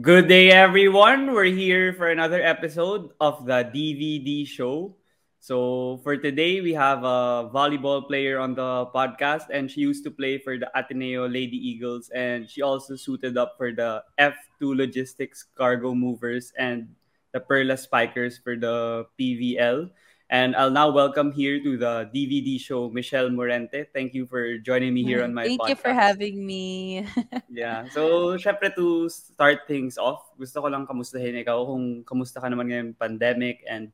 Good 0.00 0.28
day, 0.28 0.48
everyone. 0.48 1.34
We're 1.34 1.52
here 1.52 1.92
for 1.92 2.08
another 2.08 2.40
episode 2.40 3.10
of 3.20 3.44
the 3.44 3.68
DVD 3.68 4.46
show. 4.46 4.96
So, 5.36 6.00
for 6.00 6.16
today, 6.16 6.62
we 6.62 6.72
have 6.72 7.04
a 7.04 7.50
volleyball 7.52 8.06
player 8.06 8.38
on 8.38 8.54
the 8.54 8.86
podcast, 8.94 9.52
and 9.52 9.68
she 9.68 9.82
used 9.82 10.00
to 10.08 10.10
play 10.10 10.38
for 10.38 10.56
the 10.56 10.70
Ateneo 10.72 11.28
Lady 11.28 11.58
Eagles, 11.58 12.08
and 12.14 12.48
she 12.48 12.62
also 12.62 12.96
suited 12.96 13.36
up 13.36 13.58
for 13.58 13.74
the 13.74 14.00
F2 14.16 14.72
Logistics 14.72 15.44
Cargo 15.58 15.92
Movers 15.92 16.54
and 16.56 16.88
the 17.36 17.40
Perla 17.40 17.76
Spikers 17.76 18.38
for 18.38 18.56
the 18.56 19.04
PVL. 19.20 19.90
And 20.32 20.56
I'll 20.56 20.72
now 20.72 20.88
welcome 20.88 21.28
here 21.28 21.60
to 21.60 21.76
the 21.76 22.08
DVD 22.08 22.56
show 22.56 22.88
Michelle 22.88 23.28
Morente. 23.28 23.84
Thank 23.92 24.16
you 24.16 24.24
for 24.24 24.56
joining 24.56 24.96
me 24.96 25.04
here 25.04 25.20
on 25.20 25.36
my 25.36 25.44
Thank 25.44 25.60
podcast. 25.60 25.68
you 25.68 25.76
for 25.76 25.92
having 25.92 26.40
me. 26.40 26.64
Yeah. 27.52 27.84
So, 27.92 28.32
syempre 28.40 28.72
to 28.72 29.12
start 29.12 29.68
things 29.68 30.00
off, 30.00 30.24
gusto 30.40 30.64
ko 30.64 30.72
lang 30.72 30.88
kamustahin 30.88 31.36
ikaw 31.44 31.68
kung 31.68 32.00
kamusta 32.08 32.40
ka 32.40 32.48
naman 32.48 32.72
ngayong 32.72 32.96
pandemic 32.96 33.60
and 33.68 33.92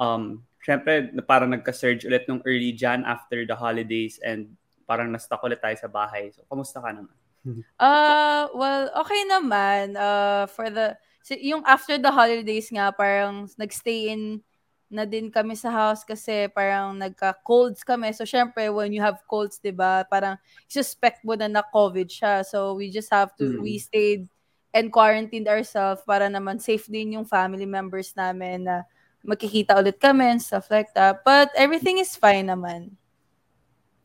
um 0.00 0.40
syempre 0.64 1.12
parang 1.28 1.52
nagka-surge 1.52 2.08
ulit 2.08 2.24
nung 2.24 2.40
early 2.48 2.72
Jan 2.72 3.04
after 3.04 3.44
the 3.44 3.52
holidays 3.52 4.16
and 4.24 4.56
parang 4.88 5.12
na-stuck 5.12 5.44
ulit 5.44 5.60
tayo 5.60 5.76
sa 5.76 5.92
bahay. 5.92 6.32
So, 6.32 6.40
kamusta 6.48 6.80
ka 6.80 6.88
naman? 6.88 7.12
Uh, 7.76 8.48
well, 8.56 8.88
okay 9.04 9.22
naman. 9.28 9.92
Uh, 9.92 10.48
for 10.48 10.72
the, 10.72 10.96
si- 11.20 11.52
yung 11.52 11.60
after 11.68 12.00
the 12.00 12.10
holidays 12.10 12.72
nga, 12.72 12.90
parang 12.90 13.44
nagstay 13.60 14.10
in 14.16 14.40
na 14.86 15.02
din 15.02 15.30
kami 15.30 15.58
sa 15.58 15.70
house 15.70 16.06
kasi 16.06 16.46
parang 16.54 16.94
nagka-colds 16.94 17.82
kami. 17.82 18.14
So, 18.14 18.22
syempre, 18.22 18.70
when 18.70 18.94
you 18.94 19.02
have 19.02 19.18
colds, 19.26 19.58
di 19.58 19.74
ba, 19.74 20.06
parang 20.06 20.38
suspect 20.70 21.26
mo 21.26 21.34
na 21.34 21.50
na 21.50 21.62
COVID 21.66 22.06
siya. 22.06 22.46
So, 22.46 22.78
we 22.78 22.94
just 22.94 23.10
have 23.10 23.34
to, 23.42 23.58
Mm. 23.58 23.62
we 23.62 23.82
stayed 23.82 24.30
and 24.70 24.92
quarantined 24.92 25.48
ourselves 25.48 26.04
para 26.06 26.30
naman 26.30 26.62
safe 26.62 26.86
din 26.86 27.16
yung 27.18 27.26
family 27.26 27.66
members 27.66 28.14
namin 28.14 28.68
na 28.68 28.86
magkikita 29.26 29.74
ulit 29.74 29.98
kami 29.98 30.36
and 30.36 30.42
stuff 30.42 30.70
like 30.70 30.94
that. 30.94 31.26
But 31.26 31.50
everything 31.58 31.98
is 31.98 32.14
fine 32.14 32.46
naman. 32.46 32.94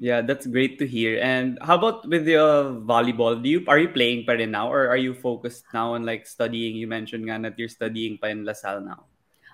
Yeah, 0.02 0.26
that's 0.26 0.50
great 0.50 0.82
to 0.82 0.90
hear. 0.90 1.22
And 1.22 1.62
how 1.62 1.78
about 1.78 2.10
with 2.10 2.26
your 2.26 2.74
volleyball? 2.82 3.38
Do 3.38 3.46
you 3.46 3.62
are 3.70 3.78
you 3.78 3.94
playing 3.94 4.26
pa 4.26 4.34
rin 4.34 4.50
now 4.50 4.66
or 4.66 4.90
are 4.90 4.98
you 4.98 5.14
focused 5.14 5.70
now 5.70 5.94
on 5.94 6.10
like 6.10 6.26
studying? 6.26 6.74
You 6.74 6.90
mentioned 6.90 7.30
nga 7.30 7.38
that 7.46 7.54
you're 7.62 7.70
studying 7.70 8.18
pa 8.18 8.34
in 8.34 8.42
LaSalle 8.42 8.82
now. 8.82 9.11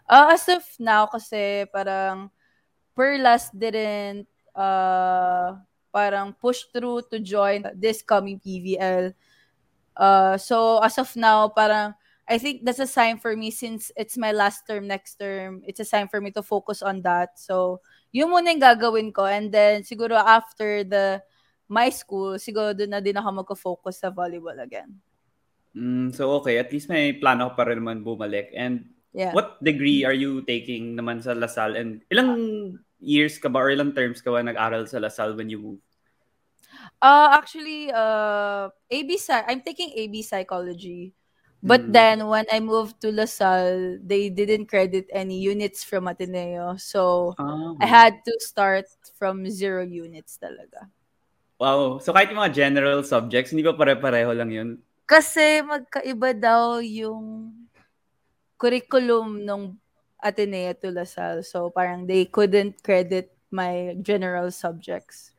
Uh, 0.08 0.32
as 0.32 0.48
of 0.48 0.64
now, 0.80 1.06
kasi 1.06 1.68
parang 1.70 2.32
Perlas 2.96 3.52
didn't 3.54 4.26
uh, 4.56 5.60
parang 5.92 6.34
push 6.34 6.66
through 6.74 7.06
to 7.12 7.20
join 7.20 7.62
this 7.76 8.02
coming 8.02 8.40
PVL. 8.40 9.14
Uh, 9.94 10.40
so 10.40 10.80
as 10.80 10.98
of 10.98 11.12
now, 11.20 11.52
parang 11.52 11.94
I 12.28 12.40
think 12.40 12.64
that's 12.64 12.84
a 12.84 12.90
sign 12.90 13.20
for 13.20 13.36
me 13.36 13.52
since 13.52 13.92
it's 13.96 14.18
my 14.18 14.32
last 14.32 14.68
term 14.68 14.88
next 14.88 15.16
term. 15.16 15.64
It's 15.64 15.80
a 15.80 15.88
sign 15.88 16.08
for 16.08 16.20
me 16.20 16.32
to 16.36 16.44
focus 16.44 16.84
on 16.84 17.00
that. 17.04 17.40
So 17.40 17.80
yun 18.12 18.28
muna 18.34 18.52
yung 18.52 18.64
gagawin 18.64 19.16
ko. 19.16 19.28
And 19.28 19.48
then 19.48 19.84
siguro 19.88 20.20
after 20.20 20.84
the 20.84 21.24
my 21.68 21.88
school, 21.92 22.36
siguro 22.36 22.76
doon 22.76 22.96
na 22.96 23.04
din 23.04 23.16
ako 23.16 23.44
magko-focus 23.44 24.04
sa 24.04 24.10
volleyball 24.12 24.60
again. 24.60 24.92
Mm, 25.76 26.16
so 26.16 26.32
okay, 26.42 26.60
at 26.60 26.72
least 26.72 26.92
may 26.92 27.16
plano 27.16 27.52
pa 27.56 27.68
rin 27.68 27.80
naman 27.80 28.04
bumalik. 28.04 28.52
And 28.56 28.97
Yeah. 29.14 29.32
What 29.34 29.62
degree 29.64 30.04
are 30.06 30.14
you 30.16 30.42
taking 30.44 30.96
naman 30.96 31.24
sa 31.24 31.34
LaSalle? 31.34 31.76
And 31.78 32.02
ilang 32.12 32.78
years 33.00 33.38
ka 33.40 33.50
ba 33.50 33.60
or 33.64 33.70
ilang 33.72 33.96
terms 33.96 34.22
ka 34.22 34.32
ba 34.32 34.44
nag-aral 34.44 34.88
sa 34.88 35.00
LaSalle 35.00 35.36
when 35.38 35.50
you 35.50 35.60
moved? 35.60 35.86
Uh 37.02 37.30
actually 37.32 37.92
uh 37.94 38.70
AB 38.90 39.10
I'm 39.30 39.62
taking 39.62 39.94
AB 39.94 40.22
psychology. 40.26 41.14
But 41.62 41.90
Mm. 41.90 41.94
then 41.94 42.18
when 42.30 42.46
I 42.54 42.60
moved 42.62 43.02
to 43.02 43.10
LaSalle, 43.12 43.98
they 44.02 44.30
didn't 44.30 44.70
credit 44.70 45.10
any 45.10 45.42
units 45.42 45.84
from 45.84 46.06
Ateneo. 46.08 46.78
So 46.78 47.34
Ah, 47.38 47.74
I 47.82 47.86
had 47.90 48.22
to 48.26 48.34
start 48.40 48.86
from 49.18 49.46
zero 49.50 49.82
units 49.82 50.38
talaga. 50.38 50.90
Wow. 51.58 51.98
So 51.98 52.14
kahit 52.14 52.30
yung 52.30 52.42
mga 52.42 52.54
general 52.54 53.02
subjects, 53.02 53.50
hindi 53.50 53.66
ba 53.66 53.74
pare-pareho 53.74 54.30
lang 54.38 54.54
yun? 54.54 54.70
Kasi 55.10 55.64
magkaiba 55.66 56.36
daw 56.38 56.84
yung 56.84 57.50
curriculum 58.58 59.46
ng 59.46 59.78
Ateneo 60.20 60.74
to 60.74 60.90
LaSalle. 60.92 61.44
So 61.46 61.70
parang 61.70 62.06
they 62.10 62.26
couldn't 62.26 62.82
credit 62.84 63.32
my 63.54 63.96
general 64.02 64.52
subjects. 64.52 65.32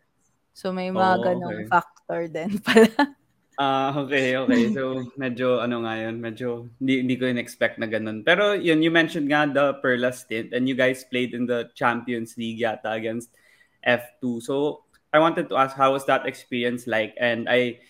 So 0.55 0.73
may 0.73 0.91
mga 0.91 1.15
Oh, 1.19 1.23
ganong 1.23 1.59
okay. 1.63 1.71
factor 1.71 2.21
din 2.31 2.59
pala. 2.67 3.15
Ah, 3.59 3.91
okay, 3.91 4.39
okay. 4.39 4.71
So 4.71 5.03
medyo 5.19 5.59
ano 5.59 5.83
nga 5.83 5.99
yun, 5.99 6.23
medyo 6.23 6.71
hindi, 6.79 7.03
hindi 7.03 7.15
ko 7.19 7.27
in-expect 7.27 7.83
na 7.83 7.91
ganun. 7.91 8.23
Pero 8.23 8.55
yun, 8.55 8.79
you 8.87 8.91
mentioned 8.95 9.27
nga 9.27 9.51
the 9.51 9.75
Perla 9.83 10.15
stint 10.15 10.55
and 10.55 10.71
you 10.71 10.79
guys 10.79 11.03
played 11.03 11.35
in 11.35 11.43
the 11.51 11.67
Champions 11.75 12.39
League 12.39 12.63
yata 12.63 12.95
against 12.95 13.35
F2. 13.83 14.39
So 14.39 14.87
I 15.11 15.19
wanted 15.19 15.51
to 15.51 15.59
ask 15.59 15.75
how 15.75 15.91
was 15.91 16.07
that 16.07 16.23
experience 16.27 16.87
like? 16.87 17.19
And 17.19 17.51
I 17.51 17.83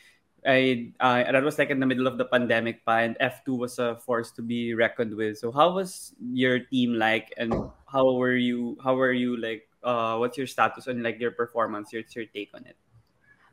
I 0.46 0.92
uh, 1.00 1.30
that 1.30 1.42
was 1.42 1.58
like 1.58 1.70
in 1.70 1.80
the 1.80 1.86
middle 1.86 2.06
of 2.06 2.18
the 2.18 2.24
pandemic 2.24 2.84
pa 2.86 3.02
and 3.02 3.16
F2 3.18 3.58
was 3.58 3.78
a 3.78 3.96
force 3.96 4.30
to 4.38 4.42
be 4.42 4.74
reckoned 4.74 5.14
with. 5.14 5.38
So 5.38 5.50
how 5.50 5.74
was 5.74 6.14
your 6.20 6.60
team 6.60 6.94
like 6.94 7.34
and 7.36 7.52
how 7.90 8.14
were 8.14 8.36
you 8.36 8.78
how 8.82 8.94
were 8.94 9.12
you 9.12 9.36
like 9.36 9.66
uh 9.82 10.16
what's 10.16 10.38
your 10.38 10.46
status 10.46 10.86
on 10.86 11.02
like 11.02 11.18
your 11.18 11.32
performance, 11.32 11.92
your, 11.92 12.02
your 12.14 12.26
take 12.30 12.50
on 12.54 12.66
it? 12.66 12.78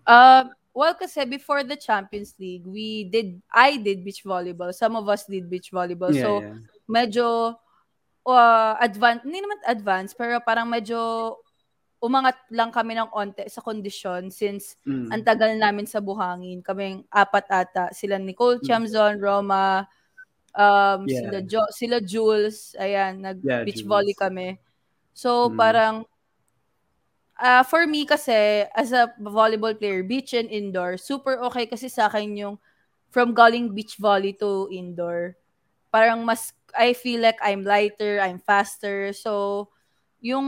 Um, 0.06 0.54
well, 0.76 0.94
kasi 0.94 1.26
before 1.26 1.64
the 1.64 1.76
Champions 1.76 2.36
League, 2.38 2.68
we 2.68 3.06
did, 3.10 3.42
I 3.48 3.78
did 3.78 4.04
beach 4.06 4.24
volleyball. 4.24 4.74
Some 4.74 4.96
of 4.96 5.08
us 5.10 5.26
did 5.26 5.50
beach 5.50 5.72
volleyball. 5.72 6.14
Yeah, 6.14 6.22
so, 6.22 6.42
yeah. 6.42 6.60
medyo 6.86 7.56
uh, 8.28 8.76
advanced, 8.82 9.26
hindi 9.26 9.42
naman 9.42 9.60
advanced, 9.66 10.18
pero 10.18 10.40
parang 10.44 10.70
medyo 10.70 11.40
umangat 12.06 12.38
lang 12.54 12.70
kami 12.70 12.94
ng 12.94 13.10
onte 13.10 13.42
sa 13.50 13.66
kondisyon 13.66 14.30
since 14.30 14.78
Mm. 14.86 15.10
ang 15.10 15.22
tagal 15.26 15.52
namin 15.58 15.90
sa 15.90 15.98
buhangin. 15.98 16.62
Kaming 16.62 17.02
apat 17.10 17.46
ata. 17.50 17.86
Sila 17.90 18.22
Nicole 18.22 18.62
Mm. 18.62 18.66
Chamzon, 18.70 19.18
Roma, 19.18 19.90
um, 20.54 21.10
Yeah. 21.10 21.26
sila, 21.26 21.38
jo- 21.42 21.74
sila 21.74 21.98
Jules, 22.00 22.78
ayan, 22.78 23.26
nag-beach 23.26 23.82
Yeah, 23.82 23.90
volley 23.90 24.14
kami. 24.14 24.62
So, 25.18 25.50
Mm. 25.50 25.58
parang 25.58 25.96
Ah, 27.36 27.68
for 27.68 27.84
me 27.84 28.08
kasi 28.08 28.64
as 28.72 28.96
a 28.96 29.12
volleyball 29.20 29.76
player, 29.76 30.08
beach 30.08 30.32
and 30.32 30.48
indoor, 30.48 30.96
super 30.96 31.36
okay 31.44 31.68
kasi 31.68 31.92
sa 31.92 32.08
akin 32.08 32.32
yung 32.40 32.56
from 33.12 33.36
galing 33.36 33.76
beach 33.76 34.00
volley 34.00 34.32
to 34.32 34.72
indoor. 34.72 35.36
Parang 35.92 36.24
mas 36.24 36.56
I 36.72 36.96
feel 36.96 37.20
like 37.20 37.36
I'm 37.44 37.68
lighter, 37.68 38.24
I'm 38.24 38.40
faster. 38.40 39.12
So 39.12 39.68
yung 40.24 40.48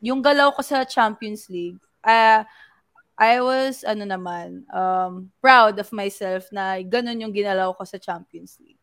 yung 0.00 0.20
galaw 0.20 0.52
ko 0.52 0.62
sa 0.62 0.84
Champions 0.84 1.48
League, 1.48 1.80
ah 2.04 2.44
I 3.16 3.40
was 3.40 3.80
ano 3.80 4.04
naman, 4.04 4.68
um 4.68 5.32
proud 5.40 5.80
of 5.80 5.88
myself 5.92 6.52
na 6.52 6.76
ganun 6.84 7.24
yung 7.24 7.32
ginalaw 7.32 7.72
ko 7.72 7.84
sa 7.88 7.96
Champions 7.96 8.60
League. 8.60 8.80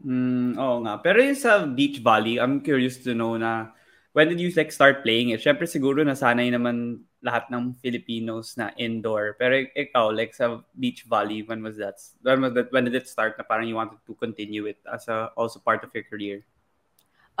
Mm, 0.00 0.56
oo 0.56 0.76
nga. 0.88 0.96
Pero 1.04 1.20
yung 1.20 1.36
sa 1.36 1.68
beach 1.68 2.00
volley, 2.00 2.40
I'm 2.40 2.64
curious 2.64 2.96
to 3.04 3.12
know 3.12 3.36
na 3.36 3.76
when 4.16 4.28
did 4.32 4.40
you 4.40 4.48
like 4.56 4.72
start 4.72 5.04
playing 5.04 5.36
it? 5.36 5.44
Syempre 5.44 5.68
siguro 5.68 6.00
nasanay 6.00 6.48
naman 6.48 7.04
lahat 7.22 7.52
ng 7.52 7.76
Filipinos 7.78 8.56
na 8.56 8.72
indoor. 8.80 9.36
Pero 9.38 9.62
ik- 9.62 9.76
ikaw, 9.76 10.10
like 10.10 10.34
sa 10.34 10.64
beach 10.74 11.04
volley, 11.06 11.44
when 11.46 11.62
was 11.62 11.78
that? 11.78 12.00
When 12.24 12.42
was 12.42 12.52
that? 12.56 12.72
When 12.72 12.88
did 12.88 12.96
it 12.98 13.06
start 13.06 13.38
na 13.38 13.44
parang 13.46 13.68
you 13.68 13.78
wanted 13.78 14.02
to 14.02 14.12
continue 14.18 14.66
it 14.66 14.80
as 14.88 15.06
a 15.06 15.30
also 15.38 15.60
part 15.60 15.84
of 15.86 15.92
your 15.94 16.04
career? 16.08 16.42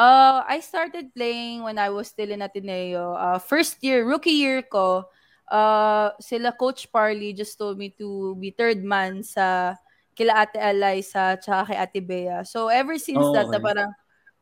Uh, 0.02 0.42
I 0.50 0.58
started 0.58 1.14
playing 1.14 1.62
when 1.62 1.78
I 1.78 1.86
was 1.94 2.10
still 2.10 2.34
in 2.34 2.42
Ateneo. 2.42 3.14
Uh, 3.14 3.38
first 3.38 3.78
year, 3.86 4.02
rookie 4.02 4.34
year 4.34 4.58
ko, 4.66 5.06
uh, 5.46 6.10
sila 6.18 6.50
Coach 6.50 6.90
Parley 6.90 7.30
just 7.30 7.54
told 7.54 7.78
me 7.78 7.94
to 8.02 8.34
be 8.34 8.50
third 8.50 8.82
man 8.82 9.22
sa 9.22 9.78
kila 10.18 10.42
Ate 10.42 10.58
Eliza 10.58 11.38
tsaka 11.38 11.70
kay 11.70 11.78
Ate 11.78 12.00
Bea. 12.02 12.42
So 12.42 12.66
ever 12.66 12.98
since 12.98 13.22
Oh, 13.22 13.30
that, 13.30 13.46
na 13.46 13.62
okay. 13.62 13.62
parang 13.62 13.90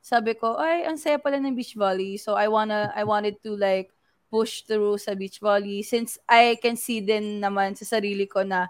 sabi 0.00 0.32
ko, 0.32 0.56
ay, 0.56 0.88
ang 0.88 0.96
saya 0.96 1.20
pala 1.20 1.36
ng 1.36 1.52
beach 1.52 1.76
volley. 1.76 2.16
So 2.16 2.40
I 2.40 2.48
wanna, 2.48 2.88
I 2.96 3.04
wanted 3.04 3.36
to 3.44 3.52
like 3.52 3.92
push 4.32 4.64
through 4.64 4.96
sa 4.96 5.12
beach 5.12 5.44
volley 5.44 5.84
since 5.84 6.16
I 6.24 6.56
can 6.56 6.80
see 6.80 7.04
din 7.04 7.36
naman 7.36 7.76
sa 7.76 7.84
sarili 8.00 8.24
ko 8.24 8.48
na 8.48 8.64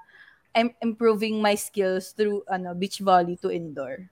I'm 0.59 0.75
improving 0.83 1.39
my 1.39 1.55
skills 1.55 2.19
through 2.19 2.43
ano 2.51 2.75
beach 2.75 2.99
volley 2.99 3.39
to 3.47 3.55
indoor. 3.55 4.11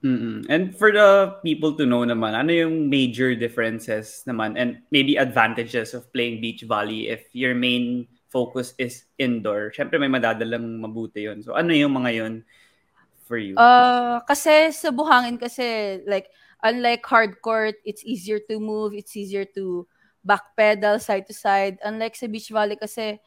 Mm-mm. 0.00 0.48
And 0.48 0.72
for 0.72 0.88
the 0.88 1.36
people 1.44 1.76
to 1.76 1.84
know 1.84 2.00
naman, 2.08 2.32
ano 2.32 2.48
yung 2.48 2.88
major 2.88 3.36
differences 3.36 4.24
naman 4.24 4.56
and 4.56 4.80
maybe 4.88 5.20
advantages 5.20 5.92
of 5.92 6.08
playing 6.16 6.40
beach 6.40 6.64
volley 6.64 7.12
if 7.12 7.28
your 7.36 7.52
main 7.52 8.08
focus 8.32 8.72
is 8.80 9.04
indoor. 9.20 9.68
Syempre 9.76 10.00
may 10.00 10.08
madadalang 10.08 10.80
mabuti 10.80 11.28
yon. 11.28 11.44
So 11.44 11.52
ano 11.52 11.76
yung 11.76 11.92
mga 11.92 12.10
yon 12.16 12.34
for 13.28 13.36
you? 13.36 13.60
Uh, 13.60 14.24
kasi 14.24 14.72
sa 14.72 14.88
buhangin 14.88 15.36
kasi 15.36 16.00
like 16.08 16.32
unlike 16.64 17.04
hard 17.04 17.36
court, 17.44 17.76
it's 17.84 18.00
easier 18.00 18.40
to 18.48 18.56
move, 18.56 18.96
it's 18.96 19.12
easier 19.12 19.44
to 19.52 19.84
backpedal 20.24 20.96
side 20.96 21.28
to 21.28 21.36
side. 21.36 21.76
Unlike 21.84 22.16
sa 22.16 22.24
beach 22.24 22.48
volley 22.48 22.80
kasi 22.80 23.20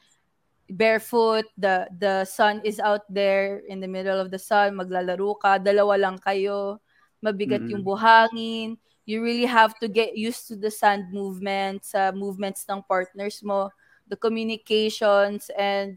barefoot, 0.74 1.46
the 1.54 1.86
the 1.94 2.26
sun 2.26 2.66
is 2.66 2.82
out 2.82 3.06
there 3.06 3.62
in 3.70 3.78
the 3.78 3.88
middle 3.88 4.18
of 4.18 4.34
the 4.34 4.42
sun, 4.42 4.74
maglalaro 4.74 5.38
ka, 5.38 5.62
dalawa 5.62 6.02
lang 6.02 6.18
kayo, 6.18 6.82
mabigat 7.22 7.62
mm-hmm. 7.62 7.78
yung 7.78 7.84
buhangin. 7.86 8.70
You 9.06 9.22
really 9.22 9.46
have 9.46 9.78
to 9.84 9.92
get 9.92 10.18
used 10.18 10.50
to 10.50 10.56
the 10.58 10.72
sand 10.74 11.14
movements, 11.14 11.94
uh, 11.94 12.16
movements 12.16 12.66
ng 12.66 12.82
partners 12.88 13.44
mo 13.46 13.70
the 14.08 14.20
communications, 14.20 15.48
and 15.56 15.96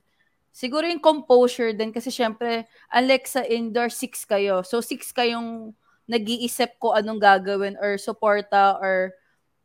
siguro 0.54 0.86
yung 0.86 1.02
composure 1.02 1.74
din 1.74 1.90
kasi 1.90 2.10
syempre, 2.10 2.64
unlike 2.94 3.26
sa 3.26 3.42
indoor, 3.42 3.90
six 3.90 4.22
kayo. 4.22 4.62
So, 4.62 4.78
six 4.78 5.10
kayong 5.10 5.74
nag-iisip 6.06 6.78
ko 6.78 6.94
anong 6.94 7.18
gagawin 7.18 7.74
or 7.82 7.98
suporta 7.98 8.78
or 8.78 9.12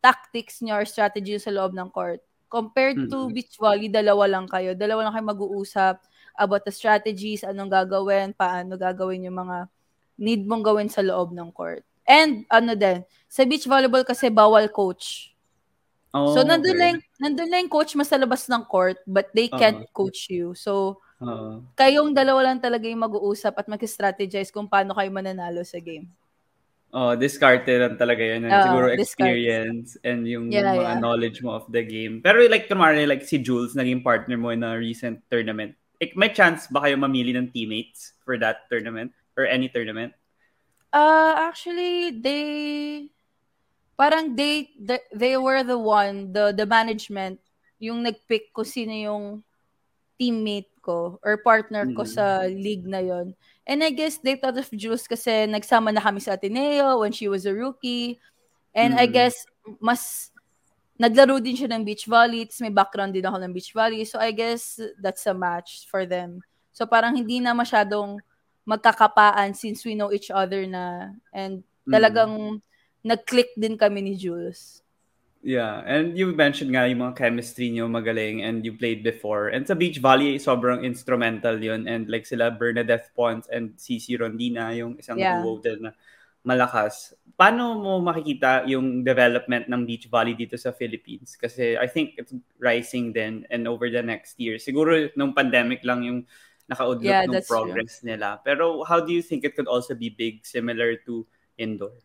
tactics 0.01 0.59
niyo 0.65 0.81
or 0.81 0.85
strategy 0.89 1.37
sa 1.37 1.53
loob 1.53 1.77
ng 1.77 1.89
court. 1.93 2.21
Compared 2.51 3.07
to 3.07 3.31
mm-hmm. 3.31 3.33
beach 3.33 3.55
volley, 3.55 3.87
dalawa 3.87 4.27
lang 4.27 4.45
kayo. 4.51 4.75
Dalawa 4.75 5.07
lang 5.07 5.15
kayo 5.15 5.25
mag-uusap 5.31 6.03
about 6.35 6.67
the 6.67 6.73
strategies, 6.75 7.47
anong 7.47 7.71
gagawin, 7.71 8.35
paano 8.35 8.75
gagawin 8.75 9.31
yung 9.31 9.39
mga 9.39 9.71
need 10.19 10.43
mong 10.43 10.63
gawin 10.63 10.91
sa 10.91 10.99
loob 10.99 11.31
ng 11.31 11.49
court. 11.55 11.87
And 12.03 12.43
ano 12.51 12.75
din, 12.75 13.07
sa 13.31 13.47
beach 13.47 13.63
volleyball 13.63 14.03
kasi 14.03 14.27
bawal 14.27 14.67
coach. 14.67 15.31
Oh, 16.11 16.35
so 16.35 16.43
nandun 16.43 16.75
okay. 16.75 16.83
lang 16.83 16.95
nandun 17.23 17.47
lang 17.47 17.71
coach 17.71 17.95
mas 17.95 18.11
sa 18.11 18.19
labas 18.19 18.43
ng 18.51 18.67
court 18.67 18.99
but 19.07 19.31
they 19.31 19.47
can't 19.47 19.87
uh-huh. 19.87 19.95
coach 19.95 20.27
you. 20.27 20.51
So 20.59 20.99
uh-huh. 21.23 21.63
kayong 21.79 22.11
dalawa 22.11 22.51
lang 22.51 22.59
talaga 22.59 22.83
yung 22.83 23.07
mag-uusap 23.07 23.55
at 23.55 23.71
mag-strategize 23.71 24.51
kung 24.51 24.67
paano 24.67 24.91
kayo 24.91 25.07
mananalo 25.07 25.63
sa 25.63 25.79
game. 25.79 26.11
Oh, 26.91 27.15
discarded 27.15 27.79
lang 27.79 27.95
talaga 27.95 28.19
yan. 28.19 28.43
Uh, 28.43 28.67
siguro 28.67 28.91
experience 28.91 29.95
discarded. 29.95 30.11
and 30.11 30.21
yung 30.27 30.45
yeah, 30.51 30.75
mga 30.75 30.83
yeah. 30.83 30.99
knowledge 30.99 31.39
mo 31.39 31.55
of 31.55 31.65
the 31.71 31.83
game. 31.83 32.19
Pero 32.19 32.43
like, 32.51 32.67
kunwari, 32.67 33.07
like 33.07 33.23
si 33.23 33.39
Jules, 33.39 33.75
naging 33.75 34.03
partner 34.03 34.35
mo 34.35 34.51
in 34.51 34.63
a 34.63 34.75
recent 34.75 35.23
tournament. 35.31 35.75
Like, 36.03 36.19
may 36.19 36.35
chance 36.35 36.67
ba 36.67 36.83
kayo 36.83 36.99
mamili 36.99 37.31
ng 37.31 37.55
teammates 37.55 38.19
for 38.27 38.35
that 38.43 38.67
tournament? 38.67 39.15
Or 39.39 39.47
any 39.47 39.71
tournament? 39.71 40.11
Uh, 40.91 41.31
actually, 41.39 42.11
they 42.11 43.07
parang 43.95 44.35
they, 44.35 44.75
they 44.75 44.99
they 45.15 45.33
were 45.39 45.63
the 45.63 45.79
one, 45.79 46.35
the 46.35 46.51
the 46.51 46.67
management 46.67 47.39
yung 47.81 48.05
nagpick 48.05 48.53
ko 48.53 48.61
sino 48.61 48.93
yung 48.93 49.25
teammate 50.21 50.69
ko 50.85 51.17
or 51.25 51.41
partner 51.41 51.89
ko 51.97 52.05
mm. 52.05 52.13
sa 52.13 52.45
league 52.45 52.85
na 52.85 53.01
yon. 53.01 53.33
And 53.67 53.83
I 53.85 53.93
guess 53.93 54.17
they 54.17 54.35
thought 54.35 54.57
of 54.57 54.69
Jules 54.73 55.05
kasi 55.05 55.45
nagsama 55.45 55.93
na 55.93 56.01
kami 56.01 56.19
sa 56.19 56.33
Ateneo 56.33 57.05
when 57.05 57.13
she 57.13 57.29
was 57.29 57.45
a 57.45 57.53
rookie. 57.53 58.17
And 58.73 58.97
mm. 58.97 59.01
I 59.01 59.05
guess 59.05 59.45
mas 59.77 60.33
naglaro 60.97 61.37
din 61.37 61.57
siya 61.57 61.69
ng 61.69 61.85
beach 61.85 62.09
volley. 62.09 62.45
It's 62.45 62.61
may 62.61 62.73
background 62.73 63.13
din 63.13 63.25
ako 63.25 63.37
ng 63.41 63.53
beach 63.53 63.73
volley. 63.73 64.05
So 64.05 64.17
I 64.17 64.33
guess 64.33 64.81
that's 64.97 65.25
a 65.29 65.33
match 65.33 65.85
for 65.89 66.05
them. 66.09 66.41
So 66.73 66.89
parang 66.89 67.13
hindi 67.13 67.37
na 67.37 67.53
masyadong 67.53 68.17
magkakapaan 68.65 69.53
since 69.53 69.85
we 69.85 69.93
know 69.93 70.09
each 70.09 70.33
other 70.33 70.65
na. 70.65 71.13
And 71.29 71.61
talagang 71.85 72.61
mm 72.61 72.69
nag-click 73.01 73.57
din 73.57 73.77
kami 73.77 74.01
ni 74.01 74.13
Jules. 74.13 74.85
Yeah, 75.41 75.81
and 75.89 76.13
you 76.13 76.37
mentioned 76.37 76.69
nga 76.77 76.85
yung 76.85 77.01
mga 77.01 77.17
chemistry 77.17 77.73
niyo 77.73 77.89
magaling 77.89 78.45
and 78.45 78.61
you 78.61 78.77
played 78.77 79.01
before. 79.01 79.49
And 79.49 79.65
sa 79.65 79.73
Beach 79.73 79.97
Volley, 79.97 80.37
sobrang 80.37 80.85
instrumental 80.85 81.57
yun. 81.57 81.89
And 81.89 82.05
like 82.05 82.29
sila 82.29 82.53
Bernadette 82.53 83.09
Pons 83.17 83.49
and 83.49 83.73
Cici 83.73 84.13
Rondina, 84.21 84.69
yung 84.77 85.01
isang 85.01 85.17
yeah. 85.17 85.41
duo 85.41 85.57
din 85.57 85.89
na 85.89 85.97
malakas. 86.45 87.17
Paano 87.33 87.73
mo 87.73 87.97
makikita 88.05 88.69
yung 88.69 89.01
development 89.01 89.65
ng 89.65 89.81
beach 89.81 90.05
volley 90.13 90.37
dito 90.37 90.61
sa 90.61 90.69
Philippines? 90.69 91.33
Kasi 91.33 91.73
I 91.73 91.89
think 91.89 92.21
it's 92.21 92.33
rising 92.61 93.09
then 93.09 93.49
and 93.49 93.65
over 93.65 93.89
the 93.89 94.05
next 94.05 94.37
year. 94.37 94.61
Siguro 94.61 95.09
nung 95.17 95.33
pandemic 95.33 95.81
lang 95.81 96.05
yung 96.05 96.19
nakaudlot 96.69 97.09
yeah, 97.09 97.25
ng 97.25 97.41
progress 97.49 98.05
true. 98.05 98.13
nila. 98.13 98.37
Pero 98.45 98.85
how 98.85 99.01
do 99.01 99.09
you 99.09 99.25
think 99.25 99.41
it 99.41 99.57
could 99.57 99.69
also 99.69 99.97
be 99.97 100.13
big 100.13 100.45
similar 100.45 101.01
to 101.01 101.25
indoor? 101.57 101.97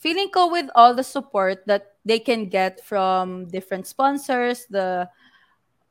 Feeling 0.00 0.32
ko 0.32 0.48
with 0.48 0.66
all 0.74 0.96
the 0.96 1.04
support 1.04 1.60
that 1.68 2.00
they 2.08 2.18
can 2.18 2.48
get 2.48 2.80
from 2.80 3.44
different 3.52 3.86
sponsors, 3.86 4.64
the 4.72 5.06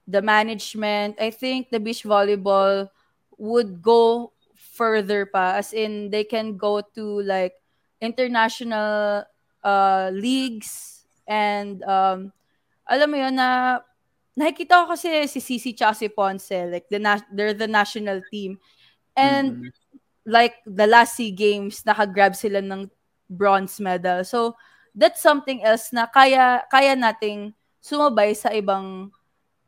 the 0.10 0.26
management, 0.26 1.22
I 1.22 1.30
think 1.30 1.70
the 1.70 1.80
beach 1.80 2.02
volleyball 2.02 2.90
would 3.38 3.86
go 3.86 4.34
further 4.58 5.30
pa 5.30 5.62
as 5.62 5.72
in 5.72 6.10
they 6.10 6.26
can 6.26 6.58
go 6.58 6.82
to 6.98 7.22
like 7.22 7.54
international 8.02 9.24
uh, 9.64 10.10
leagues 10.12 11.06
and 11.30 11.86
um, 11.86 12.34
alam 12.90 13.08
mo 13.14 13.18
yun 13.22 13.38
na 13.38 13.80
nakikita 14.34 14.84
ko 14.84 14.96
kasi 14.98 15.30
si 15.30 15.40
Cici 15.40 15.72
tsaka 15.78 15.94
si 15.94 16.08
Ponce 16.10 16.68
like 16.72 16.90
the 16.90 16.98
na- 16.98 17.28
they're 17.32 17.54
the 17.54 17.70
national 17.70 18.24
team 18.34 18.58
and 19.14 19.68
mm-hmm. 19.68 19.70
like 20.26 20.58
the 20.66 20.88
last 20.88 21.16
SEA 21.20 21.32
Games 21.32 21.84
naka-grab 21.86 22.34
sila 22.34 22.64
ng 22.64 22.90
bronze 23.30 23.80
medal. 23.80 24.26
So, 24.26 24.58
that's 24.98 25.22
something 25.22 25.62
else 25.64 25.94
na 25.94 26.10
kaya 26.10 26.66
kaya 26.68 26.98
nating 26.98 27.54
sumabay 27.80 28.36
sa 28.36 28.50
ibang 28.52 29.14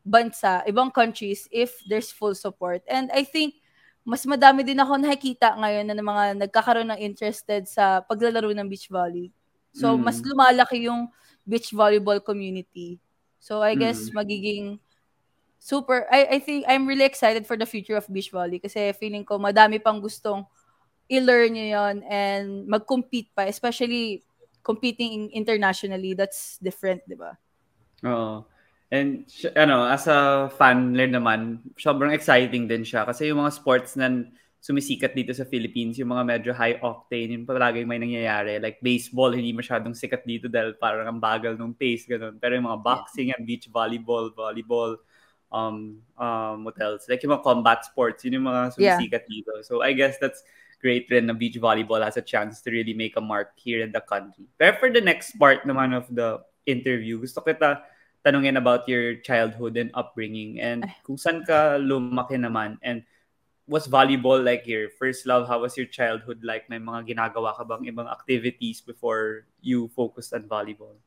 bansa, 0.02 0.66
ibang 0.66 0.90
countries 0.90 1.46
if 1.54 1.78
there's 1.86 2.10
full 2.10 2.34
support. 2.34 2.82
And 2.90 3.08
I 3.14 3.22
think 3.22 3.62
mas 4.02 4.26
madami 4.26 4.66
din 4.66 4.82
ako 4.82 4.98
nakikita 4.98 5.54
ngayon 5.54 5.86
na 5.86 6.02
mga 6.02 6.24
nagkakaroon 6.42 6.90
ng 6.90 7.00
interested 7.00 7.70
sa 7.70 8.02
paglalaro 8.02 8.50
ng 8.50 8.66
beach 8.66 8.90
volley. 8.90 9.30
So, 9.72 9.94
mm. 9.94 10.02
mas 10.02 10.18
lumalaki 10.18 10.90
yung 10.90 11.06
beach 11.46 11.70
volleyball 11.70 12.18
community. 12.18 12.98
So, 13.38 13.62
I 13.62 13.78
guess 13.78 14.10
mm. 14.10 14.18
magiging 14.18 14.82
super 15.62 16.10
I 16.10 16.36
I 16.36 16.38
think 16.42 16.66
I'm 16.66 16.90
really 16.90 17.06
excited 17.06 17.46
for 17.46 17.54
the 17.54 17.70
future 17.70 17.94
of 17.94 18.10
beach 18.10 18.34
volley 18.34 18.58
kasi 18.58 18.90
feeling 18.98 19.22
ko 19.22 19.38
madami 19.38 19.78
pang 19.78 20.02
gustong 20.02 20.42
i-learn 21.12 21.52
nyo 21.52 21.66
yun 21.68 21.96
and 22.08 22.64
mag-compete 22.64 23.28
pa, 23.36 23.44
especially 23.44 24.24
competing 24.64 25.28
internationally, 25.36 26.16
that's 26.16 26.56
different, 26.64 27.04
di 27.04 27.18
ba? 27.18 27.36
Oo. 28.08 28.48
And 28.92 29.24
ano, 29.56 29.88
as 29.88 30.08
a 30.08 30.48
fan 30.52 30.92
rin 30.96 31.12
naman, 31.12 31.60
sobrang 31.76 32.12
exciting 32.12 32.68
din 32.68 32.84
siya 32.84 33.04
kasi 33.08 33.28
yung 33.28 33.40
mga 33.40 33.52
sports 33.56 33.96
na 33.96 34.24
sumisikat 34.62 35.16
dito 35.16 35.34
sa 35.34 35.48
Philippines, 35.48 35.98
yung 35.98 36.14
mga 36.14 36.22
medyo 36.22 36.50
high 36.54 36.78
octane, 36.78 37.34
yung 37.34 37.48
palaging 37.48 37.88
may 37.88 37.98
nangyayari. 37.98 38.62
Like 38.62 38.78
baseball, 38.78 39.34
hindi 39.34 39.50
masyadong 39.50 39.96
sikat 39.96 40.22
dito 40.22 40.46
dahil 40.46 40.78
parang 40.78 41.08
ang 41.08 41.18
bagal 41.18 41.58
ng 41.58 41.74
pace, 41.74 42.06
ganun. 42.06 42.38
Pero 42.38 42.54
yung 42.54 42.70
mga 42.70 42.80
boxing 42.84 43.34
and 43.34 43.42
beach 43.42 43.66
volleyball, 43.66 44.30
volleyball, 44.30 45.02
um, 45.50 45.98
um, 46.14 46.62
what 46.62 46.78
else? 46.78 47.10
Like 47.10 47.26
yung 47.26 47.34
mga 47.34 47.42
combat 47.42 47.82
sports, 47.82 48.22
yun 48.22 48.38
yung 48.38 48.46
mga 48.46 48.78
sumisikat 48.78 49.24
yeah. 49.26 49.32
dito. 49.34 49.52
So 49.66 49.82
I 49.82 49.98
guess 49.98 50.22
that's 50.22 50.46
great 50.82 51.06
rin 51.08 51.30
na 51.30 51.32
beach 51.32 51.56
volleyball 51.62 52.02
has 52.02 52.18
a 52.18 52.24
chance 52.26 52.60
to 52.60 52.74
really 52.74 52.92
make 52.92 53.14
a 53.16 53.22
mark 53.22 53.54
here 53.54 53.80
in 53.80 53.94
the 53.94 54.02
country. 54.02 54.50
Pero 54.58 54.74
for 54.76 54.90
the 54.90 55.00
next 55.00 55.38
part 55.38 55.62
naman 55.62 55.94
of 55.94 56.10
the 56.10 56.42
interview, 56.66 57.22
gusto 57.22 57.38
kita 57.40 57.86
tanungin 58.26 58.58
about 58.58 58.84
your 58.90 59.16
childhood 59.22 59.78
and 59.78 59.94
upbringing 59.94 60.58
and 60.58 60.82
kung 61.06 61.16
saan 61.16 61.46
ka 61.46 61.78
lumaki 61.78 62.34
naman 62.34 62.76
and 62.82 63.06
was 63.66 63.86
volleyball 63.86 64.42
like 64.42 64.66
your 64.66 64.90
first 64.98 65.26
love? 65.26 65.46
How 65.46 65.62
was 65.62 65.78
your 65.78 65.86
childhood 65.86 66.42
like? 66.42 66.66
May 66.66 66.82
mga 66.82 67.14
ginagawa 67.14 67.54
ka 67.54 67.64
bang 67.64 67.86
ibang 67.86 68.10
activities 68.10 68.82
before 68.82 69.46
you 69.62 69.88
focused 69.94 70.34
on 70.34 70.50
volleyball? 70.50 70.98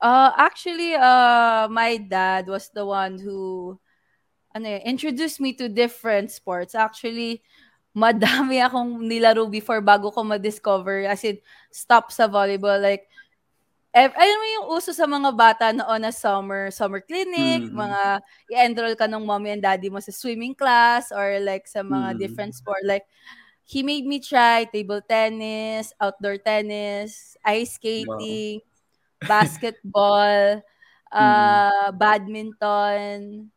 Uh, 0.00 0.32
actually, 0.38 0.94
uh, 0.94 1.68
my 1.68 1.98
dad 1.98 2.48
was 2.48 2.70
the 2.72 2.86
one 2.86 3.18
who 3.18 3.78
ano, 4.54 4.80
introduced 4.80 5.40
me 5.40 5.52
to 5.54 5.68
different 5.68 6.30
sports. 6.30 6.74
Actually, 6.74 7.42
madami 7.90 8.62
akong 8.62 9.02
nilaro 9.02 9.50
before 9.50 9.82
bago 9.82 10.14
ko 10.14 10.22
ma-discover 10.22 11.10
as 11.10 11.22
in 11.26 11.38
stop 11.74 12.14
sa 12.14 12.30
volleyball 12.30 12.78
like 12.78 13.10
eh, 13.90 14.06
alam 14.06 14.38
mo 14.38 14.46
yung 14.54 14.66
uso 14.78 14.94
sa 14.94 15.02
mga 15.02 15.30
bata 15.34 15.74
noon 15.74 15.98
na 15.98 16.14
summer 16.14 16.70
summer 16.70 17.02
clinic, 17.02 17.66
mm-hmm. 17.66 17.74
mga 17.74 18.02
i-enroll 18.54 18.94
ka 18.94 19.10
ng 19.10 19.26
mommy 19.26 19.50
and 19.50 19.66
daddy 19.66 19.90
mo 19.90 19.98
sa 19.98 20.14
swimming 20.14 20.54
class 20.54 21.10
or 21.10 21.42
like 21.42 21.66
sa 21.66 21.82
mga 21.82 22.14
mm-hmm. 22.14 22.20
different 22.22 22.54
sport 22.54 22.78
like 22.86 23.02
he 23.66 23.82
made 23.82 24.06
me 24.06 24.22
try 24.22 24.62
table 24.66 25.02
tennis, 25.02 25.90
outdoor 25.98 26.38
tennis, 26.38 27.34
ice 27.42 27.78
skating, 27.78 28.62
wow. 28.62 29.26
basketball, 29.26 30.62
uh, 31.10 31.18
mm-hmm. 31.18 31.98
badminton, 31.98 33.50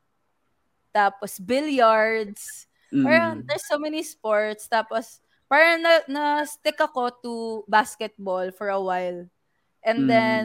tapos 0.93 1.37
billiards. 1.37 2.65
Mm. 2.93 3.03
Parang 3.03 3.31
there's 3.49 3.65
so 3.65 3.81
many 3.81 4.05
sports. 4.05 4.69
Tapos, 4.69 5.17
parang 5.49 5.81
na, 5.81 6.05
na-stick 6.05 6.77
ako 6.77 7.09
to 7.25 7.33
basketball 7.65 8.53
for 8.53 8.69
a 8.69 8.77
while. 8.77 9.25
And 9.81 10.05
mm. 10.05 10.07
then, 10.07 10.41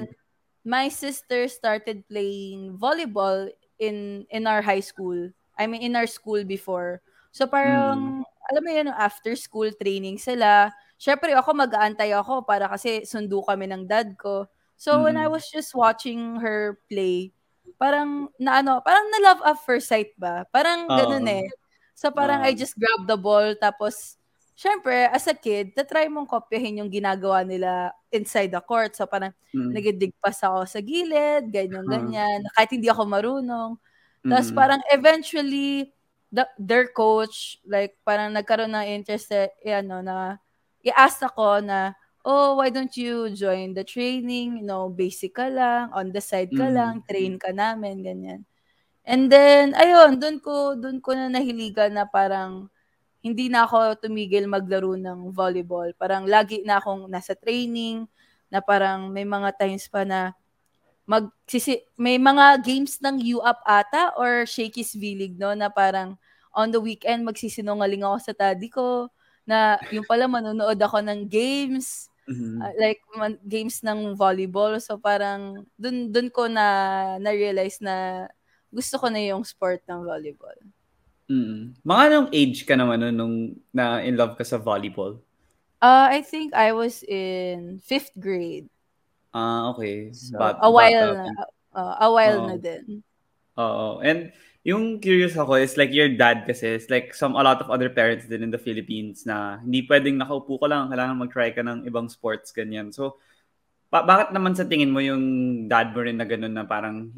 my 0.65 0.89
sister 0.89 1.49
started 1.49 2.09
playing 2.09 2.77
volleyball 2.81 3.49
in 3.79 4.27
in 4.33 4.49
our 4.49 4.61
high 4.61 4.83
school. 4.85 5.31
I 5.57 5.69
mean, 5.69 5.81
in 5.83 5.97
our 5.97 6.09
school 6.09 6.45
before. 6.45 7.01
So 7.33 7.47
parang, 7.47 8.25
alam 8.51 8.63
mo 8.65 8.71
yun, 8.73 8.89
after 8.91 9.37
school 9.37 9.71
training 9.77 10.19
sila. 10.19 10.73
Syempre 10.99 11.31
ako 11.35 11.55
mag-aantay 11.55 12.11
ako 12.15 12.43
para 12.43 12.67
kasi 12.67 13.07
sundo 13.07 13.39
kami 13.47 13.71
ng 13.71 13.87
dad 13.87 14.19
ko. 14.19 14.51
So 14.75 15.07
when 15.07 15.15
I 15.19 15.27
Mm. 15.27 15.35
was 15.35 15.47
just 15.51 15.75
watching 15.75 16.39
her 16.43 16.79
play, 16.91 17.31
parang 17.79 18.31
na 18.39 18.59
ano, 18.63 18.83
parang 18.83 19.07
na 19.11 19.21
love 19.23 19.43
at 19.47 19.59
first 19.63 19.87
sight 19.91 20.11
ba? 20.19 20.47
Parang 20.51 20.87
ganun 20.91 21.27
Oo. 21.27 21.39
eh. 21.43 21.47
So 21.99 22.15
parang 22.15 22.39
I 22.47 22.55
Oo. 22.55 22.59
just 22.59 22.79
grabbed 22.79 23.11
the 23.11 23.19
ball 23.19 23.59
tapos 23.59 24.15
syempre 24.55 25.11
as 25.11 25.27
a 25.27 25.35
kid, 25.35 25.75
tatry 25.75 26.07
mong 26.07 26.31
kopyahin 26.31 26.79
yung 26.87 26.91
ginagawa 26.95 27.43
nila 27.43 27.91
inside 28.15 28.55
the 28.55 28.63
court. 28.63 28.95
So 28.95 29.11
parang 29.11 29.35
Mm. 29.55 29.79
nagdig 29.79 30.15
pass 30.23 30.41
ako 30.47 30.63
sa 30.71 30.79
gilid, 30.79 31.51
ganyan 31.51 31.87
Huh. 31.87 32.19
ganyan, 32.19 32.47
kahit 32.55 32.71
hindi 32.71 32.87
ako 32.87 33.03
marunong. 33.11 33.77
Tapos 34.31 34.51
Mm. 34.51 34.55
parang 34.55 34.81
eventually 34.95 35.91
the, 36.31 36.47
their 36.61 36.87
coach 36.95 37.59
like 37.67 37.99
parang 38.07 38.31
nagkaroon 38.37 38.71
ng 38.77 38.87
interest 39.03 39.33
eh, 39.35 39.51
eh, 39.65 39.81
ano 39.83 39.99
na 40.05 40.39
i-ask 40.87 41.25
ako 41.25 41.65
na 41.65 41.97
oh 42.29 42.57
why 42.61 42.69
don't 42.71 42.95
you 43.01 43.33
join 43.35 43.73
the 43.75 43.83
training 43.85 44.61
you 44.61 44.67
know 44.67 44.87
basic 44.93 45.35
ka 45.37 45.49
lang 45.49 45.89
on 45.97 46.13
the 46.15 46.21
side 46.23 46.53
ka 46.55 46.69
Mm. 46.69 46.71
lang 46.71 47.01
train 47.09 47.41
ka 47.41 47.51
namin 47.57 48.05
ganyan 48.05 48.45
and 49.09 49.33
then 49.33 49.73
ayun 49.79 50.21
doon 50.21 50.39
ko 50.43 50.77
doon 50.77 50.99
ko 51.01 51.17
na 51.17 51.33
nahiligan 51.33 51.97
na 51.97 52.05
parang 52.05 52.69
hindi 53.25 53.49
na 53.53 53.67
ako 53.69 54.01
tumigil 54.05 54.47
maglaro 54.51 54.95
ng 54.99 55.31
volleyball. 55.35 55.91
Parang 55.99 56.25
lagi 56.29 56.63
na 56.67 56.81
akong 56.83 57.07
nasa 57.11 57.35
training 57.39 58.07
na 58.53 58.61
parang 58.65 59.11
may 59.13 59.25
mga 59.29 59.55
times 59.61 59.87
pa 59.93 60.03
na 60.09 60.33
mag 61.09 61.29
sisi, 61.49 61.81
may 61.97 62.21
mga 62.21 62.61
games 62.65 63.01
ng 63.01 63.17
U-Up 63.41 63.61
ata 63.65 64.13
or 64.21 64.45
Shakey's 64.45 64.93
V-League 64.97 65.41
no? 65.41 65.53
Na 65.57 65.73
parang 65.73 66.17
on 66.53 66.69
the 66.75 66.81
weekend 66.83 67.25
magsisinungaling 67.25 68.05
ako 68.05 68.17
sa 68.21 68.33
daddy 68.37 68.69
ko 68.69 69.09
na 69.49 69.81
yung 69.95 70.05
pala 70.05 70.29
manonood 70.29 70.77
ako 70.81 71.01
ng 71.05 71.29
games 71.31 72.11
Mhm. 72.29 72.61
uh, 72.61 72.73
like 72.77 73.01
man, 73.17 73.41
games 73.49 73.81
ng 73.81 74.13
volleyball. 74.19 74.77
So 74.85 75.01
parang 75.01 75.65
dun 75.81 76.13
dun 76.13 76.29
ko 76.29 76.45
na 76.51 76.67
na-realize 77.23 77.81
na 77.81 78.29
gusto 78.69 78.95
ko 79.01 79.07
na 79.09 79.21
yung 79.21 79.45
sport 79.45 79.83
ng 79.89 80.05
volleyball. 80.05 80.59
Mm. 81.29 81.77
Mga 81.85 82.03
anong 82.09 82.29
age 82.33 82.65
ka 82.65 82.73
naman 82.73 83.05
nun 83.05 83.17
nung 83.17 83.37
na 83.73 84.01
in 84.01 84.17
love 84.17 84.37
ka 84.37 84.45
sa 84.45 84.57
volleyball? 84.57 85.21
Uh, 85.79 86.09
I 86.11 86.25
think 86.25 86.57
I 86.57 86.73
was 86.73 87.05
in 87.07 87.79
fifth 87.85 88.11
grade. 88.19 88.67
Ah, 89.31 89.71
okay. 89.71 90.11
So, 90.11 90.41
Bat- 90.41 90.59
a 90.65 90.71
while 90.73 91.15
bata 91.15 91.31
na. 91.31 91.45
uh, 91.77 91.95
a 92.03 92.09
while 92.09 92.39
Oo. 92.43 92.49
na 92.49 92.57
din. 92.57 93.05
Oo. 93.61 94.01
And 94.01 94.33
yung 94.67 94.99
curious 94.99 95.37
ako 95.39 95.61
is 95.61 95.77
like 95.77 95.93
your 95.95 96.11
dad 96.13 96.45
kasi 96.49 96.81
is 96.81 96.91
like 96.91 97.15
some 97.15 97.37
a 97.39 97.45
lot 97.45 97.61
of 97.63 97.71
other 97.71 97.89
parents 97.89 98.27
din 98.27 98.43
in 98.43 98.51
the 98.51 98.61
Philippines 98.61 99.23
na 99.29 99.63
hindi 99.63 99.85
pwedeng 99.87 100.19
nakaupo 100.19 100.59
ka 100.59 100.67
lang, 100.67 100.91
kailangan 100.91 101.21
mag-try 101.21 101.55
ka 101.55 101.63
ng 101.63 101.87
ibang 101.87 102.09
sports 102.11 102.51
ganyan. 102.51 102.91
So 102.91 103.21
ba- 103.89 104.05
bakit 104.05 104.37
naman 104.37 104.53
sa 104.53 104.69
tingin 104.69 104.93
mo 104.93 105.01
yung 105.01 105.25
dad 105.69 105.97
mo 105.97 106.05
rin 106.05 106.21
na 106.21 106.29
ganun 106.29 106.53
na 106.53 106.65
parang 106.69 107.09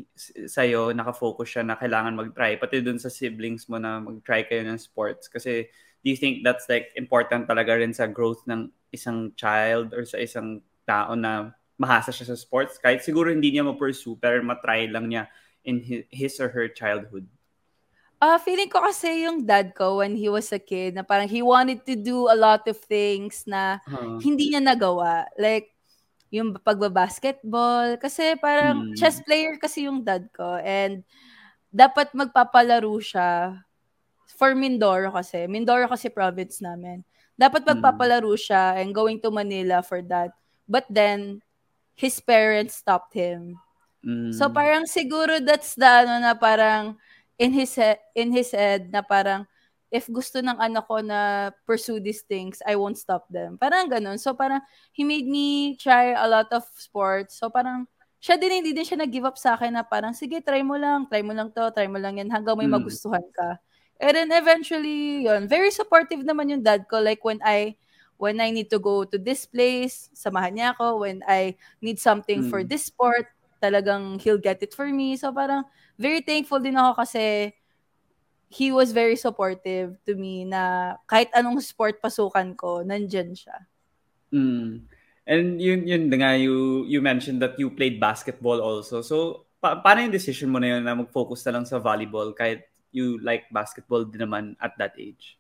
sa'yo 0.47 0.95
nakafocus 0.95 1.59
siya 1.59 1.63
na 1.67 1.75
kailangan 1.75 2.15
mag-try 2.15 2.55
pati 2.59 2.79
dun 2.79 2.99
sa 2.99 3.11
siblings 3.11 3.67
mo 3.67 3.79
na 3.83 3.99
mag-try 3.99 4.47
kayo 4.47 4.63
ng 4.63 4.79
sports 4.79 5.27
kasi 5.27 5.67
do 6.01 6.09
you 6.09 6.17
think 6.19 6.47
that's 6.47 6.71
like 6.71 6.95
important 6.95 7.51
talaga 7.51 7.75
rin 7.75 7.91
sa 7.91 8.07
growth 8.07 8.47
ng 8.47 8.71
isang 8.95 9.35
child 9.35 9.91
or 9.93 10.07
sa 10.07 10.23
isang 10.23 10.63
tao 10.87 11.19
na 11.19 11.51
mahasa 11.75 12.15
siya 12.15 12.31
sa 12.31 12.37
sports 12.39 12.79
kahit 12.79 13.03
siguro 13.03 13.35
hindi 13.35 13.51
niya 13.51 13.67
ma-pursue 13.67 14.15
pero 14.15 14.39
matry 14.47 14.87
lang 14.87 15.11
niya 15.11 15.27
in 15.67 15.83
his, 16.09 16.41
or 16.41 16.49
her 16.49 16.73
childhood. 16.73 17.29
Ah, 18.21 18.37
feeling 18.41 18.69
ko 18.69 18.81
kasi 18.85 19.25
yung 19.25 19.45
dad 19.49 19.73
ko 19.77 20.01
when 20.01 20.13
he 20.13 20.29
was 20.29 20.53
a 20.53 20.61
kid 20.61 20.93
na 20.93 21.05
parang 21.05 21.29
he 21.29 21.41
wanted 21.41 21.85
to 21.85 21.97
do 21.97 22.29
a 22.29 22.37
lot 22.37 22.65
of 22.69 22.77
things 22.81 23.45
na 23.49 23.81
Huh. 23.89 24.21
hindi 24.21 24.53
niya 24.53 24.61
nagawa. 24.61 25.25
Like 25.41 25.73
yung 26.31 26.55
pagbabasketball 26.63 27.99
kasi 27.99 28.39
parang 28.39 28.87
Hmm. 28.87 28.95
chess 28.95 29.19
player 29.27 29.59
kasi 29.59 29.91
yung 29.91 30.07
dad 30.07 30.31
ko 30.31 30.57
and 30.63 31.03
dapat 31.71 32.11
magpapalaro 32.15 32.95
siya 33.03 33.59
for 34.39 34.55
Mindoro 34.55 35.11
kasi. 35.11 35.47
Mindoro 35.51 35.91
kasi 35.91 36.07
province 36.11 36.63
namin. 36.63 37.03
Dapat 37.35 37.67
Hmm. 37.67 37.79
magpapalaro 37.79 38.31
siya 38.39 38.79
and 38.79 38.95
going 38.95 39.19
to 39.19 39.31
Manila 39.31 39.83
for 39.83 40.03
that. 40.07 40.31
But 40.71 40.87
then 40.87 41.43
his 41.99 42.23
parents 42.23 42.79
stopped 42.79 43.13
him. 43.15 43.59
Mm. 44.07 44.33
So 44.33 44.49
parang 44.49 44.87
siguro 44.87 45.43
that's 45.43 45.75
the 45.75 46.07
ano 46.07 46.23
na 46.23 46.33
parang 46.39 46.97
in 47.37 47.53
his 47.53 47.75
head, 47.75 47.99
in 48.15 48.31
his 48.33 48.55
head 48.55 48.89
na 48.95 49.03
parang 49.03 49.45
if 49.91 50.07
gusto 50.11 50.39
ng 50.43 50.59
anak 50.59 50.87
ko 50.87 51.03
na 51.03 51.51
pursue 51.67 51.99
these 52.03 52.23
things, 52.23 52.63
I 52.67 52.75
won't 52.79 52.99
stop 52.99 53.27
them. 53.31 53.59
Parang 53.59 53.91
ganun. 53.91 54.19
So 54.23 54.35
parang 54.35 54.63
he 54.95 55.03
made 55.03 55.27
me 55.27 55.75
try 55.77 56.15
a 56.15 56.27
lot 56.31 56.51
of 56.55 56.63
sports. 56.79 57.39
So 57.39 57.51
parang 57.51 57.87
siya 58.23 58.39
din 58.39 58.63
hindi 58.63 58.71
din 58.77 58.87
siya 58.87 59.01
nag-give 59.03 59.27
up 59.27 59.39
sa 59.41 59.57
akin 59.59 59.75
na 59.77 59.83
parang 59.83 60.15
sige 60.15 60.39
try 60.45 60.63
mo 60.63 60.77
lang, 60.79 61.09
try 61.11 61.23
mo 61.25 61.33
lang 61.35 61.51
to, 61.55 61.71
try 61.75 61.89
mo 61.91 61.99
lang 61.99 62.21
yan 62.23 62.31
hanggang 62.31 62.55
may 62.59 62.69
Mm. 62.69 62.71
magustuhan 62.71 63.25
ka. 63.35 63.59
And 64.01 64.17
then 64.17 64.31
eventually, 64.33 65.25
yun, 65.29 65.45
very 65.49 65.69
supportive 65.71 66.25
naman 66.25 66.49
yung 66.53 66.63
dad 66.65 66.89
ko 66.89 67.01
like 67.05 67.21
when 67.25 67.41
I 67.45 67.77
when 68.21 68.41
I 68.41 68.51
need 68.53 68.69
to 68.73 68.79
go 68.81 69.05
to 69.05 69.17
this 69.19 69.45
place, 69.49 70.09
samahan 70.17 70.57
niya 70.57 70.69
ako. 70.77 71.05
When 71.05 71.25
I 71.29 71.57
need 71.81 72.01
something 72.01 72.41
for 72.45 72.61
Mm. 72.61 72.69
this 72.69 72.89
sport, 72.93 73.29
talagang 73.61 74.21
he'll 74.21 74.41
get 74.41 74.61
it 74.65 74.73
for 74.77 74.89
me. 74.89 75.17
So 75.17 75.33
parang 75.33 75.65
very 76.01 76.21
thankful 76.25 76.61
din 76.61 76.77
ako 76.77 77.01
kasi 77.05 77.53
he 78.51 78.75
was 78.75 78.91
very 78.91 79.15
supportive 79.15 79.95
to 80.05 80.13
me 80.19 80.43
na 80.43 80.95
kahit 81.07 81.31
anong 81.33 81.63
sport 81.63 82.03
pasukan 82.03 82.53
ko, 82.59 82.83
nandyan 82.83 83.33
siya. 83.33 83.71
Mm. 84.35 84.91
And 85.31 85.63
yun 85.63 85.87
yun 85.87 86.11
nga 86.11 86.35
you 86.35 86.83
you 86.91 86.99
mentioned 86.99 87.39
that 87.39 87.55
you 87.63 87.71
played 87.71 88.03
basketball 88.03 88.59
also. 88.59 89.01
So 89.07 89.47
pa- 89.63 89.79
paano 89.79 90.03
yung 90.03 90.15
decision 90.15 90.51
mo 90.51 90.59
na 90.59 90.75
yun 90.77 90.83
na 90.83 90.99
mag-focus 90.99 91.47
na 91.47 91.61
lang 91.61 91.65
sa 91.69 91.79
volleyball 91.79 92.35
kahit 92.35 92.67
you 92.91 93.23
like 93.23 93.47
basketball 93.55 94.03
din 94.03 94.27
naman 94.27 94.59
at 94.59 94.75
that 94.83 94.99
age? 94.99 95.39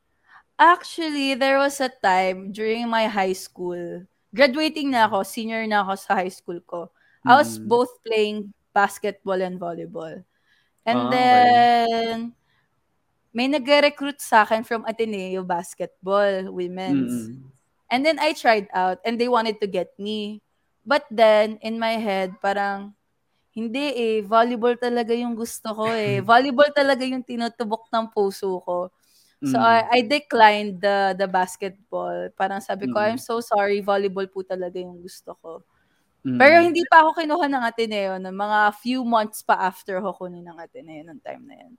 Actually, 0.60 1.34
there 1.34 1.58
was 1.58 1.80
a 1.80 1.88
time 1.88 2.52
during 2.52 2.86
my 2.86 3.08
high 3.08 3.32
school, 3.34 4.04
graduating 4.30 4.92
na 4.92 5.08
ako, 5.08 5.24
senior 5.24 5.64
na 5.66 5.82
ako 5.82 5.92
sa 5.96 6.12
high 6.20 6.30
school 6.30 6.60
ko. 6.62 6.92
I 7.24 7.40
was 7.40 7.58
Mm. 7.58 7.66
both 7.66 7.90
playing 8.04 8.38
basketball 8.76 9.40
and 9.40 9.56
volleyball. 9.58 10.22
And 10.84 11.00
Ah, 11.00 11.08
okay. 11.10 12.30
May 13.30 13.46
nag-recruit 13.46 14.18
sa 14.18 14.42
akin 14.42 14.66
from 14.66 14.82
Ateneo 14.86 15.42
Basketball, 15.46 16.50
women's. 16.50 17.30
Mm-mm. 17.30 17.46
And 17.90 18.06
then 18.06 18.18
I 18.22 18.34
tried 18.34 18.70
out 18.70 19.02
and 19.02 19.18
they 19.18 19.26
wanted 19.26 19.58
to 19.62 19.66
get 19.66 19.94
me. 19.98 20.42
But 20.86 21.06
then, 21.10 21.58
in 21.62 21.78
my 21.78 21.98
head, 21.98 22.38
parang, 22.42 22.94
hindi 23.50 23.90
eh, 23.94 24.18
volleyball 24.22 24.78
talaga 24.78 25.10
yung 25.10 25.34
gusto 25.34 25.74
ko 25.74 25.90
eh. 25.90 26.22
volleyball 26.26 26.70
talaga 26.70 27.02
yung 27.02 27.26
tinutubok 27.26 27.90
ng 27.90 28.06
puso 28.14 28.62
ko. 28.62 28.90
So 29.42 29.56
Mm. 29.56 29.64
I, 29.64 29.78
I 29.88 29.98
declined 30.04 30.84
the 30.84 31.16
the 31.16 31.24
basketball. 31.24 32.28
Parang 32.36 32.60
sabi 32.60 32.86
ko, 32.92 33.00
Mm. 33.00 33.16
I'm 33.16 33.20
so 33.20 33.40
sorry, 33.40 33.80
volleyball 33.80 34.28
po 34.28 34.44
talaga 34.44 34.76
yung 34.76 35.00
gusto 35.00 35.32
ko. 35.40 35.64
Mm. 36.22 36.36
Pero 36.36 36.56
hindi 36.60 36.84
pa 36.84 37.02
ako 37.02 37.16
kinuha 37.24 37.46
ng 37.48 37.64
Ateneo 37.64 38.12
no, 38.20 38.28
mga 38.30 38.58
few 38.84 39.00
months 39.00 39.40
pa 39.40 39.56
after 39.56 39.96
ako 39.96 40.28
kunin 40.28 40.44
ng 40.44 40.60
Ateneo 40.60 41.08
nung 41.08 41.24
time 41.24 41.42
na 41.48 41.56
yan. 41.56 41.72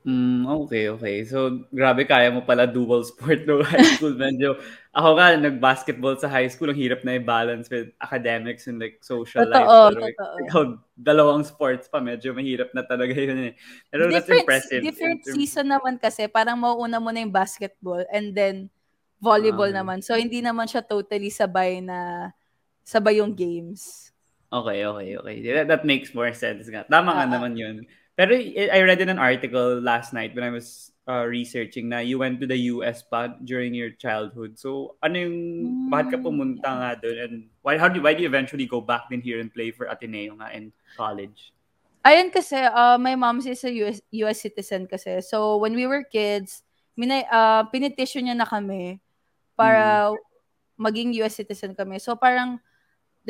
Mm, 0.00 0.48
okay, 0.64 0.88
okay. 0.88 1.28
So, 1.28 1.68
grabe 1.68 2.08
kaya 2.08 2.32
mo 2.32 2.40
pala 2.40 2.64
dual 2.64 3.04
sport 3.04 3.44
no 3.44 3.60
high 3.68 3.84
school. 3.84 4.16
Medyo, 4.16 4.56
ako 4.96 5.08
nga, 5.12 5.36
nag-basketball 5.36 6.16
sa 6.16 6.24
high 6.32 6.48
school, 6.48 6.72
ang 6.72 6.80
hirap 6.80 7.04
na 7.04 7.20
i-balance 7.20 7.68
with 7.68 7.92
academics 8.00 8.64
and 8.64 8.80
like 8.80 8.96
social 9.04 9.44
life. 9.44 9.68
Totoo, 9.68 9.92
Pero 9.92 10.00
totoo. 10.08 10.36
ikaw, 10.48 10.62
dalawang 10.96 11.44
sports 11.44 11.84
pa, 11.92 12.00
medyo 12.00 12.32
mahirap 12.32 12.72
na 12.72 12.80
talaga 12.80 13.12
yun 13.12 13.52
eh. 13.52 13.54
Pero 13.92 14.08
that's 14.08 14.24
different, 14.24 14.40
impressive. 14.48 14.80
different 14.80 15.20
In 15.20 15.24
terms- 15.28 15.36
season 15.36 15.66
naman 15.68 16.00
kasi, 16.00 16.24
parang 16.32 16.56
mauuna 16.56 16.96
mo 16.96 17.12
na 17.12 17.20
yung 17.20 17.34
basketball 17.36 18.00
and 18.08 18.32
then 18.32 18.72
volleyball 19.20 19.68
Ah, 19.68 19.84
naman. 19.84 20.00
So 20.00 20.16
hindi 20.16 20.40
naman 20.40 20.64
siya 20.64 20.80
totally 20.80 21.28
sabay 21.28 21.84
na 21.84 22.32
sabay 22.80 23.20
yung 23.20 23.36
games. 23.36 24.08
Okay, 24.48 24.80
okay, 24.82 25.08
okay. 25.14 25.36
That, 25.54 25.68
that 25.68 25.82
makes 25.84 26.10
more 26.16 26.32
sense 26.32 26.66
nga. 26.66 26.88
Tama 26.88 27.14
nga 27.14 27.28
naman 27.28 27.52
yun. 27.54 27.84
Pero 28.20 28.36
I 28.36 28.68
I 28.68 28.84
read 28.84 29.00
in 29.00 29.08
an 29.08 29.16
article 29.16 29.80
last 29.80 30.12
night 30.12 30.36
when 30.36 30.44
I 30.44 30.52
was 30.52 30.92
uh, 31.08 31.24
researching 31.24 31.88
na 31.88 32.04
you 32.04 32.20
went 32.20 32.36
to 32.44 32.46
the 32.46 32.68
US 32.68 33.00
pa 33.00 33.32
during 33.48 33.72
your 33.72 33.96
childhood. 33.96 34.60
So, 34.60 35.00
ano 35.00 35.24
yung, 35.24 35.36
bakit 35.88 36.12
ka 36.12 36.18
Mm, 36.20 36.26
pumunta 36.28 36.68
yeah. 36.68 36.76
nga 36.76 36.90
doon? 37.00 37.16
And 37.16 37.34
why, 37.64 37.80
how 37.80 37.88
do, 37.88 37.96
why 38.04 38.12
do 38.12 38.20
you 38.20 38.28
eventually 38.28 38.68
go 38.68 38.84
back 38.84 39.08
din 39.08 39.24
here 39.24 39.40
and 39.40 39.48
play 39.48 39.72
for 39.72 39.88
Ateneo 39.88 40.36
nga 40.36 40.52
in 40.52 40.68
college? 41.00 41.56
Ayun 42.04 42.28
kasi, 42.28 42.60
uh, 42.60 43.00
my 43.00 43.16
mom 43.16 43.40
is 43.40 43.64
a 43.64 43.72
US, 43.88 44.04
US 44.28 44.44
citizen 44.44 44.84
kasi. 44.84 45.24
So, 45.24 45.56
when 45.56 45.72
we 45.72 45.88
were 45.88 46.04
kids, 46.04 46.60
mina, 47.00 47.24
uh, 47.24 47.64
pinetition 47.72 48.28
niya 48.28 48.36
na 48.36 48.44
kami 48.44 49.00
para 49.56 50.12
maging 50.76 51.16
US 51.24 51.40
citizen 51.40 51.72
kami. 51.72 51.96
So, 51.96 52.20
parang, 52.20 52.60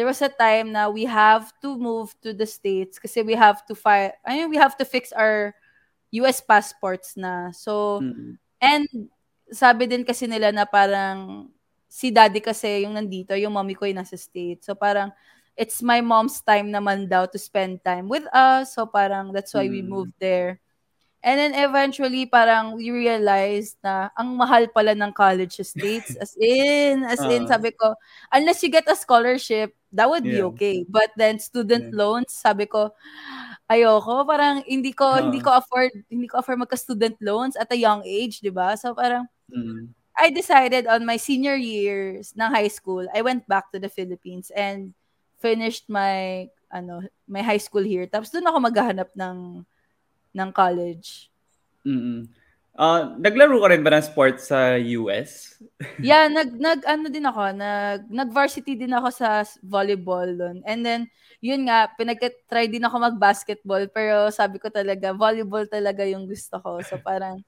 there 0.00 0.09
was 0.09 0.25
a 0.25 0.33
time 0.33 0.73
na 0.73 0.88
we 0.88 1.04
have 1.04 1.52
to 1.61 1.76
move 1.76 2.16
to 2.25 2.33
the 2.33 2.49
States 2.49 2.97
kasi 2.97 3.21
we 3.21 3.37
have 3.37 3.61
to 3.69 3.76
file, 3.76 4.16
I 4.25 4.40
mean, 4.40 4.49
we 4.49 4.57
have 4.57 4.73
to 4.80 4.87
fix 4.88 5.12
our 5.12 5.52
US 6.16 6.40
passports 6.40 7.21
na. 7.21 7.52
So, 7.52 8.00
Mm-mm. 8.00 8.40
and 8.64 8.88
sabi 9.52 9.85
din 9.85 10.09
kasi 10.09 10.25
nila 10.25 10.57
na 10.57 10.64
parang 10.64 11.52
si 11.85 12.09
daddy 12.09 12.40
kasi 12.40 12.88
yung 12.88 12.97
nandito, 12.97 13.37
yung 13.37 13.52
mommy 13.52 13.76
ko 13.76 13.85
yung 13.85 14.00
nasa 14.00 14.16
States. 14.16 14.64
So, 14.64 14.73
parang 14.73 15.12
it's 15.52 15.85
my 15.85 16.00
mom's 16.00 16.40
time 16.40 16.73
naman 16.73 17.04
daw 17.12 17.28
to 17.28 17.37
spend 17.37 17.85
time 17.85 18.09
with 18.09 18.25
us. 18.33 18.73
So, 18.73 18.88
parang 18.88 19.37
that's 19.37 19.52
why 19.52 19.69
we 19.69 19.85
Mm. 19.85 19.92
moved 19.92 20.16
there. 20.16 20.64
And 21.23 21.37
then 21.37 21.53
eventually, 21.53 22.25
parang 22.25 22.81
we 22.81 22.89
realized 22.91 23.77
na 23.85 24.09
ang 24.17 24.41
mahal 24.41 24.69
pala 24.73 24.97
ng 24.97 25.12
college 25.12 25.61
States. 25.61 26.17
As 26.17 26.33
in, 26.41 27.05
as 27.05 27.21
in, 27.29 27.45
Ah. 27.45 27.49
sabi 27.49 27.77
ko, 27.77 27.93
unless 28.33 28.65
you 28.65 28.73
get 28.73 28.89
a 28.89 28.97
scholarship, 28.97 29.77
that 29.93 30.09
would 30.09 30.33
be 30.33 30.41
Yeah. 30.41 30.49
okay. 30.49 30.85
But 30.89 31.12
then 31.21 31.37
student 31.39 31.85
Yeah. 31.85 31.93
loans, 31.93 32.33
sabi 32.33 32.65
ko, 32.65 32.97
ayoko, 33.69 34.25
parang 34.29 34.65
hindi 34.69 34.93
ko 34.97 35.07
Ah. 35.12 35.21
hindi 35.21 35.41
ko 35.45 35.57
afford 35.61 35.93
hindi 36.09 36.29
ko 36.29 36.41
afford 36.41 36.61
magka-student 36.65 37.17
loans 37.21 37.57
at 37.57 37.69
a 37.73 37.79
young 37.81 38.03
age, 38.07 38.41
'di 38.41 38.53
ba? 38.55 38.77
So 38.81 38.95
parang 38.97 39.29
Mm. 39.50 39.95
I 40.21 40.31
decided 40.35 40.87
on 40.87 41.07
my 41.09 41.17
senior 41.17 41.57
years 41.57 42.35
ng 42.37 42.50
high 42.53 42.69
school, 42.73 43.07
I 43.15 43.23
went 43.25 43.49
back 43.49 43.73
to 43.73 43.79
the 43.81 43.89
Philippines 43.93 44.53
and 44.55 44.93
finished 45.41 45.89
my 45.89 46.49
ano, 46.73 47.03
my 47.29 47.43
high 47.43 47.61
school 47.62 47.83
here. 47.85 48.07
Tapos 48.11 48.31
doon 48.35 48.47
ako 48.49 48.59
maghahanap 48.71 49.11
ng 49.17 49.65
ng 50.34 50.50
college. 50.54 51.30
Mm. 51.87 52.30
Ah, 52.80 53.12
naglaro 53.18 53.60
ka 53.60 53.68
rin 53.75 53.82
ba 53.84 53.92
ng 53.92 54.06
sports 54.08 54.49
sa 54.49 54.78
US? 54.78 55.58
Yeah, 56.00 56.32
nag 56.32 56.56
nag 56.56 56.80
ano 56.88 57.12
din 57.12 57.28
ako, 57.28 57.52
nag 57.52 58.08
nag-varsity 58.08 58.72
din 58.72 58.96
ako 58.96 59.12
sa 59.12 59.44
volleyball 59.60 60.32
doon. 60.32 60.64
And 60.64 60.80
then 60.80 61.12
yun 61.44 61.68
nga, 61.68 61.92
pinag-try 61.92 62.72
din 62.72 62.84
ako 62.88 63.12
mag-basketball 63.12 63.84
pero 63.92 64.32
sabi 64.32 64.56
ko 64.56 64.72
talaga 64.72 65.12
volleyball 65.12 65.68
talaga 65.68 66.08
yung 66.08 66.25
gusto 66.25 66.56
ko. 66.56 66.80
So 66.80 66.96
parang 67.04 67.44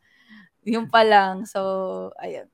yun 0.68 0.84
pa 0.90 1.00
lang. 1.00 1.48
So 1.48 2.12
ayun. 2.20 2.50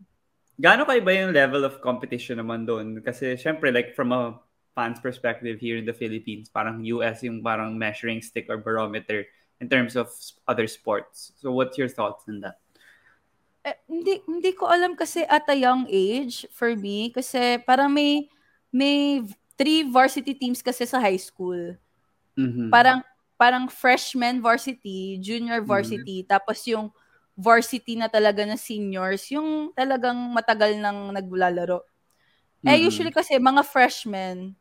Gaano 0.58 0.86
kayo 0.86 1.02
ba 1.02 1.12
yung 1.14 1.34
level 1.34 1.66
of 1.66 1.82
competition 1.82 2.38
naman 2.38 2.62
doon? 2.62 3.02
Kasi 3.02 3.34
syempre 3.34 3.74
like 3.74 3.98
from 3.98 4.14
a 4.14 4.38
fan's 4.78 5.02
perspective 5.02 5.58
here 5.58 5.82
in 5.82 5.86
the 5.86 5.96
Philippines, 5.96 6.46
parang 6.46 6.86
US 6.94 7.26
yung 7.26 7.42
parang 7.42 7.74
measuring 7.74 8.22
stick 8.22 8.46
or 8.46 8.62
barometer 8.62 9.26
in 9.60 9.68
terms 9.68 9.96
of 9.96 10.10
other 10.46 10.66
sports. 10.66 11.32
So 11.40 11.52
what's 11.52 11.78
your 11.78 11.88
thoughts 11.88 12.24
on 12.28 12.40
that? 12.40 12.58
Eh, 13.66 13.74
hindi 13.90 14.22
hindi 14.30 14.54
ko 14.54 14.70
alam 14.70 14.94
kasi 14.94 15.26
at 15.26 15.42
a 15.50 15.56
young 15.58 15.86
age 15.90 16.46
for 16.54 16.70
me 16.78 17.10
kasi 17.10 17.58
parang 17.66 17.90
may 17.90 18.30
may 18.70 19.18
three 19.58 19.82
varsity 19.82 20.30
teams 20.38 20.62
kasi 20.62 20.86
sa 20.86 21.02
high 21.02 21.18
school. 21.18 21.74
Mhm. 22.36 22.70
Parang 22.72 23.02
parang 23.38 23.66
freshman 23.70 24.40
varsity, 24.42 25.18
junior 25.22 25.62
Mm-hmm. 25.66 25.68
varsity, 25.68 26.24
tapos 26.26 26.62
yung 26.70 26.90
varsity 27.38 27.94
na 27.98 28.08
talaga 28.10 28.44
na 28.46 28.58
seniors, 28.58 29.30
yung 29.34 29.72
talagang 29.74 30.16
matagal 30.34 30.74
nang 30.78 31.10
naglalaro. 31.14 31.82
Eh 32.66 32.78
Mhm. 32.78 32.84
usually 32.86 33.14
kasi 33.14 33.38
mga 33.40 33.62
freshmen, 33.66 34.54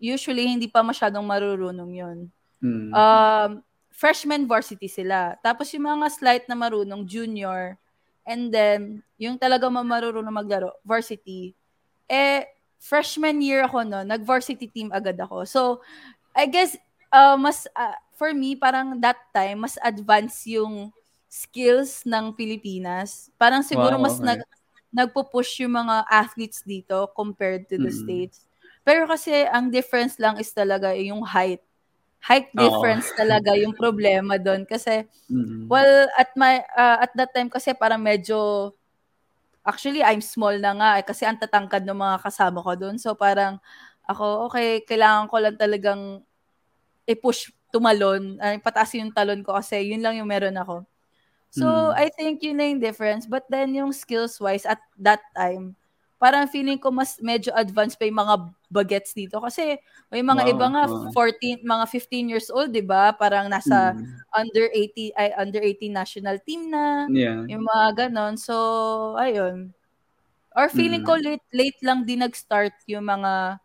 usually 0.00 0.46
hindi 0.48 0.68
pa 0.70 0.82
masyadong 0.84 1.24
marurunong 1.26 1.92
'yon. 1.94 2.18
Mm. 2.62 2.94
Um, 2.94 3.62
freshman 3.94 4.50
varsity 4.50 4.90
sila. 4.90 5.38
Tapos 5.46 5.70
yung 5.72 5.86
mga 5.86 6.10
slight 6.10 6.44
na 6.50 6.58
marunong, 6.58 7.06
junior, 7.06 7.78
and 8.26 8.50
then, 8.50 9.00
yung 9.22 9.38
talaga 9.38 9.70
marunong 9.70 10.26
maglaro, 10.34 10.74
varsity. 10.82 11.54
Eh, 12.10 12.44
freshman 12.82 13.40
year 13.40 13.64
ako 13.64 13.86
no, 13.86 14.02
nag-varsity 14.04 14.68
team 14.68 14.90
agad 14.92 15.16
ako. 15.22 15.46
So, 15.48 15.62
I 16.36 16.46
guess, 16.50 16.76
uh, 17.14 17.38
mas, 17.40 17.66
uh, 17.78 17.96
for 18.14 18.34
me, 18.36 18.54
parang 18.58 19.00
that 19.02 19.18
time, 19.34 19.64
mas 19.66 19.78
advanced 19.82 20.46
yung 20.50 20.92
skills 21.32 22.04
ng 22.06 22.36
Pilipinas. 22.36 23.32
Parang 23.40 23.64
siguro 23.64 23.96
Wow, 23.96 24.04
mas 24.04 24.20
okay. 24.20 24.36
nag, 24.36 24.40
nagpo-push 24.92 25.64
yung 25.64 25.74
mga 25.80 26.04
athletes 26.12 26.60
dito 26.66 27.08
compared 27.16 27.66
to 27.72 27.80
the 27.80 27.90
Mm. 27.90 28.04
States. 28.04 28.44
Pero 28.84 29.08
kasi, 29.08 29.48
ang 29.48 29.72
difference 29.72 30.20
lang 30.20 30.36
is 30.36 30.52
talaga 30.52 30.92
yung 30.94 31.24
height 31.24 31.63
height 32.24 32.48
Oo. 32.56 32.60
difference 32.60 33.06
talaga 33.16 33.52
yung 33.58 33.76
problema 33.82 34.36
doon 34.40 34.64
kasi 34.68 35.04
Mm. 35.32 35.66
well 35.72 36.06
at 36.20 36.30
my 36.36 36.60
uh, 36.76 37.00
at 37.04 37.12
that 37.16 37.32
time 37.32 37.48
kasi 37.48 37.72
parang 37.76 38.00
medyo 38.00 38.70
actually 39.64 40.04
I'm 40.04 40.20
small 40.24 40.56
na 40.60 40.72
nga 40.76 40.90
eh, 41.00 41.04
kasi 41.06 41.24
ang 41.24 41.40
tatangkad 41.40 41.84
ng 41.88 41.96
mga 41.96 42.16
kasama 42.24 42.60
ko 42.64 42.72
doon 42.76 42.96
so 43.00 43.16
parang 43.16 43.58
ako 44.06 44.48
okay 44.52 44.84
kailangan 44.84 45.28
ko 45.32 45.36
lang 45.40 45.56
talagang 45.56 46.02
i-push 47.08 47.50
tumalon 47.74 48.38
ay 48.40 48.60
pataas 48.62 48.94
yung 48.96 49.12
talon 49.12 49.42
ko 49.44 49.56
kasi 49.58 49.82
yun 49.92 50.00
lang 50.04 50.16
yung 50.20 50.30
meron 50.30 50.56
ako 50.56 50.84
so 51.52 51.66
Mm. 51.66 51.98
I 51.98 52.06
think 52.14 52.42
yun 52.44 52.56
na 52.60 52.66
yung 52.70 52.82
difference 52.82 53.24
but 53.28 53.44
then 53.52 53.72
yung 53.76 53.92
skills 53.94 54.38
wise 54.42 54.64
at 54.68 54.80
that 55.00 55.22
time 55.36 55.76
parang 56.20 56.48
feeling 56.50 56.80
ko 56.80 56.90
mas 56.94 57.18
medyo 57.20 57.52
advanced 57.56 57.96
pa 58.00 58.06
yung 58.08 58.20
mga 58.24 58.36
bagets 58.74 59.14
dito 59.14 59.38
kasi 59.38 59.78
may 60.10 60.18
mga 60.18 60.42
Wow, 60.42 60.50
iba 60.50 60.66
nga 60.74 60.82
oo. 60.90 61.06
14 61.14 61.62
mga 61.62 61.84
15 61.86 62.26
years 62.26 62.50
old 62.50 62.74
'di 62.74 62.82
ba 62.82 63.14
parang 63.14 63.46
nasa 63.46 63.94
Mm. 63.94 64.02
under 64.34 64.66
80 64.74 65.14
ay 65.14 65.30
under 65.38 65.62
18 65.62 65.94
national 65.94 66.42
team 66.42 66.66
na 66.66 67.06
Yeah. 67.06 67.46
yung 67.46 67.62
mga 67.62 68.10
ganon 68.10 68.34
so 68.34 68.54
ayun 69.14 69.70
or 70.58 70.66
feeling 70.68 71.06
Mm. 71.06 71.08
ko 71.08 71.14
late 71.22 71.46
late 71.54 71.78
lang 71.86 72.02
din 72.02 72.26
nag-start 72.26 72.74
yung 72.90 73.06
mga 73.06 73.62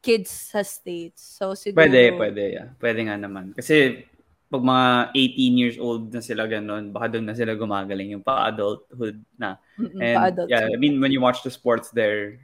kids 0.00 0.32
sa 0.48 0.64
states 0.64 1.20
so 1.36 1.52
siguro 1.52 1.84
Pwede, 1.84 2.16
pwede. 2.16 2.42
Yeah. 2.56 2.68
Pwede 2.80 3.04
nga 3.04 3.20
naman. 3.20 3.52
Kasi 3.52 4.08
pag 4.50 4.66
mga 4.66 5.14
18 5.14 5.54
years 5.60 5.76
old 5.78 6.10
na 6.10 6.18
sila 6.18 6.42
ganun, 6.48 6.90
baka 6.90 7.06
doon 7.14 7.22
na 7.28 7.36
sila 7.38 7.54
gumagaling 7.54 8.18
yung 8.18 8.24
pa-adulthood 8.24 9.20
na. 9.38 9.60
Mm-mm, 9.78 10.00
And 10.00 10.16
pa-adult 10.18 10.48
yeah. 10.50 10.66
I 10.66 10.74
mean, 10.74 10.98
when 10.98 11.12
you 11.14 11.20
watch 11.22 11.44
the 11.46 11.52
sports 11.52 11.92
there, 11.94 12.40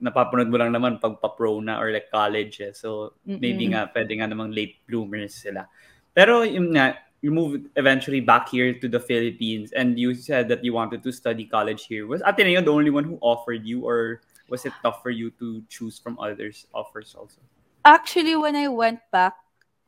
napapanood 0.00 0.48
mo 0.48 0.56
lang 0.56 0.72
naman 0.72 0.96
pag 0.98 1.20
pa-pro 1.20 1.60
na 1.60 1.78
or 1.78 1.92
like 1.92 2.10
college 2.10 2.60
eh. 2.64 2.72
So, 2.72 3.14
maybe 3.24 3.68
Mm-mm. 3.68 3.76
nga, 3.76 3.92
pwede 3.92 4.16
nga 4.18 4.26
namang 4.26 4.56
late 4.56 4.80
bloomers 4.88 5.36
sila. 5.36 5.68
Pero 6.16 6.42
yun 6.42 6.72
nga, 6.74 6.96
you 7.20 7.30
moved 7.30 7.68
eventually 7.76 8.20
back 8.20 8.48
here 8.48 8.72
to 8.72 8.88
the 8.88 8.98
Philippines 8.98 9.72
and 9.76 10.00
you 10.00 10.16
said 10.16 10.48
that 10.48 10.64
you 10.64 10.72
wanted 10.72 11.04
to 11.04 11.12
study 11.12 11.44
college 11.44 11.84
here. 11.84 12.08
Was 12.08 12.24
Ateneo 12.24 12.64
the 12.64 12.72
only 12.72 12.90
one 12.90 13.04
who 13.04 13.20
offered 13.20 13.68
you 13.68 13.84
or 13.84 14.24
was 14.48 14.64
it 14.64 14.72
tough 14.82 15.04
for 15.04 15.12
you 15.12 15.30
to 15.36 15.62
choose 15.68 16.00
from 16.00 16.18
others 16.18 16.66
offers 16.72 17.14
also? 17.14 17.38
Actually, 17.84 18.36
when 18.36 18.56
I 18.56 18.68
went 18.68 19.00
back 19.12 19.36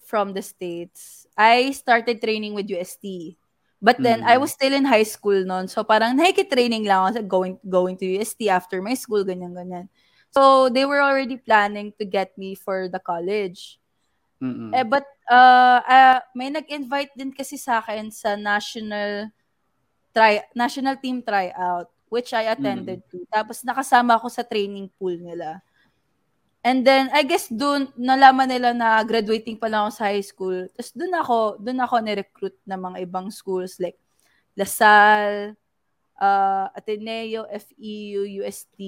from 0.04 0.32
the 0.36 0.42
States, 0.42 1.26
I 1.36 1.72
started 1.72 2.20
training 2.20 2.52
with 2.54 2.68
UST. 2.68 3.36
But 3.82 3.98
then, 3.98 4.22
Mm. 4.22 4.30
I 4.30 4.38
was 4.38 4.54
still 4.54 4.70
in 4.72 4.86
high 4.86 5.02
school 5.02 5.42
noon. 5.42 5.66
So, 5.66 5.82
parang 5.82 6.14
nakikitraining 6.14 6.86
lang 6.86 7.02
ako 7.02 7.10
sa 7.18 7.22
going, 7.26 7.56
going 7.66 7.96
to 7.98 8.06
UST 8.06 8.46
after 8.46 8.78
my 8.78 8.94
school, 8.94 9.26
ganyan-ganyan. 9.26 9.90
So, 10.32 10.72
they 10.72 10.88
were 10.88 11.04
already 11.04 11.36
planning 11.36 11.92
to 12.00 12.04
get 12.08 12.32
me 12.40 12.56
for 12.56 12.88
the 12.88 12.98
college. 12.98 13.76
Mm-mm. 14.40 14.72
Eh, 14.72 14.82
but, 14.82 15.04
uh, 15.28 15.84
uh, 15.84 16.18
may 16.32 16.48
nag-invite 16.48 17.12
din 17.14 17.30
kasi 17.30 17.60
sa 17.60 17.84
akin 17.84 18.08
sa 18.08 18.34
national 18.34 19.28
try 20.12 20.44
national 20.52 20.96
team 21.00 21.20
tryout, 21.24 21.88
which 22.08 22.32
I 22.32 22.48
attended 22.48 23.04
to. 23.12 23.24
Tapos, 23.28 23.60
nakasama 23.64 24.16
ako 24.16 24.28
sa 24.32 24.44
training 24.44 24.88
pool 24.96 25.16
nila. 25.20 25.60
And 26.62 26.86
then, 26.86 27.10
I 27.10 27.26
guess 27.26 27.50
doon, 27.50 27.90
nalaman 27.98 28.46
nila 28.46 28.70
na 28.70 29.02
graduating 29.02 29.58
pa 29.58 29.66
lang 29.66 29.90
ako 29.90 29.92
sa 29.98 30.06
high 30.14 30.22
school. 30.22 30.70
Tapos 30.70 30.94
doon 30.94 31.14
ako, 31.18 31.36
doon 31.58 31.80
ako 31.82 31.94
ni-recruit 31.98 32.56
ng 32.62 32.80
mga 32.80 32.98
ibang 33.02 33.28
schools 33.34 33.82
like 33.82 33.98
Lasal, 34.54 35.56
uh, 36.20 36.66
Ateneo, 36.76 37.48
FEU, 37.50 38.44
UST. 38.44 38.78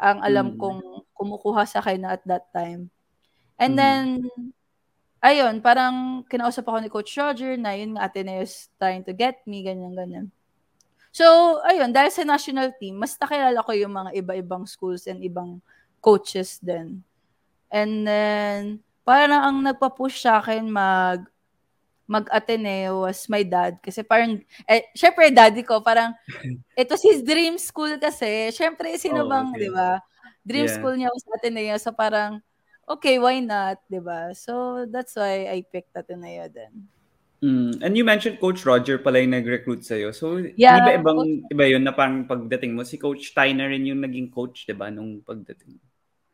Ang 0.00 0.18
alam 0.24 0.46
Mm. 0.52 0.58
kong 0.58 0.80
kumukuha 1.14 1.68
sa 1.68 1.84
akin 1.84 2.00
na 2.08 2.16
at 2.16 2.24
that 2.24 2.48
time. 2.56 2.88
And 3.60 3.76
Mhm. 3.76 3.80
then, 3.80 4.04
ayun, 5.22 5.60
parang 5.60 6.24
kinausap 6.28 6.64
ako 6.68 6.78
ni 6.80 6.88
Coach 6.92 7.12
Roger 7.20 7.56
na 7.60 7.76
yun 7.76 7.96
nga 7.96 8.08
Ateneo 8.08 8.40
is 8.42 8.72
trying 8.80 9.04
to 9.04 9.12
get 9.12 9.44
me, 9.44 9.60
ganyan-ganyan. 9.64 10.32
So, 11.12 11.58
ayun, 11.66 11.90
dahil 11.92 12.12
sa 12.14 12.22
national 12.24 12.72
team, 12.78 12.96
mas 13.00 13.18
nakilala 13.18 13.60
ko 13.66 13.72
yung 13.74 13.92
mga 13.94 14.10
iba-ibang 14.20 14.64
schools 14.68 15.10
and 15.10 15.20
ibang 15.26 15.58
coaches 16.00 16.62
din. 16.62 17.02
And 17.72 18.06
then, 18.06 18.60
parang 19.04 19.42
ang 19.42 19.58
nagpa-push 19.66 20.22
sa 20.24 20.38
akin 20.42 20.70
mag 20.70 21.26
mag-Ateneo 22.10 23.06
was 23.06 23.30
my 23.30 23.46
dad. 23.46 23.78
Kasi 23.78 24.02
parang, 24.02 24.42
eh, 24.66 24.90
syempre 24.98 25.30
daddy 25.30 25.62
ko, 25.62 25.78
parang, 25.78 26.10
it 26.74 26.90
was 26.90 26.98
his 27.06 27.22
dream 27.22 27.54
school 27.54 27.94
kasi. 28.02 28.50
Syempre, 28.50 28.98
sino 28.98 29.22
Oh, 29.22 29.30
bang, 29.30 29.54
okay. 29.54 29.62
di 29.62 29.68
ba? 29.70 30.02
Dream 30.42 30.66
Yeah. 30.66 30.74
school 30.74 30.94
niya 30.98 31.14
was 31.14 31.22
Ateneo. 31.38 31.78
So 31.78 31.94
parang, 31.94 32.42
okay, 32.90 33.22
why 33.22 33.38
not, 33.38 33.78
di 33.86 34.02
ba? 34.02 34.34
So, 34.34 34.82
that's 34.90 35.14
why 35.14 35.46
I 35.46 35.62
picked 35.62 35.94
Ateneo 35.94 36.50
then. 36.50 36.90
Mm. 37.40 37.80
And 37.80 37.92
you 37.96 38.04
mentioned 38.04 38.36
Coach 38.36 38.66
Roger 38.66 38.98
pala 39.00 39.22
yung 39.22 39.32
nag-recruit 39.32 39.80
sa'yo. 39.80 40.12
So, 40.12 40.42
Yeah, 40.58 40.76
di 40.76 40.80
ba 40.84 40.92
ibang, 40.98 41.46
iba 41.48 41.64
yun 41.70 41.86
na 41.86 41.94
parang 41.94 42.26
pagdating 42.28 42.74
mo, 42.74 42.82
si 42.84 42.98
Coach 42.98 43.32
Tyner 43.32 43.70
rin 43.70 43.86
yung 43.86 44.02
naging 44.02 44.28
coach, 44.28 44.68
di 44.68 44.74
ba, 44.76 44.90
nung 44.90 45.22
pagdating 45.22 45.78
mo? 45.78 45.84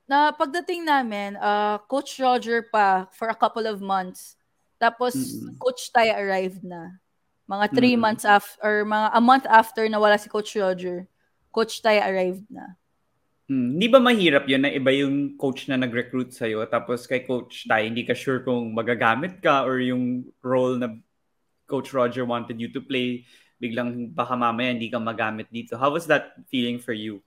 na 0.06 0.30
pagdating 0.30 0.86
namin, 0.86 1.34
uh, 1.34 1.82
Coach 1.90 2.22
Roger 2.22 2.62
pa 2.62 3.10
for 3.10 3.26
a 3.26 3.34
couple 3.34 3.66
of 3.66 3.82
months. 3.82 4.35
Tapos, 4.76 5.16
mm-hmm. 5.16 5.56
Coach 5.60 5.92
Tay 5.92 6.12
arrived 6.12 6.64
na. 6.64 7.00
Mga 7.46 7.66
three 7.72 7.94
mm-hmm. 7.94 8.04
months 8.04 8.24
after, 8.26 8.58
or 8.60 8.74
mga 8.84 9.08
a 9.14 9.20
month 9.22 9.46
after 9.46 9.82
na 9.88 10.02
wala 10.02 10.18
si 10.18 10.28
Coach 10.28 10.56
Roger, 10.56 11.06
Coach 11.54 11.80
Tay 11.80 12.02
arrived 12.02 12.44
na. 12.52 12.76
Hmm. 13.46 13.78
Hindi 13.78 13.86
ba 13.86 14.02
mahirap 14.02 14.50
yun 14.50 14.66
na 14.66 14.74
iba 14.74 14.90
yung 14.90 15.38
coach 15.38 15.70
na 15.70 15.78
nag-recruit 15.78 16.34
sa'yo 16.34 16.66
tapos 16.66 17.06
kay 17.06 17.22
Coach 17.22 17.70
Tay, 17.70 17.86
hindi 17.86 18.02
ka 18.02 18.10
sure 18.10 18.42
kung 18.42 18.74
magagamit 18.74 19.38
ka 19.38 19.62
or 19.62 19.78
yung 19.78 20.26
role 20.42 20.74
na 20.74 20.98
Coach 21.70 21.94
Roger 21.94 22.26
wanted 22.26 22.58
you 22.58 22.74
to 22.74 22.82
play, 22.82 23.22
biglang 23.62 24.10
baka 24.10 24.34
mamaya 24.34 24.74
hindi 24.74 24.90
ka 24.90 24.98
magamit 24.98 25.46
dito. 25.54 25.78
How 25.78 25.94
was 25.94 26.10
that 26.10 26.34
feeling 26.50 26.82
for 26.82 26.90
you? 26.90 27.22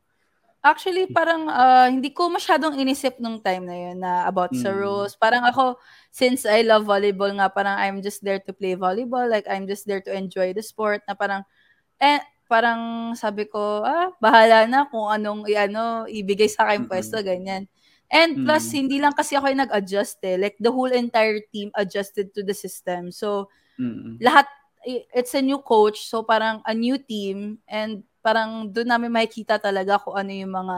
Actually, 0.60 1.08
parang 1.08 1.48
uh, 1.48 1.88
hindi 1.88 2.12
ko 2.12 2.28
masyadong 2.28 2.76
inisip 2.76 3.16
nung 3.16 3.40
time 3.40 3.64
na 3.64 3.78
yun 3.80 3.98
na 4.04 4.28
about 4.28 4.52
mm. 4.52 4.60
sa 4.60 4.76
rules. 4.76 5.16
Parang 5.16 5.48
ako, 5.48 5.80
since 6.12 6.44
I 6.44 6.68
love 6.68 6.84
volleyball 6.84 7.32
nga, 7.32 7.48
parang 7.48 7.80
I'm 7.80 8.04
just 8.04 8.20
there 8.28 8.44
to 8.44 8.52
play 8.52 8.76
volleyball. 8.76 9.24
Like, 9.24 9.48
I'm 9.48 9.72
just 9.72 9.88
there 9.88 10.04
to 10.04 10.12
enjoy 10.12 10.52
the 10.52 10.60
sport. 10.60 11.08
Na 11.08 11.16
parang, 11.16 11.48
eh, 12.04 12.20
parang 12.52 13.16
sabi 13.16 13.48
ko, 13.48 13.88
ah, 13.88 14.12
bahala 14.20 14.68
na 14.68 14.84
kung 14.92 15.08
anong 15.08 15.48
i-ano, 15.48 16.04
ibigay 16.12 16.52
sa 16.52 16.68
akin 16.68 16.84
mm-hmm. 16.84 16.92
pwesto, 16.92 17.24
ganyan. 17.24 17.64
And 18.12 18.44
plus, 18.44 18.68
mm-hmm. 18.68 18.80
hindi 18.84 18.98
lang 19.00 19.16
kasi 19.16 19.40
ako 19.40 19.56
yung 19.56 19.64
nag-adjust 19.64 20.20
eh. 20.28 20.36
Like, 20.36 20.60
the 20.60 20.76
whole 20.76 20.92
entire 20.92 21.40
team 21.56 21.72
adjusted 21.72 22.36
to 22.36 22.44
the 22.44 22.58
system. 22.58 23.16
So, 23.16 23.48
mm-hmm. 23.80 24.20
lahat, 24.20 24.52
it's 25.16 25.32
a 25.40 25.46
new 25.46 25.64
coach. 25.64 26.04
So, 26.12 26.28
parang 26.28 26.60
a 26.68 26.76
new 26.76 27.00
team. 27.00 27.64
And 27.64 28.04
parang 28.30 28.70
doon 28.70 28.86
namin 28.86 29.10
makikita 29.10 29.58
talaga 29.58 29.98
kung 29.98 30.14
ano 30.14 30.30
yung 30.30 30.54
mga 30.54 30.78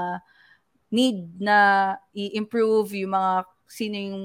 need 0.87 1.19
na 1.35 1.57
i-improve, 2.15 2.95
yung 2.95 3.11
mga 3.11 3.31
sino 3.67 3.95
yung 3.99 4.23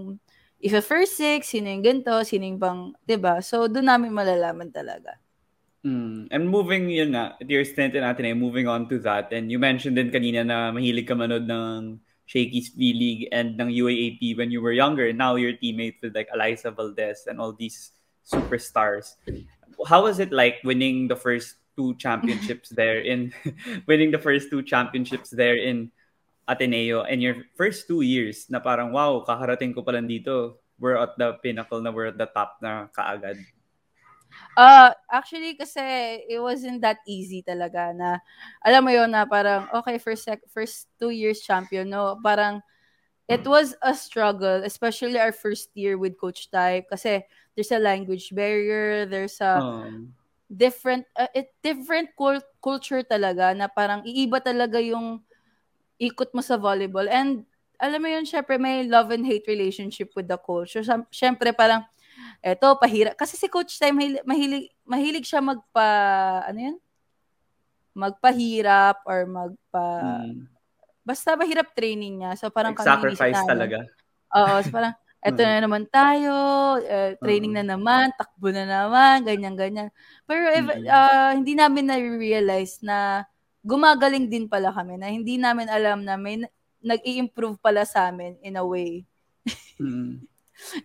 if 0.63 0.71
a 0.71 0.83
first 0.83 1.19
six, 1.19 1.51
sino 1.51 1.67
yung 1.67 1.83
ganito, 1.83 2.15
sino 2.23 2.47
yung 2.47 2.63
bang, 2.63 2.95
ba? 3.19 3.43
So 3.43 3.67
doon 3.67 3.91
namin 3.91 4.15
malalaman 4.15 4.71
talaga. 4.71 5.19
Mm. 5.83 6.31
And 6.31 6.45
moving 6.47 6.87
yun 6.91 7.15
na, 7.15 7.35
your 7.43 7.67
stint 7.67 7.99
natin 7.99 8.31
eh, 8.31 8.35
moving 8.35 8.71
on 8.71 8.87
to 8.91 8.99
that. 9.03 9.35
And 9.35 9.51
you 9.51 9.59
mentioned 9.59 9.99
din 9.99 10.15
kanina 10.15 10.47
na 10.47 10.71
mahilig 10.71 11.07
ka 11.07 11.19
manood 11.19 11.47
ng 11.47 11.99
Shakey's 12.27 12.75
V-League 12.75 13.31
and 13.31 13.55
ng 13.55 13.71
UAAP 13.71 14.39
when 14.39 14.51
you 14.51 14.63
were 14.63 14.75
younger. 14.75 15.11
Now 15.15 15.39
you're 15.39 15.55
teammates 15.55 16.03
with 16.03 16.15
like 16.15 16.27
Eliza 16.35 16.75
Valdez 16.75 17.27
and 17.31 17.39
all 17.39 17.55
these 17.55 17.95
superstars. 18.27 19.15
How 19.87 20.03
was 20.03 20.19
it 20.19 20.35
like 20.35 20.59
winning 20.67 21.07
the 21.07 21.15
first 21.15 21.55
two 21.77 21.95
championships 22.01 22.73
there 22.73 22.99
in 23.05 23.31
winning 23.87 24.11
the 24.11 24.19
first 24.19 24.49
two 24.51 24.65
championships 24.65 25.31
there 25.31 25.57
in 25.57 25.93
Ateneo 26.49 27.05
in 27.05 27.21
your 27.21 27.47
first 27.55 27.87
two 27.87 28.01
years 28.03 28.49
na 28.49 28.59
parang 28.59 28.91
wow, 28.91 29.23
kakarating 29.23 29.75
ko 29.75 29.83
pa 29.83 29.93
lang 29.93 30.09
dito. 30.09 30.59
We're 30.81 30.97
at 30.97 31.17
the 31.17 31.37
pinnacle 31.41 31.81
na 31.81 31.93
we're 31.93 32.13
at 32.13 32.19
the 32.21 32.29
top 32.29 32.61
na 32.61 32.89
kaagad. 32.93 33.41
Uh, 34.57 34.93
actually, 35.13 35.55
kasi 35.57 35.81
it 36.29 36.41
wasn't 36.41 36.81
that 36.81 37.01
easy 37.05 37.45
talaga 37.45 37.93
na, 37.93 38.21
alam 38.65 38.85
mo 38.85 38.91
yon 38.93 39.13
na 39.13 39.25
parang, 39.29 39.69
okay, 39.73 39.97
first, 40.01 40.25
sec- 40.25 40.49
first 40.49 40.89
two 41.01 41.13
years 41.13 41.41
champion, 41.41 41.89
no? 41.89 42.17
Parang, 42.25 42.61
it 43.29 43.45
was 43.45 43.77
a 43.83 43.93
struggle, 43.93 44.65
especially 44.65 45.19
our 45.21 45.33
first 45.33 45.69
year 45.75 45.99
with 45.99 46.17
Coach 46.17 46.49
Ty, 46.51 46.89
kasi 46.89 47.25
there's 47.55 47.73
a 47.73 47.81
language 47.81 48.33
barrier, 48.33 49.05
there's 49.05 49.41
a, 49.41 49.61
um, 49.61 50.16
different 50.47 51.03
uh, 51.19 51.31
it 51.35 51.51
different 51.59 52.15
cult- 52.15 52.55
culture 52.63 53.03
talaga 53.03 53.51
na 53.53 53.67
parang 53.67 54.07
iiba 54.07 54.39
talaga 54.39 54.79
yung 54.79 55.23
ikot 55.99 56.31
mo 56.33 56.43
sa 56.45 56.57
volleyball. 56.61 57.09
And 57.11 57.45
alam 57.77 58.01
mo 58.01 58.09
yun 58.09 58.25
syempre 58.25 58.57
may 58.57 58.89
love 58.89 59.13
and 59.13 59.27
hate 59.27 59.45
relationship 59.51 60.13
with 60.15 60.31
the 60.31 60.39
coach. 60.39 60.79
So 60.79 60.83
syempre 61.13 61.53
parang 61.53 61.85
eto 62.41 62.79
pahirap 62.81 63.19
kasi 63.19 63.37
si 63.37 63.51
coach 63.51 63.77
time 63.77 64.01
mahilig 64.01 64.25
mahilig, 64.25 64.65
mahilig 64.87 65.27
siya 65.27 65.43
magpa 65.43 65.89
ano 66.49 66.59
yun? 66.73 66.77
Magpahirap 67.97 69.05
or 69.09 69.25
magpa 69.27 69.87
hmm. 70.05 70.47
basta 71.03 71.35
mahirap 71.35 71.75
training 71.75 72.23
niya. 72.23 72.39
So 72.39 72.49
parang 72.49 72.77
like 72.77 72.87
sacrifice 72.87 73.43
talaga. 73.45 73.85
Oo 74.37 74.63
so 74.63 74.71
parang 74.71 74.95
eto 75.27 75.43
na 75.43 75.59
naman 75.59 75.85
tayo, 75.91 76.33
uh, 76.79 77.11
training 77.19 77.59
na 77.59 77.67
naman, 77.67 78.15
takbo 78.15 78.55
na 78.55 78.63
naman, 78.63 79.27
ganyan-ganyan. 79.27 79.91
Pero 80.23 80.47
mm-hmm. 80.47 80.87
uh, 80.87 81.31
hindi 81.35 81.59
namin 81.59 81.91
na-realize 81.91 82.79
na 82.87 83.27
gumagaling 83.67 84.31
din 84.31 84.47
pala 84.47 84.71
kami, 84.71 84.95
na 84.95 85.11
hindi 85.11 85.35
namin 85.35 85.67
alam 85.67 86.07
na 86.07 86.15
may 86.15 86.47
nag-i-improve 86.79 87.59
pala 87.59 87.83
sa 87.83 88.07
amin 88.07 88.39
in 88.47 88.55
a 88.55 88.63
way. 88.63 89.03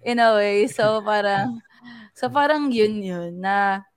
In 0.04 0.20
a 0.20 0.36
way. 0.36 0.68
So 0.68 1.00
parang, 1.00 1.64
so 2.20 2.28
parang 2.28 2.68
yun 2.76 3.00
yun, 3.00 3.40
na 3.40 3.88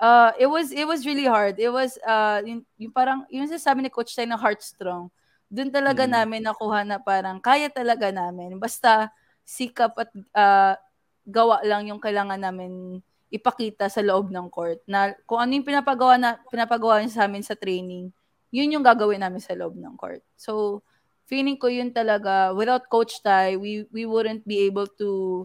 uh, 0.00 0.34
it 0.38 0.50
was 0.50 0.74
it 0.74 0.86
was 0.86 1.06
really 1.06 1.26
hard. 1.26 1.58
It 1.58 1.70
was 1.70 1.94
uh 2.02 2.42
yung, 2.42 2.66
yung 2.78 2.90
parang 2.94 3.22
yung 3.30 3.46
sasabi 3.46 3.86
ni 3.86 3.90
coach 3.92 4.14
tayo 4.14 4.26
na 4.26 4.40
heart 4.40 4.58
strong. 4.58 5.10
Doon 5.46 5.70
talaga 5.70 6.04
mm. 6.04 6.12
namin 6.12 6.42
nakuha 6.44 6.82
na 6.82 6.98
parang 6.98 7.38
kaya 7.38 7.70
talaga 7.70 8.10
namin. 8.10 8.58
Basta 8.58 9.12
sikap 9.48 9.96
at 9.96 10.12
uh, 10.36 10.76
gawa 11.24 11.64
lang 11.64 11.88
yung 11.88 11.96
kailangan 11.96 12.36
namin 12.36 13.00
ipakita 13.32 13.88
sa 13.88 14.04
loob 14.04 14.28
ng 14.28 14.52
court 14.52 14.84
na 14.84 15.16
kung 15.24 15.40
ano 15.40 15.56
yung 15.56 15.64
pinapagawa 15.64 16.20
na 16.20 16.36
pinapagawa 16.52 17.00
niya 17.00 17.16
sa 17.16 17.24
amin 17.24 17.40
sa 17.40 17.56
training 17.56 18.12
yun 18.52 18.72
yung 18.72 18.84
gagawin 18.84 19.24
namin 19.24 19.40
sa 19.40 19.56
loob 19.56 19.72
ng 19.72 19.96
court 19.96 20.20
so 20.36 20.84
feeling 21.24 21.56
ko 21.56 21.72
yun 21.72 21.88
talaga 21.92 22.52
without 22.52 22.84
coach 22.92 23.24
Ty 23.24 23.56
we 23.56 23.88
we 23.88 24.04
wouldn't 24.04 24.44
be 24.44 24.68
able 24.68 24.88
to 25.00 25.44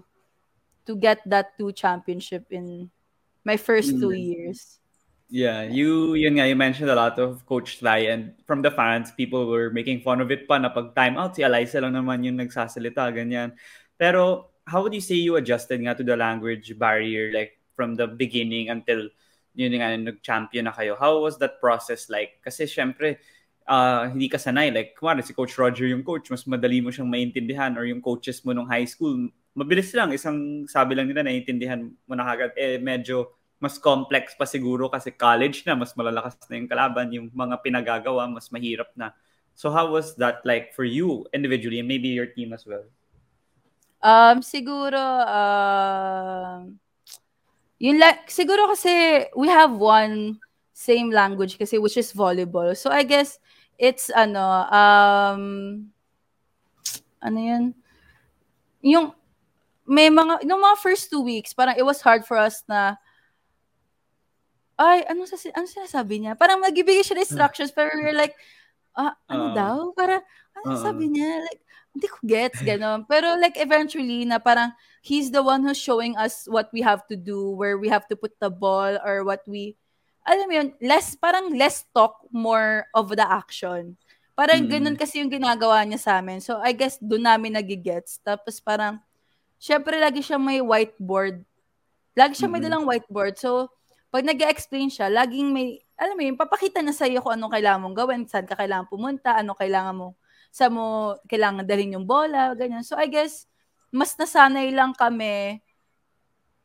to 0.84 1.00
get 1.00 1.24
that 1.24 1.56
two 1.56 1.72
championship 1.72 2.48
in 2.52 2.92
my 3.48 3.56
first 3.56 3.96
two 3.96 4.12
mm. 4.12 4.20
years 4.20 4.84
Yeah, 5.34 5.66
you 5.66 6.14
yun 6.14 6.38
nga, 6.38 6.46
you 6.46 6.54
mentioned 6.54 6.94
a 6.94 7.00
lot 7.00 7.18
of 7.18 7.42
Coach 7.50 7.82
Sly 7.82 8.06
and 8.14 8.38
from 8.46 8.62
the 8.62 8.70
fans, 8.70 9.10
people 9.10 9.50
were 9.50 9.74
making 9.74 10.06
fun 10.06 10.22
of 10.22 10.30
it 10.30 10.46
pa 10.46 10.62
na 10.62 10.70
pag 10.70 10.94
time 10.94 11.18
out, 11.18 11.34
si 11.34 11.42
Eliza 11.42 11.82
lang 11.82 11.98
naman 11.98 12.22
yung 12.22 12.38
nagsasalita, 12.38 13.10
ganyan. 13.10 13.50
Pero 13.98 14.50
how 14.66 14.82
would 14.82 14.94
you 14.94 15.04
say 15.04 15.16
you 15.16 15.36
adjusted 15.36 15.80
nga 15.84 15.94
to 15.94 16.04
the 16.04 16.16
language 16.16 16.72
barrier 16.80 17.32
like 17.36 17.60
from 17.76 17.96
the 17.96 18.08
beginning 18.08 18.70
until 18.72 19.10
yun 19.54 19.76
nga 19.78 19.94
nag-champion 19.94 20.66
na 20.66 20.74
kayo? 20.74 20.98
How 20.98 21.22
was 21.22 21.38
that 21.38 21.62
process 21.62 22.10
like? 22.10 22.42
Kasi 22.42 22.66
syempre, 22.66 23.22
uh, 23.68 24.10
hindi 24.10 24.28
ka 24.30 24.38
sanay. 24.42 24.74
Like, 24.74 24.98
kumari, 24.98 25.24
si 25.24 25.34
Coach 25.34 25.56
Roger 25.58 25.88
yung 25.88 26.04
coach, 26.04 26.30
mas 26.34 26.44
madali 26.50 26.82
mo 26.82 26.90
siyang 26.90 27.10
maintindihan 27.10 27.76
or 27.78 27.86
yung 27.86 28.02
coaches 28.02 28.42
mo 28.44 28.52
nung 28.52 28.68
high 28.68 28.88
school, 28.88 29.30
mabilis 29.54 29.94
lang. 29.94 30.12
Isang 30.12 30.66
sabi 30.66 30.98
lang 30.98 31.08
nila, 31.08 31.22
naiintindihan 31.24 31.86
mo 31.86 32.14
na 32.18 32.26
kagad. 32.26 32.52
Eh, 32.58 32.82
medyo 32.82 33.30
mas 33.64 33.80
complex 33.80 34.36
pa 34.36 34.44
siguro 34.44 34.92
kasi 34.92 35.16
college 35.16 35.64
na, 35.64 35.78
mas 35.78 35.96
malalakas 35.96 36.36
na 36.52 36.60
yung 36.60 36.68
kalaban, 36.68 37.08
yung 37.16 37.28
mga 37.32 37.56
pinagagawa, 37.64 38.28
mas 38.28 38.52
mahirap 38.52 38.92
na. 38.98 39.16
So 39.56 39.70
how 39.70 39.88
was 39.88 40.18
that 40.18 40.42
like 40.44 40.74
for 40.74 40.84
you 40.84 41.30
individually 41.32 41.80
and 41.80 41.88
maybe 41.88 42.10
your 42.12 42.28
team 42.28 42.52
as 42.52 42.66
well? 42.66 42.84
Um, 44.04 44.44
siguro, 44.44 45.00
uh, 45.00 46.68
yun 47.80 47.98
like, 48.04 48.28
siguro 48.28 48.68
kasi 48.68 49.26
we 49.32 49.48
have 49.48 49.72
one 49.72 50.44
same 50.76 51.08
language 51.08 51.56
kasi 51.56 51.80
which 51.80 51.96
is 51.96 52.12
volleyball. 52.12 52.76
So 52.76 52.92
I 52.92 53.08
guess 53.08 53.40
it's 53.80 54.12
ano, 54.12 54.44
um, 54.68 55.88
ano 57.24 57.40
yun? 57.40 57.72
Yung, 58.84 59.16
may 59.88 60.12
mga, 60.12 60.44
yung 60.44 60.60
mga 60.60 60.78
first 60.84 61.08
two 61.08 61.24
weeks, 61.24 61.56
parang 61.56 61.80
it 61.80 61.88
was 61.88 62.04
hard 62.04 62.28
for 62.28 62.36
us 62.36 62.68
na, 62.68 63.00
ay, 64.76 65.08
ano, 65.08 65.24
sa, 65.24 65.40
ano 65.56 65.64
sinasabi 65.64 66.20
niya? 66.20 66.36
Parang 66.36 66.60
magbibigay 66.60 67.08
siya 67.08 67.24
instructions, 67.24 67.72
pero 67.72 67.96
we're 67.96 68.12
like, 68.12 68.36
ah, 69.00 69.16
ano 69.32 69.52
uh, 69.52 69.56
daw? 69.56 69.78
Para, 69.96 70.20
ano 70.60 70.76
uh, 70.76 70.80
sabi 70.84 71.08
niya? 71.08 71.40
Like, 71.40 71.63
hindi 71.94 72.10
ko 72.10 72.18
gets, 72.26 72.60
gano'n. 72.66 73.06
Pero 73.06 73.38
like 73.38 73.56
eventually 73.62 74.26
na 74.26 74.42
parang 74.42 74.74
he's 75.06 75.30
the 75.30 75.46
one 75.46 75.62
who's 75.62 75.78
showing 75.78 76.18
us 76.18 76.50
what 76.50 76.74
we 76.74 76.82
have 76.82 77.06
to 77.06 77.14
do, 77.14 77.54
where 77.54 77.78
we 77.78 77.88
have 77.88 78.10
to 78.10 78.18
put 78.18 78.34
the 78.42 78.50
ball 78.50 78.98
or 79.06 79.22
what 79.22 79.46
we, 79.46 79.78
alam 80.26 80.50
mo 80.50 80.54
yun, 80.58 80.70
less, 80.82 81.14
parang 81.14 81.54
less 81.54 81.86
talk, 81.94 82.18
more 82.34 82.90
of 82.98 83.14
the 83.14 83.24
action. 83.24 83.94
Parang 84.34 84.66
mm-hmm. 84.66 84.74
ganun 84.74 84.98
kasi 84.98 85.22
yung 85.22 85.30
ginagawa 85.30 85.86
niya 85.86 86.02
sa 86.02 86.18
amin. 86.18 86.42
So 86.42 86.58
I 86.58 86.74
guess 86.74 86.98
doon 86.98 87.30
namin 87.30 87.54
nagigets. 87.54 88.18
Tapos 88.26 88.58
parang, 88.58 88.98
syempre 89.62 90.02
lagi 90.02 90.26
siya 90.26 90.42
may 90.42 90.66
whiteboard. 90.66 91.46
Lagi 92.18 92.34
siya 92.34 92.50
mm-hmm. 92.50 92.58
may 92.58 92.62
dalang 92.66 92.86
whiteboard. 92.90 93.38
So, 93.38 93.70
pag 94.14 94.26
nag 94.26 94.38
explain 94.46 94.94
siya, 94.94 95.10
laging 95.10 95.50
may, 95.50 95.82
alam 95.98 96.14
mo 96.14 96.22
yun, 96.22 96.38
papakita 96.38 96.86
na 96.86 96.94
sa 96.94 97.10
iyo 97.10 97.22
kung 97.22 97.34
anong 97.34 97.54
kailangan 97.54 97.82
mong 97.82 97.98
gawin, 97.98 98.22
saan 98.30 98.46
ka 98.46 98.54
kailangan 98.54 98.86
pumunta, 98.86 99.34
ano 99.34 99.58
kailangan 99.58 99.94
mo 99.98 100.14
sa 100.54 100.70
mo 100.70 101.18
kailangan 101.26 101.66
dalhin 101.66 101.98
yung 101.98 102.06
bola, 102.06 102.54
ganyan. 102.54 102.86
So 102.86 102.94
I 102.94 103.10
guess 103.10 103.50
mas 103.90 104.14
nasanay 104.14 104.70
lang 104.70 104.94
kami 104.94 105.62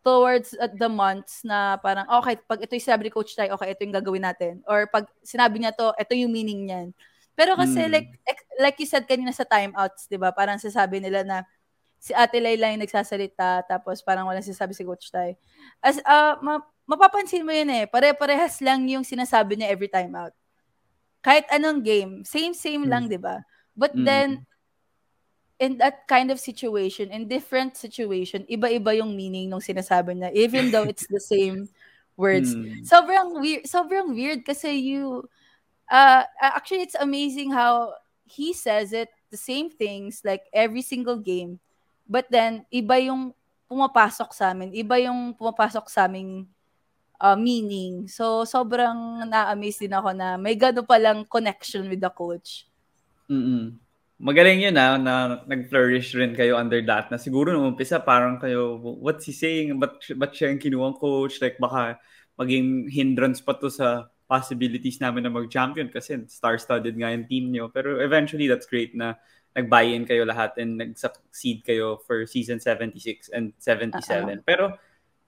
towards 0.04 0.52
at 0.56 0.76
the 0.78 0.88
months 0.88 1.40
na 1.44 1.76
parang 1.80 2.04
okay, 2.20 2.36
pag 2.44 2.60
ito 2.64 2.72
yung 2.76 2.84
sinabi 2.84 3.08
ni 3.08 3.12
coach 3.12 3.32
tayo, 3.36 3.56
okay, 3.56 3.72
ito 3.72 3.84
yung 3.84 3.96
gagawin 3.96 4.24
natin. 4.24 4.60
Or 4.68 4.84
pag 4.88 5.08
sinabi 5.24 5.60
niya 5.60 5.72
to, 5.72 5.92
ito 5.96 6.12
yung 6.16 6.32
meaning 6.32 6.68
niyan. 6.68 6.88
Pero 7.32 7.54
kasi 7.56 7.86
Mm. 7.86 7.92
like 7.92 8.10
like 8.60 8.76
you 8.82 8.88
said 8.88 9.04
kanina 9.08 9.32
sa 9.32 9.46
timeouts, 9.48 10.04
'di 10.08 10.18
ba? 10.20 10.32
Parang 10.36 10.60
sasabi 10.60 11.00
nila 11.00 11.24
na 11.24 11.38
si 11.98 12.12
Ate 12.14 12.38
Layla 12.38 12.70
yung 12.74 12.82
nagsasalita 12.84 13.64
tapos 13.66 14.04
parang 14.04 14.26
walang 14.28 14.44
sinasabi 14.44 14.72
si 14.76 14.84
Coach 14.86 15.08
Tay. 15.10 15.34
As 15.80 15.98
ah, 16.04 16.36
ma- 16.44 16.64
mapapansin 16.88 17.42
mo 17.46 17.52
yun 17.52 17.68
eh. 17.72 17.84
Pare-parehas 17.88 18.58
lang 18.64 18.84
yung 18.88 19.02
sinasabi 19.04 19.58
niya 19.58 19.70
every 19.72 19.90
time 19.90 20.14
out. 20.16 20.32
Kahit 21.20 21.44
anong 21.50 21.82
game, 21.82 22.12
same 22.24 22.54
same 22.54 22.86
lang, 22.86 23.06
Mm. 23.06 23.10
'di 23.12 23.20
ba? 23.20 23.36
But 23.78 23.94
Mm. 23.94 24.04
then 24.04 24.30
in 25.62 25.78
that 25.78 26.06
kind 26.10 26.30
of 26.30 26.42
situation, 26.42 27.10
in 27.14 27.30
different 27.30 27.78
situation, 27.78 28.46
iba-iba 28.50 28.98
yung 28.98 29.14
meaning 29.14 29.50
ng 29.50 29.62
sinasabi 29.62 30.18
niya 30.18 30.30
even 30.34 30.70
though 30.74 30.86
it's 30.86 31.06
the 31.06 31.22
same 31.34 31.70
words. 32.18 32.54
Mm. 32.54 32.82
Sobrang 32.82 33.28
weird, 33.38 33.62
sobrang 33.66 34.10
weird 34.14 34.42
kasi 34.42 34.74
you 34.78 35.26
uh 35.90 36.26
actually 36.42 36.82
it's 36.82 36.98
amazing 36.98 37.50
how 37.54 37.94
he 38.28 38.52
says 38.52 38.92
it 38.92 39.08
the 39.32 39.40
same 39.40 39.70
things 39.70 40.22
like 40.26 40.46
every 40.54 40.82
single 40.82 41.18
game. 41.18 41.58
But 42.06 42.30
then 42.30 42.66
iba 42.70 42.98
yung 43.02 43.34
pumapasok 43.68 44.30
sa 44.32 44.54
amin, 44.54 44.72
iba 44.74 44.96
yung 45.02 45.34
pumapasok 45.34 45.90
sa 45.90 46.06
aming 46.06 46.46
uh, 47.18 47.34
meaning. 47.34 48.06
So 48.06 48.46
sobrang 48.46 49.26
na-amaze 49.26 49.82
din 49.82 49.92
ako 49.92 50.14
na 50.14 50.38
may 50.38 50.54
gano'n 50.54 50.86
palang 50.86 51.26
connection 51.26 51.90
with 51.90 51.98
the 52.00 52.10
coach. 52.14 52.67
Mm-mm. 53.28 53.76
Magaling 54.18 54.66
yun 54.66 54.74
ah, 54.74 54.98
na 54.98 55.46
nag-flourish 55.46 56.18
rin 56.18 56.34
kayo 56.34 56.58
under 56.58 56.82
that 56.82 57.06
na 57.06 57.22
siguro 57.22 57.54
nung 57.54 57.70
umpisa 57.76 58.02
parang 58.02 58.34
kayo, 58.42 58.74
what's 58.80 59.30
he 59.30 59.32
saying? 59.32 59.78
Ba't, 59.78 60.02
ba't 60.18 60.34
siya 60.34 60.50
yung 60.50 60.58
kinuwang 60.58 60.98
coach? 60.98 61.38
Like 61.38 61.54
baka 61.62 62.02
maging 62.34 62.90
hindrance 62.90 63.38
pa 63.38 63.54
to 63.54 63.70
sa 63.70 64.10
possibilities 64.26 65.00
namin 65.00 65.24
na 65.24 65.32
mag-champion 65.32 65.88
kasi 65.88 66.18
star-studded 66.28 66.98
nga 66.98 67.14
yung 67.14 67.30
team 67.30 67.48
nyo. 67.48 67.72
Pero 67.72 68.02
eventually, 68.02 68.50
that's 68.50 68.66
great 68.66 68.92
na 68.92 69.16
nag-buy-in 69.56 70.04
kayo 70.04 70.28
lahat 70.28 70.54
and 70.60 70.76
nag-succeed 70.76 71.64
kayo 71.64 72.02
for 72.04 72.28
season 72.28 72.60
76 72.60 73.32
and 73.32 73.56
77. 73.56 74.44
Pero 74.44 74.76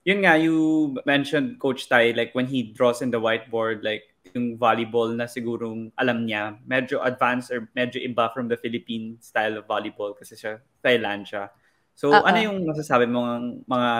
yun 0.05 0.21
nga, 0.23 0.37
you 0.37 0.95
mentioned 1.07 1.59
Coach 1.59 1.89
Tai, 1.89 2.13
like 2.13 2.35
when 2.37 2.47
he 2.47 2.75
draws 2.75 3.01
in 3.01 3.11
the 3.11 3.21
whiteboard, 3.21 3.81
like 3.83 4.10
yung 4.35 4.57
volleyball 4.57 5.12
na 5.14 5.27
sigurong 5.27 5.90
alam 5.99 6.27
niya, 6.27 6.57
medyo 6.66 7.03
advanced 7.03 7.51
or 7.51 7.66
medyo 7.75 7.99
iba 8.01 8.31
from 8.31 8.47
the 8.47 8.59
Philippine 8.59 9.19
style 9.19 9.59
of 9.59 9.66
volleyball 9.66 10.14
kasi 10.14 10.38
siya 10.38 10.62
Thailand 10.81 11.27
siya. 11.27 11.51
So 11.95 12.14
Oo. 12.14 12.25
ano 12.25 12.38
yung 12.40 12.64
masasabi 12.64 13.05
mo 13.05 13.27
ng 13.27 13.69
mga 13.69 13.90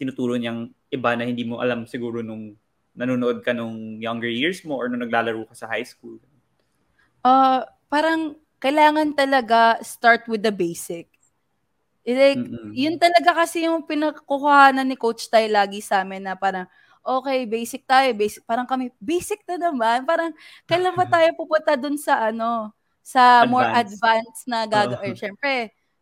tinuturo 0.00 0.34
niyang 0.38 0.72
iba 0.88 1.10
na 1.14 1.28
hindi 1.28 1.44
mo 1.44 1.60
alam 1.60 1.84
siguro 1.84 2.24
nung 2.24 2.56
nanonood 2.96 3.44
ka 3.44 3.54
nung 3.54 4.00
younger 4.00 4.30
years 4.30 4.64
mo 4.64 4.80
or 4.80 4.88
nung 4.88 5.04
naglalaro 5.04 5.44
ka 5.50 5.54
sa 5.54 5.66
high 5.68 5.84
school? 5.86 6.18
Uh, 7.20 7.62
parang 7.92 8.34
kailangan 8.60 9.12
talaga 9.12 9.76
start 9.84 10.24
with 10.28 10.40
the 10.40 10.52
basic. 10.52 11.08
Like, 12.00 12.40
Mm-mm. 12.40 12.72
yun 12.72 12.96
talaga 12.96 13.44
kasi 13.44 13.68
yung 13.68 13.84
pinakukuhanan 13.84 14.88
ni 14.88 14.96
Coach 14.96 15.28
Tay 15.28 15.52
lagi 15.52 15.84
sa 15.84 16.00
amin 16.00 16.24
na 16.24 16.34
parang, 16.34 16.64
okay, 17.04 17.44
basic 17.48 17.84
tayo, 17.88 18.12
basic. 18.16 18.42
Parang 18.46 18.66
kami, 18.68 18.92
basic 19.00 19.42
na 19.48 19.70
naman. 19.70 20.04
Parang, 20.08 20.32
kailan 20.68 20.94
ba 20.96 21.06
tayo 21.08 21.28
pupunta 21.36 21.74
dun 21.78 21.96
sa 22.00 22.28
ano, 22.32 22.72
sa 23.02 23.44
more 23.48 23.66
Advanced. 23.68 23.70
advanced 23.72 24.44
na 24.46 24.64
gagawin. 24.68 25.12
Oo. 25.12 25.14
Eh, 25.14 25.18
syempre, 25.18 25.52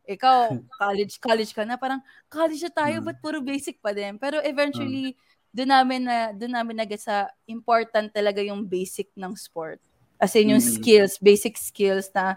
ikaw, 0.08 0.58
college, 0.80 1.18
college 1.22 1.52
ka 1.54 1.62
na, 1.64 1.76
parang, 1.80 2.00
college 2.32 2.60
na 2.66 2.72
tayo, 2.74 2.96
Mm. 2.98 3.04
but 3.04 3.18
puro 3.22 3.40
basic 3.44 3.78
pa 3.82 3.92
din. 3.94 4.18
Pero 4.20 4.40
eventually, 4.42 5.14
doon 5.54 5.70
namin 5.72 6.00
na, 6.08 6.30
doon 6.36 6.52
namin 6.54 6.76
nag 6.84 6.92
sa 7.00 7.30
important 7.48 8.12
talaga 8.12 8.42
yung 8.44 8.64
basic 8.68 9.08
ng 9.16 9.32
sport. 9.38 9.80
As 10.20 10.34
in, 10.36 10.50
yung 10.56 10.60
Mm. 10.60 10.64
skills, 10.64 11.16
basic 11.22 11.54
skills 11.56 12.10
na 12.12 12.36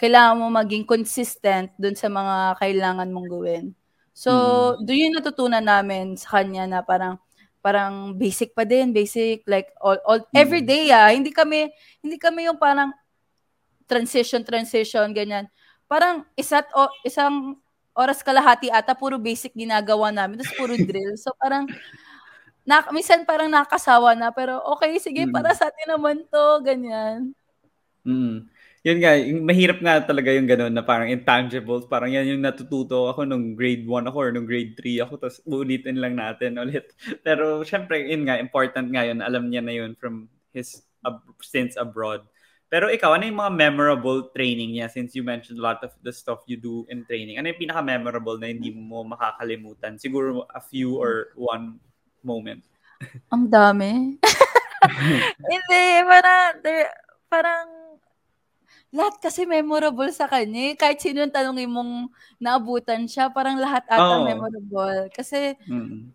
kailangan 0.00 0.38
mo 0.40 0.48
maging 0.50 0.86
consistent 0.88 1.70
dun 1.78 1.94
sa 1.98 2.08
mga 2.08 2.56
kailangan 2.62 3.10
mong 3.12 3.28
gawin. 3.30 3.66
So, 4.16 4.30
Mm. 4.30 4.78
doon 4.82 5.10
yung 5.10 5.16
natutunan 5.20 5.62
namin 5.64 6.16
sa 6.18 6.40
kanya 6.42 6.66
na 6.66 6.80
parang 6.82 7.18
parang 7.58 8.14
basic 8.14 8.54
pa 8.54 8.62
din, 8.62 8.90
basic 8.90 9.42
like 9.44 9.70
all, 9.78 9.98
all 10.06 10.20
Mm. 10.30 10.36
every 10.36 10.62
day 10.62 10.88
ah. 10.90 11.10
Hindi 11.10 11.30
kami 11.30 11.68
hindi 12.00 12.16
kami 12.16 12.46
yung 12.46 12.56
parang 12.56 12.94
transition 13.84 14.42
transition 14.42 15.08
ganyan. 15.10 15.48
Parang 15.86 16.22
isa't 16.34 16.68
o, 16.72 16.86
isang 17.02 17.56
oras 17.92 18.20
kalahati 18.20 18.68
ata 18.68 18.94
puro 18.94 19.18
basic 19.18 19.50
ginagawa 19.52 20.12
namin, 20.12 20.38
tapos 20.38 20.54
puro 20.54 20.74
drill. 20.88 21.16
So 21.16 21.32
parang 21.34 21.66
na, 22.62 22.84
minsan 22.92 23.24
parang 23.24 23.48
nakasawa 23.48 24.12
na 24.12 24.28
pero 24.28 24.60
okay 24.76 25.00
sige 25.00 25.24
Mm. 25.24 25.32
para 25.32 25.50
sa 25.52 25.72
atin 25.72 25.88
naman 25.88 26.20
to 26.28 26.44
ganyan. 26.60 27.32
Mm. 28.04 28.44
Yun 28.88 29.04
nga, 29.04 29.12
yung 29.20 29.44
mahirap 29.44 29.84
nga 29.84 30.00
talaga 30.00 30.32
yung 30.32 30.48
gano'n 30.48 30.72
na 30.72 30.80
parang 30.80 31.12
intangibles. 31.12 31.84
Parang 31.84 32.08
yan 32.08 32.24
yung 32.24 32.40
natututo 32.40 33.12
ako 33.12 33.28
nung 33.28 33.52
grade 33.52 33.84
1 33.84 34.08
ako 34.08 34.16
or 34.16 34.30
nung 34.32 34.48
grade 34.48 34.72
3 34.80 35.04
ako. 35.04 35.20
Tapos 35.20 35.44
uulitin 35.44 36.00
lang 36.00 36.16
natin 36.16 36.56
ulit. 36.64 36.96
Pero 37.20 37.60
syempre, 37.68 38.08
yun 38.08 38.24
nga, 38.24 38.40
important 38.40 38.88
nga 38.88 39.04
yun. 39.04 39.20
Alam 39.20 39.52
niya 39.52 39.60
na 39.60 39.76
yun 39.76 39.92
from 39.92 40.24
his 40.56 40.88
ab- 41.04 41.36
stints 41.44 41.76
abroad. 41.76 42.24
Pero 42.72 42.88
ikaw, 42.88 43.16
ano 43.16 43.28
yung 43.28 43.40
mga 43.44 43.52
memorable 43.60 44.32
training 44.32 44.80
niya 44.80 44.88
since 44.88 45.12
you 45.12 45.24
mentioned 45.24 45.60
a 45.60 45.64
lot 45.64 45.80
of 45.84 45.92
the 46.00 46.12
stuff 46.12 46.40
you 46.48 46.56
do 46.56 46.88
in 46.88 47.04
training? 47.04 47.36
Ano 47.36 47.52
yung 47.52 47.60
pinaka-memorable 47.60 48.40
na 48.40 48.48
hindi 48.48 48.72
mo 48.72 49.04
makakalimutan? 49.04 50.00
Siguro 50.00 50.48
a 50.48 50.60
few 50.64 50.96
or 50.96 51.36
one 51.36 51.76
moment. 52.24 52.64
Ang 53.28 53.52
dami. 53.52 54.16
Hindi, 55.50 55.82
parang, 56.06 56.54
parang, 57.26 57.77
lahat 58.88 59.20
kasi 59.20 59.44
memorable 59.44 60.08
sa 60.10 60.24
kanya. 60.24 60.72
eh. 60.72 60.74
Kahit 60.76 60.98
sino 61.02 61.20
yung 61.20 61.34
tanongin 61.34 61.68
mong 61.68 62.08
naabutan 62.40 63.04
siya, 63.04 63.28
parang 63.28 63.60
lahat 63.60 63.84
ata 63.88 64.20
Oo. 64.20 64.24
memorable. 64.24 65.12
Kasi 65.12 65.54
Mm. 65.68 66.08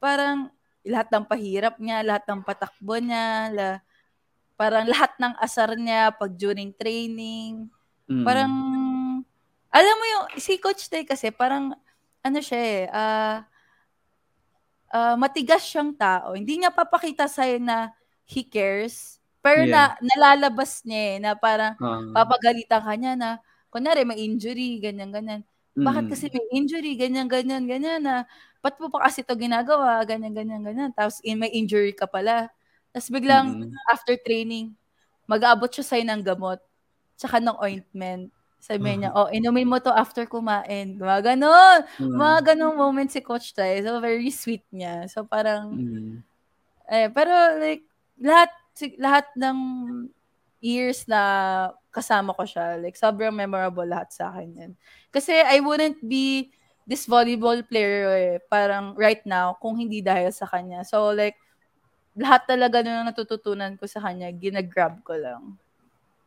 parang 0.00 0.48
lahat 0.84 1.08
ng 1.12 1.24
pahirap 1.24 1.76
niya, 1.80 2.04
lahat 2.04 2.24
ng 2.28 2.40
patakbo 2.44 2.96
niya, 3.00 3.48
la, 3.52 3.68
parang 4.56 4.84
lahat 4.88 5.12
ng 5.20 5.34
asar 5.40 5.76
niya 5.76 6.12
pag 6.16 6.32
during 6.36 6.72
training. 6.76 7.68
Mm. 8.08 8.24
Parang, 8.24 8.52
alam 9.72 9.94
mo 9.96 10.04
yung, 10.06 10.24
si 10.40 10.56
Coach 10.60 10.88
Tay 10.88 11.04
kasi 11.04 11.28
parang, 11.32 11.72
ano 12.24 12.38
siya 12.40 12.60
eh, 12.60 12.82
ah, 12.92 13.44
ah, 14.92 15.16
matigas 15.16 15.64
siyang 15.64 15.92
tao. 15.96 16.36
Hindi 16.36 16.60
niya 16.60 16.72
papakita 16.72 17.28
sa'yo 17.28 17.60
na 17.60 17.92
he 18.24 18.44
cares. 18.44 19.20
Pero 19.44 19.68
Yeah. 19.68 19.92
na, 19.92 20.00
nalalabas 20.00 20.80
niya 20.88 21.02
eh, 21.04 21.16
na 21.20 21.30
parang 21.36 21.76
Ah. 21.78 22.00
papagalitan 22.16 22.80
ka 22.80 22.94
niya 22.96 23.12
na, 23.20 23.30
kunwari 23.68 24.08
may 24.08 24.24
injury, 24.24 24.80
ganyan, 24.80 25.12
ganyan. 25.12 25.44
Bakit 25.84 26.08
Mm. 26.08 26.10
kasi 26.10 26.26
may 26.32 26.46
injury, 26.56 26.96
ganyan, 26.96 27.28
ganyan, 27.28 27.68
ganyan 27.68 28.00
na, 28.00 28.24
ba't 28.64 28.80
mo 28.80 28.88
pa 28.88 29.04
kasi 29.04 29.20
to 29.26 29.36
ginagawa, 29.36 30.00
ganyan, 30.08 30.32
ganyan, 30.32 30.64
ganyan. 30.64 30.90
Tapos 30.96 31.20
in, 31.26 31.36
may 31.42 31.52
injury 31.52 31.92
ka 31.92 32.08
pala. 32.08 32.48
Tapos 32.96 33.10
biglang, 33.12 33.60
Mm. 33.60 33.74
after 33.92 34.16
training, 34.24 34.72
mag-aabot 35.28 35.68
siya 35.68 35.84
sa'yo 35.84 36.04
ng 36.08 36.22
gamot, 36.24 36.60
tsaka 37.20 37.40
ng 37.42 37.58
ointment. 37.60 38.30
Sabi 38.64 38.96
niya, 39.04 39.12
oh, 39.12 39.28
inumin 39.28 39.68
mo 39.68 39.76
to 39.82 39.92
after 39.92 40.24
kumain. 40.24 40.96
Mga 40.96 41.36
ganon. 41.36 41.78
Mm. 42.00 42.16
Mga 42.16 42.36
ganong 42.56 42.76
moment 42.80 43.10
si 43.12 43.20
Coach 43.20 43.52
Tay. 43.52 43.84
So, 43.84 44.00
very 44.00 44.30
sweet 44.32 44.64
niya. 44.72 45.04
So, 45.12 45.24
parang, 45.28 45.76
Mm. 45.76 46.24
eh, 46.90 47.08
pero 47.12 47.32
like, 47.60 47.84
lahat, 48.20 48.50
lahat 48.98 49.26
ng 49.38 49.58
years 50.64 51.04
na 51.04 51.20
kasama 51.92 52.32
ko 52.34 52.42
siya, 52.48 52.80
like, 52.80 52.96
sobrang 52.96 53.36
memorable 53.36 53.84
lahat 53.84 54.10
sa 54.10 54.32
akin 54.32 54.48
yan. 54.56 54.72
Kasi 55.12 55.30
I 55.30 55.60
wouldn't 55.60 56.00
be 56.02 56.50
this 56.88 57.04
volleyball 57.08 57.60
player 57.64 58.08
eh, 58.16 58.36
parang 58.48 58.96
right 58.96 59.20
now 59.24 59.56
kung 59.60 59.76
hindi 59.76 60.00
dahil 60.00 60.32
sa 60.32 60.48
kanya. 60.48 60.82
So, 60.82 61.12
like, 61.12 61.36
lahat 62.16 62.46
talaga 62.48 62.80
na 62.80 63.04
natututunan 63.04 63.76
ko 63.76 63.84
sa 63.84 64.00
kanya, 64.00 64.30
ginagrab 64.32 65.02
ko 65.04 65.14
lang. 65.18 65.58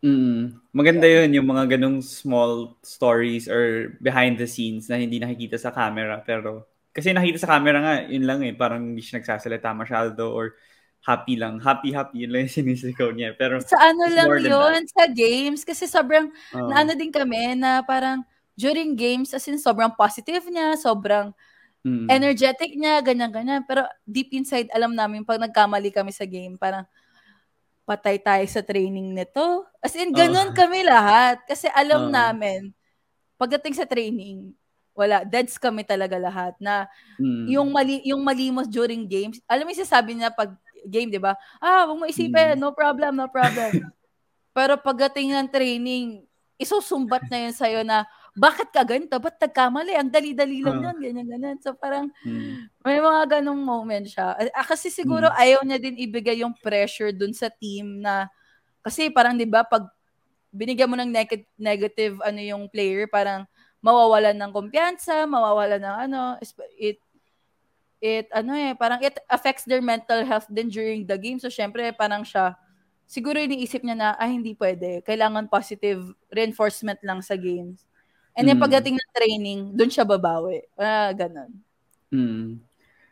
Mm. 0.06 0.62
Maganda 0.72 1.10
yun, 1.10 1.34
yung 1.42 1.48
mga 1.50 1.78
ganong 1.78 2.06
small 2.06 2.78
stories 2.86 3.50
or 3.50 3.98
behind 3.98 4.38
the 4.38 4.46
scenes 4.46 4.86
na 4.86 5.02
hindi 5.02 5.18
nakikita 5.18 5.58
sa 5.58 5.74
camera. 5.74 6.22
Pero, 6.22 6.70
kasi 6.94 7.14
nakita 7.14 7.42
sa 7.42 7.58
camera 7.58 7.82
nga, 7.82 7.96
yun 8.06 8.26
lang 8.26 8.46
eh. 8.46 8.54
Parang 8.54 8.94
hindi 8.94 9.02
siya 9.02 9.22
nagsasalita 9.22 9.74
masyado 9.74 10.30
or 10.30 10.54
happy 11.08 11.40
lang. 11.40 11.64
Happy, 11.64 11.96
happy. 11.96 12.28
Yun 12.28 12.36
lang 12.36 12.42
yung 12.46 12.56
sinisigaw 12.60 13.10
niya. 13.16 13.32
Pero, 13.40 13.64
Sa 13.64 13.80
ano 13.80 14.04
lang 14.12 14.28
yun, 14.44 14.84
sa 14.92 15.08
games, 15.08 15.64
kasi 15.64 15.88
sobrang, 15.88 16.28
oh, 16.52 16.68
na 16.68 16.84
ano 16.84 16.92
din 17.00 17.10
kami, 17.16 17.56
na 17.56 17.80
parang, 17.80 18.28
during 18.60 18.94
games, 19.00 19.32
as 19.32 19.48
in, 19.48 19.56
sobrang 19.56 19.96
positive 19.96 20.44
niya, 20.52 20.76
sobrang 20.76 21.32
mm. 21.88 22.12
energetic 22.12 22.76
niya, 22.76 23.00
ganyan-ganyan. 23.00 23.64
Pero 23.64 23.88
deep 24.04 24.36
inside, 24.36 24.68
alam 24.76 24.92
namin, 24.92 25.24
pag 25.24 25.40
nagkamali 25.40 25.96
kami 25.96 26.12
sa 26.12 26.28
game, 26.28 26.60
parang, 26.60 26.84
patay 27.88 28.20
tayo 28.20 28.44
sa 28.52 28.60
training 28.60 29.16
nito. 29.16 29.64
As 29.80 29.96
in, 29.96 30.12
ganun 30.12 30.52
Oh. 30.52 30.56
kami 30.56 30.84
lahat. 30.84 31.40
Kasi 31.48 31.72
alam 31.72 32.10
Oo. 32.10 32.14
namin, 32.14 32.76
pagdating 33.40 33.80
sa 33.80 33.88
training, 33.88 34.52
wala, 34.98 35.24
deads 35.24 35.56
kami 35.62 35.88
talaga 35.88 36.20
lahat. 36.20 36.54
Na 36.60 36.90
Mm. 37.22 37.46
yung 37.48 37.70
mali 37.72 38.04
yung 38.04 38.22
malimos 38.26 38.68
during 38.68 39.08
games, 39.08 39.40
alam 39.48 39.64
mo 39.64 39.72
yung 39.72 39.84
sasabi 39.88 40.18
niya 40.20 40.34
pag 40.36 40.52
game, 40.88 41.12
di 41.12 41.20
ba? 41.20 41.36
Ah, 41.60 41.86
huwag 41.86 42.00
mo 42.00 42.06
isipin, 42.08 42.56
Mm. 42.56 42.60
no 42.60 42.72
problem, 42.72 43.14
no 43.14 43.28
problem. 43.28 43.72
Pero 44.58 44.80
pagdating 44.80 45.36
ng 45.38 45.50
training, 45.52 46.26
isusumbat 46.58 47.30
na 47.30 47.46
yun 47.46 47.54
sa'yo 47.54 47.86
na, 47.86 48.08
bakit 48.34 48.70
ka 48.70 48.82
ganito? 48.82 49.14
Ba't 49.18 49.38
nagkamali? 49.38 49.94
Ang 49.94 50.10
dali-dali 50.10 50.62
lang 50.62 50.82
Ah. 50.82 50.84
yun, 50.90 50.98
ganyan, 51.02 51.28
ganyan. 51.30 51.58
So 51.62 51.74
parang, 51.74 52.10
Mm. 52.26 52.70
may 52.82 52.98
mga 52.98 53.38
ganong 53.38 53.62
moment 53.62 54.06
siya. 54.08 54.34
Ah, 54.54 54.66
kasi 54.66 54.90
siguro 54.90 55.30
Mm. 55.30 55.38
ayaw 55.38 55.60
niya 55.62 55.78
din 55.78 55.96
ibigay 55.98 56.42
yung 56.42 56.54
pressure 56.58 57.14
dun 57.14 57.34
sa 57.34 57.50
team 57.50 58.02
na, 58.02 58.26
kasi 58.82 59.12
parang 59.12 59.36
'di 59.36 59.44
ba 59.46 59.68
pag 59.68 59.84
binigyan 60.50 60.88
mo 60.88 60.96
ng 60.96 61.12
neg- 61.12 61.50
negative 61.60 62.18
ano 62.24 62.40
yung 62.40 62.72
player, 62.72 63.04
parang 63.06 63.44
mawawalan 63.84 64.34
ng 64.34 64.52
kumpiyansa, 64.56 65.28
mawawalan 65.28 65.78
ng 65.84 65.98
ano, 66.10 66.22
it 66.80 66.98
it 68.02 68.28
ano 68.34 68.54
eh, 68.56 68.74
parang 68.78 69.02
it 69.02 69.18
affects 69.30 69.66
their 69.66 69.82
mental 69.82 70.22
health 70.26 70.48
din 70.52 70.70
during 70.70 71.06
the 71.08 71.18
game. 71.18 71.40
So 71.42 71.50
syempre 71.50 71.90
parang 71.96 72.24
siya 72.28 72.56
siguro 73.08 73.40
iniisip 73.40 73.82
niya 73.84 73.96
na 73.98 74.10
ay 74.20 74.36
hindi 74.38 74.54
pwede, 74.60 75.02
kailangan 75.08 75.48
positive 75.48 76.14
reinforcement 76.32 77.00
lang 77.04 77.24
sa 77.24 77.36
games. 77.40 77.88
And 78.38 78.46
then 78.46 78.60
Mm. 78.60 78.66
pagdating 78.70 78.96
ng 79.00 79.12
training, 79.18 79.60
doon 79.74 79.90
siya 79.90 80.06
babawi. 80.06 80.62
Ah, 80.78 81.10
ganun. 81.16 81.58
Mm. 82.14 82.62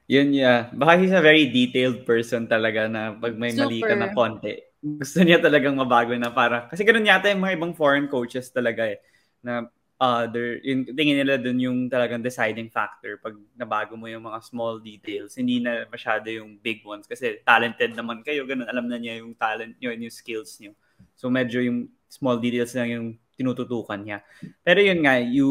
Yun, 0.07 0.29
yeah. 0.37 0.69
Baka 0.75 1.01
he's 1.01 1.15
a 1.15 1.23
very 1.23 1.49
detailed 1.49 2.05
person 2.05 2.45
talaga 2.45 2.85
na 2.85 3.17
pag 3.17 3.33
may 3.35 3.51
mali 3.57 3.81
ka 3.81 3.97
na 3.97 4.13
Super. 4.13 4.15
konti, 4.15 4.53
gusto 4.85 5.19
niya 5.25 5.41
talagang 5.41 5.73
mabago 5.75 6.13
na 6.13 6.29
para, 6.29 6.69
kasi 6.69 6.85
ganun 6.85 7.09
yata 7.09 7.27
yung 7.33 7.41
mga 7.41 7.57
ibang 7.57 7.73
foreign 7.73 8.05
coaches 8.05 8.53
talaga 8.53 8.85
eh, 8.85 9.01
na 9.41 9.65
uh, 9.99 10.27
they're, 10.27 10.59
yung 10.63 10.83
tingin 10.91 11.19
nila 11.23 11.39
dun 11.39 11.59
yung 11.59 11.87
talagang 11.87 12.23
deciding 12.23 12.67
factor 12.67 13.19
pag 13.19 13.35
nabago 13.55 13.95
mo 13.95 14.07
yung 14.11 14.27
mga 14.27 14.39
small 14.43 14.79
details, 14.79 15.39
hindi 15.39 15.63
na 15.63 15.87
masyado 15.87 16.27
yung 16.27 16.59
big 16.59 16.83
ones 16.83 17.07
kasi 17.07 17.39
talented 17.47 17.95
naman 17.95 18.23
kayo, 18.23 18.43
ganun, 18.43 18.67
alam 18.67 18.87
na 18.87 18.99
niya 18.99 19.23
yung 19.23 19.35
talent 19.35 19.75
nyo 19.79 19.89
and 19.91 20.01
yung 20.03 20.15
skills 20.15 20.59
nyo. 20.59 20.75
So 21.15 21.31
medyo 21.31 21.63
yung 21.63 21.87
small 22.11 22.39
details 22.39 22.75
lang 22.75 22.91
yung 22.91 23.07
tinututukan 23.35 23.99
niya. 23.99 24.23
Pero 24.63 24.79
yun 24.79 25.03
nga, 25.03 25.19
you 25.19 25.49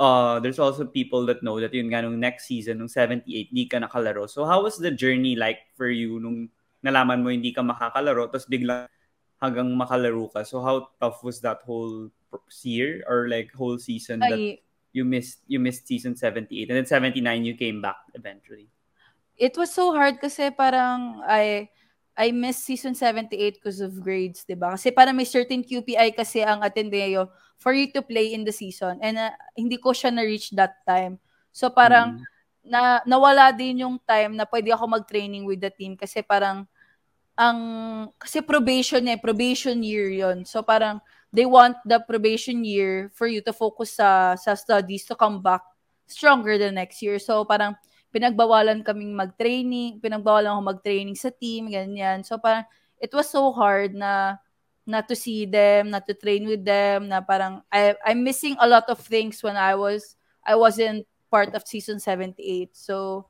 uh, 0.00 0.40
there's 0.40 0.60
also 0.60 0.88
people 0.88 1.28
that 1.28 1.44
know 1.44 1.60
that 1.60 1.72
yun 1.72 1.92
nga 1.92 2.00
nung 2.00 2.16
next 2.20 2.48
season, 2.48 2.80
nung 2.80 2.88
78, 2.88 3.52
hindi 3.52 3.64
ka 3.68 3.80
nakalaro. 3.80 4.24
So 4.28 4.48
how 4.48 4.64
was 4.64 4.80
the 4.80 4.92
journey 4.92 5.36
like 5.36 5.68
for 5.76 5.88
you 5.88 6.20
nung 6.20 6.48
nalaman 6.80 7.20
mo 7.20 7.28
hindi 7.28 7.52
ka 7.52 7.60
makakalaro, 7.60 8.32
tapos 8.32 8.48
biglang 8.48 8.88
hanggang 9.40 9.68
makalaro 9.76 10.32
ka? 10.32 10.44
So 10.44 10.64
how 10.64 10.88
tough 10.96 11.20
was 11.20 11.44
that 11.44 11.60
whole 11.64 12.08
year 12.62 13.02
or 13.08 13.28
like 13.28 13.52
whole 13.54 13.78
season 13.78 14.20
that 14.20 14.38
Ay, 14.38 14.62
you 14.92 15.04
missed 15.04 15.42
you 15.46 15.58
missed 15.58 15.86
season 15.86 16.16
78 16.16 16.70
and 16.70 16.76
then 16.78 16.86
79 16.86 17.44
you 17.44 17.54
came 17.54 17.80
back 17.82 17.98
eventually? 18.14 18.68
it 19.40 19.56
was 19.56 19.72
so 19.72 19.92
hard 19.96 20.20
kasi 20.20 20.52
parang 20.52 21.22
I 21.24 21.68
I 22.18 22.36
missed 22.36 22.68
season 22.68 22.92
78 22.92 23.56
because 23.56 23.80
of 23.80 23.96
grades, 23.96 24.44
'di 24.44 24.58
ba? 24.58 24.76
Kasi 24.76 24.92
parang 24.92 25.16
may 25.16 25.24
certain 25.24 25.64
QPI 25.64 26.12
kasi 26.12 26.44
ang 26.44 26.60
Ateneo 26.60 27.32
for 27.56 27.72
you 27.72 27.88
to 27.96 28.04
play 28.04 28.36
in 28.36 28.44
the 28.44 28.52
season 28.52 29.00
and 29.00 29.16
uh, 29.16 29.32
hindi 29.56 29.80
ko 29.80 29.96
siya 29.96 30.12
na-reach 30.12 30.52
that 30.52 30.76
time. 30.84 31.16
So 31.48 31.72
parang 31.72 32.20
Mm. 32.20 32.24
na 32.60 33.00
nawala 33.08 33.56
din 33.56 33.80
yung 33.88 33.96
time 34.04 34.36
na 34.36 34.44
pwede 34.44 34.68
ako 34.76 34.84
mag-training 35.00 35.48
with 35.48 35.64
the 35.64 35.72
team 35.72 35.96
kasi 35.96 36.20
parang 36.20 36.68
ang 37.40 37.58
kasi 38.20 38.44
probation 38.44 39.00
eh, 39.08 39.16
probation 39.16 39.80
year 39.80 40.12
'yon. 40.12 40.44
So 40.44 40.60
parang 40.60 41.00
they 41.30 41.46
want 41.46 41.78
the 41.86 42.02
probation 42.02 42.66
year 42.66 43.10
for 43.14 43.30
you 43.30 43.40
to 43.40 43.54
focus 43.54 43.98
sa 43.98 44.34
sa 44.34 44.54
studies 44.58 45.06
to 45.06 45.14
come 45.14 45.38
back 45.38 45.62
stronger 46.10 46.58
the 46.58 46.74
next 46.74 46.98
year. 47.00 47.22
So 47.22 47.46
parang 47.46 47.78
pinagbawalan 48.10 48.82
kaming 48.82 49.14
mag-training, 49.14 50.02
pinagbawalan 50.02 50.50
ako 50.50 50.62
mag-training 50.74 51.14
sa 51.14 51.30
team, 51.30 51.70
ganyan. 51.70 52.26
So 52.26 52.36
parang 52.42 52.66
it 52.98 53.14
was 53.14 53.30
so 53.30 53.54
hard 53.54 53.94
na 53.94 54.42
not 54.82 55.06
to 55.06 55.14
see 55.14 55.46
them, 55.46 55.94
not 55.94 56.10
to 56.10 56.14
train 56.18 56.50
with 56.50 56.66
them, 56.66 57.06
na 57.06 57.22
parang 57.22 57.62
I 57.70 57.94
I'm 58.02 58.26
missing 58.26 58.58
a 58.58 58.66
lot 58.66 58.90
of 58.90 58.98
things 58.98 59.38
when 59.46 59.54
I 59.54 59.78
was 59.78 60.18
I 60.42 60.58
wasn't 60.58 61.06
part 61.30 61.54
of 61.54 61.62
season 61.62 62.02
78. 62.02 62.74
So 62.74 63.26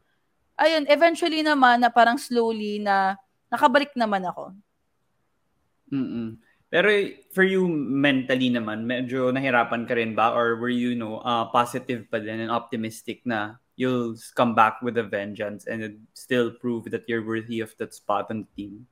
ayun, 0.56 0.88
eventually 0.88 1.44
naman 1.44 1.84
na 1.84 1.92
parang 1.92 2.16
slowly 2.16 2.80
na 2.80 3.20
nakabalik 3.52 3.92
naman 3.92 4.24
ako. 4.24 4.56
Mm-mm. 5.92 6.40
Pero 6.70 6.86
for 7.34 7.42
you 7.42 7.66
mentally 7.66 8.46
naman, 8.46 8.86
medyo 8.86 9.34
nahirapan 9.34 9.90
ka 9.90 9.98
rin 9.98 10.14
ba 10.14 10.30
or 10.30 10.54
were 10.54 10.70
you, 10.70 10.94
know, 10.94 11.18
uh, 11.26 11.50
positive 11.50 12.06
pa 12.06 12.22
din 12.22 12.46
and 12.46 12.54
optimistic 12.54 13.26
na 13.26 13.58
you'll 13.74 14.14
come 14.38 14.54
back 14.54 14.78
with 14.78 14.94
a 14.94 15.02
vengeance 15.02 15.66
and 15.66 16.06
still 16.14 16.54
prove 16.62 16.86
that 16.94 17.10
you're 17.10 17.26
worthy 17.26 17.58
of 17.58 17.74
that 17.82 17.90
spot 17.90 18.30
on 18.30 18.46
the 18.46 18.50
team? 18.54 18.86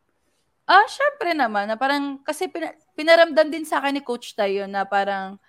Ah, 0.66 0.84
syempre 0.90 1.32
naman 1.32 1.70
na 1.70 1.78
parang 1.78 2.20
kasi 2.20 2.50
pina, 2.50 2.74
pinaramdam 2.98 3.48
din 3.48 3.64
sa 3.64 3.78
akin 3.78 3.96
ni 3.96 4.02
coach 4.04 4.34
tayo 4.34 4.66
na 4.68 4.84
parang 4.84 5.40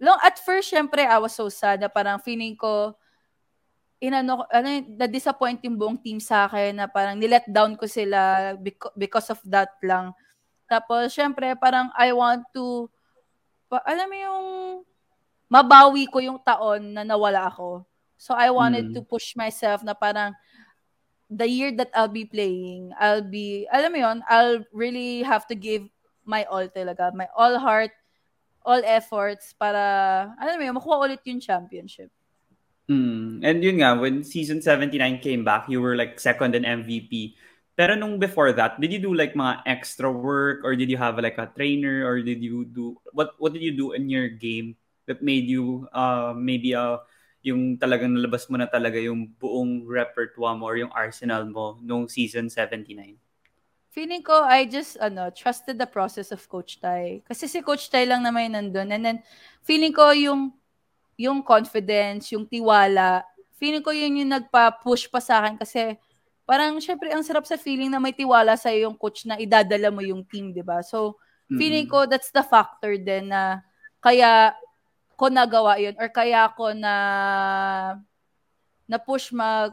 long 0.00 0.16
at 0.24 0.38
first 0.40 0.70
syempre 0.70 1.04
I 1.04 1.18
was 1.20 1.36
so 1.36 1.50
sad 1.52 1.82
na 1.82 1.92
parang 1.92 2.22
feeling 2.22 2.56
ko 2.56 2.96
inano 4.00 4.48
ano 4.48 4.68
na 4.96 5.04
disappoint 5.10 5.60
yung 5.66 5.76
buong 5.76 5.98
team 6.00 6.22
sa 6.22 6.48
akin 6.48 6.78
na 6.78 6.86
parang 6.88 7.20
nilet 7.20 7.44
down 7.50 7.76
ko 7.76 7.84
sila 7.84 8.54
because, 8.56 8.94
because 8.96 9.28
of 9.34 9.40
that 9.44 9.76
lang. 9.84 10.14
Tapos 10.64 11.12
syempre 11.12 11.52
parang 11.56 11.92
I 11.96 12.12
want 12.12 12.44
to 12.56 12.88
pa, 13.68 13.80
alam 13.84 14.06
mo 14.08 14.16
yung 14.16 14.46
mabawi 15.48 16.08
ko 16.08 16.18
yung 16.20 16.40
taon 16.40 16.96
na 16.96 17.04
nawala 17.04 17.48
ako. 17.48 17.84
So 18.16 18.32
I 18.32 18.48
wanted 18.48 18.90
Mm. 18.90 18.94
to 18.96 19.00
push 19.04 19.36
myself 19.36 19.84
na 19.84 19.92
parang 19.92 20.32
the 21.28 21.48
year 21.48 21.70
that 21.76 21.90
I'll 21.92 22.10
be 22.10 22.24
playing, 22.24 22.92
I'll 22.96 23.24
be, 23.24 23.68
alam 23.68 23.92
mo 23.92 23.98
yun, 24.00 24.18
I'll 24.28 24.64
really 24.72 25.24
have 25.24 25.44
to 25.50 25.56
give 25.56 25.84
my 26.24 26.44
all 26.48 26.64
talaga. 26.68 27.12
My 27.12 27.28
all 27.36 27.58
heart, 27.60 27.92
all 28.64 28.80
efforts 28.84 29.52
para, 29.52 30.32
alam 30.40 30.56
mo 30.56 30.62
yun, 30.64 30.76
makuha 30.78 30.96
ulit 31.04 31.20
yung 31.28 31.40
championship. 31.40 32.08
Mm. 32.88 33.40
And 33.44 33.58
yun 33.64 33.76
nga, 33.80 33.96
when 33.96 34.24
season 34.24 34.60
79 34.60 35.20
came 35.20 35.44
back, 35.44 35.68
you 35.68 35.80
were 35.80 35.96
like 35.96 36.20
second 36.20 36.54
in 36.54 36.64
MVP. 36.64 37.36
Pero 37.74 37.98
nung 37.98 38.22
before 38.22 38.54
that, 38.54 38.78
did 38.78 38.94
you 38.94 39.02
do 39.02 39.10
like 39.10 39.34
mga 39.34 39.66
extra 39.66 40.06
work 40.06 40.62
or 40.62 40.78
did 40.78 40.86
you 40.86 40.96
have 40.98 41.18
like 41.18 41.38
a 41.42 41.50
trainer 41.58 42.06
or 42.06 42.22
did 42.22 42.38
you 42.38 42.62
do, 42.62 42.94
what 43.10 43.34
what 43.42 43.50
did 43.50 43.66
you 43.66 43.74
do 43.74 43.98
in 43.98 44.06
your 44.06 44.30
game 44.30 44.78
that 45.10 45.18
made 45.26 45.50
you 45.50 45.90
uh, 45.90 46.30
maybe 46.38 46.70
uh, 46.70 47.02
yung 47.42 47.74
talagang 47.76 48.14
nalabas 48.14 48.46
mo 48.46 48.56
na 48.56 48.70
talaga 48.70 48.96
yung 48.96 49.26
buong 49.42 49.84
repertoire 49.90 50.54
mo 50.54 50.70
or 50.70 50.78
yung 50.78 50.94
arsenal 50.94 51.42
mo 51.44 51.76
nung 51.82 52.06
season 52.06 52.46
79? 52.46 53.18
Feeling 53.94 54.26
ko, 54.26 54.42
I 54.42 54.66
just, 54.66 54.98
ano, 54.98 55.30
trusted 55.30 55.78
the 55.78 55.86
process 55.86 56.34
of 56.34 56.42
Coach 56.50 56.82
Tai. 56.82 57.22
Kasi 57.30 57.46
si 57.46 57.62
Coach 57.62 57.86
Tai 57.94 58.02
lang 58.10 58.26
naman 58.26 58.50
yung 58.50 58.54
nandun. 58.58 58.90
And 58.90 59.02
then, 59.06 59.18
feeling 59.62 59.94
ko 59.94 60.10
yung, 60.10 60.50
yung 61.14 61.46
confidence, 61.46 62.34
yung 62.34 62.42
tiwala, 62.42 63.22
feeling 63.54 63.86
ko 63.86 63.94
yun 63.94 64.18
yung 64.18 64.34
nagpa-push 64.34 65.06
pa 65.06 65.22
sa 65.22 65.38
akin 65.38 65.54
kasi 65.62 65.94
parang 66.44 66.76
syempre 66.80 67.12
ang 67.12 67.24
sarap 67.24 67.48
sa 67.48 67.60
feeling 67.60 67.88
na 67.88 68.00
may 68.00 68.12
tiwala 68.12 68.56
sa 68.56 68.72
yung 68.72 68.96
coach 68.96 69.24
na 69.24 69.40
idadala 69.40 69.88
mo 69.88 70.00
yung 70.04 70.24
team, 70.24 70.52
'di 70.52 70.64
ba? 70.64 70.84
So, 70.84 71.16
feeling 71.48 71.88
ko 71.88 72.08
that's 72.08 72.32
the 72.32 72.44
factor 72.44 72.96
din 72.96 73.28
na 73.32 73.60
kaya 74.00 74.56
ko 75.16 75.28
nagawa 75.28 75.76
yun 75.80 75.96
or 76.00 76.08
kaya 76.08 76.48
ko 76.56 76.72
na 76.72 76.94
na 78.84 78.98
push 79.00 79.32
mag 79.32 79.72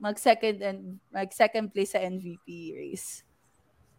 mag 0.00 0.20
second 0.20 0.60
and 0.60 1.00
mag 1.08 1.32
second 1.32 1.72
place 1.72 1.96
sa 1.96 2.02
MVP 2.02 2.76
race. 2.76 3.24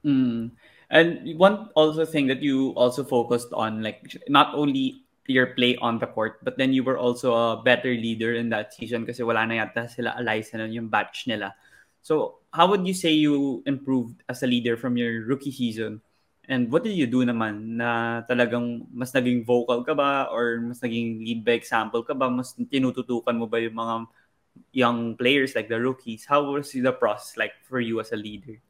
Mm. 0.06 0.54
And 0.94 1.10
one 1.42 1.74
also 1.74 2.06
thing 2.06 2.30
that 2.30 2.46
you 2.46 2.78
also 2.78 3.02
focused 3.02 3.50
on, 3.54 3.82
like 3.82 4.06
not 4.30 4.54
only 4.54 5.02
your 5.26 5.58
play 5.58 5.74
on 5.82 5.98
the 5.98 6.06
court, 6.06 6.38
but 6.46 6.58
then 6.62 6.74
you 6.74 6.86
were 6.86 7.02
also 7.02 7.34
a 7.34 7.64
better 7.66 7.90
leader 7.90 8.38
in 8.38 8.54
that 8.54 8.74
season 8.78 9.02
kasi 9.02 9.26
wala 9.26 9.50
na 9.50 9.66
yata 9.66 9.90
sila 9.90 10.14
Eliza 10.22 10.62
na 10.62 10.70
yung 10.70 10.94
batch 10.94 11.26
nila. 11.26 11.58
So, 12.06 12.38
how 12.54 12.70
would 12.70 12.86
you 12.86 12.94
say 12.94 13.18
you 13.18 13.66
improved 13.66 14.22
as 14.30 14.46
a 14.46 14.48
leader 14.48 14.78
from 14.78 14.94
your 14.94 15.26
rookie 15.26 15.50
season? 15.50 16.06
And 16.46 16.70
what 16.70 16.86
did 16.86 16.94
you 16.94 17.10
do 17.10 17.26
naman 17.26 17.82
na 17.82 18.22
talagang 18.30 18.86
mas 18.94 19.10
naging 19.10 19.42
vocal 19.42 19.82
ka 19.82 19.98
ba 19.98 20.30
or 20.30 20.62
mas 20.62 20.78
naging 20.86 21.26
lead 21.26 21.42
by 21.42 21.58
example 21.58 22.06
ka 22.06 22.14
ba? 22.14 22.30
Mas 22.30 22.54
tinututukan 22.54 23.34
mo 23.34 23.50
ba 23.50 23.58
yung 23.58 23.74
mga 23.74 23.96
young 24.70 25.18
players 25.18 25.58
like 25.58 25.66
the 25.66 25.82
rookies? 25.82 26.30
How 26.30 26.46
was 26.46 26.70
the 26.70 26.94
process 26.94 27.42
like 27.42 27.58
for 27.66 27.82
you 27.82 27.98
as 27.98 28.14
a 28.14 28.22
leader? 28.22 28.62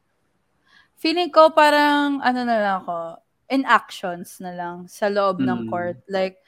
Feeling 0.96 1.28
ko 1.28 1.52
parang 1.52 2.24
ano 2.24 2.40
na 2.40 2.56
lang 2.56 2.76
ako, 2.88 3.20
in 3.52 3.68
actions 3.68 4.40
na 4.40 4.56
lang 4.56 4.88
sa 4.88 5.12
loob 5.12 5.44
Mm. 5.44 5.44
ng 5.44 5.60
court. 5.68 6.00
Like 6.08 6.40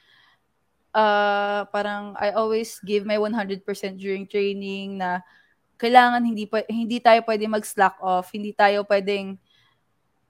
uh 0.97 1.69
parang 1.69 2.17
I 2.17 2.33
always 2.33 2.81
give 2.81 3.05
my 3.05 3.21
100% 3.21 3.61
during 4.01 4.25
training 4.25 4.97
na 4.97 5.21
kailangan 5.79 6.21
hindi 6.21 6.43
pa, 6.43 6.61
hindi 6.67 6.99
tayo 6.99 7.23
pwede 7.23 7.47
mag-slack 7.47 7.95
off, 8.03 8.35
hindi 8.35 8.51
tayo 8.51 8.83
pwedeng 8.83 9.39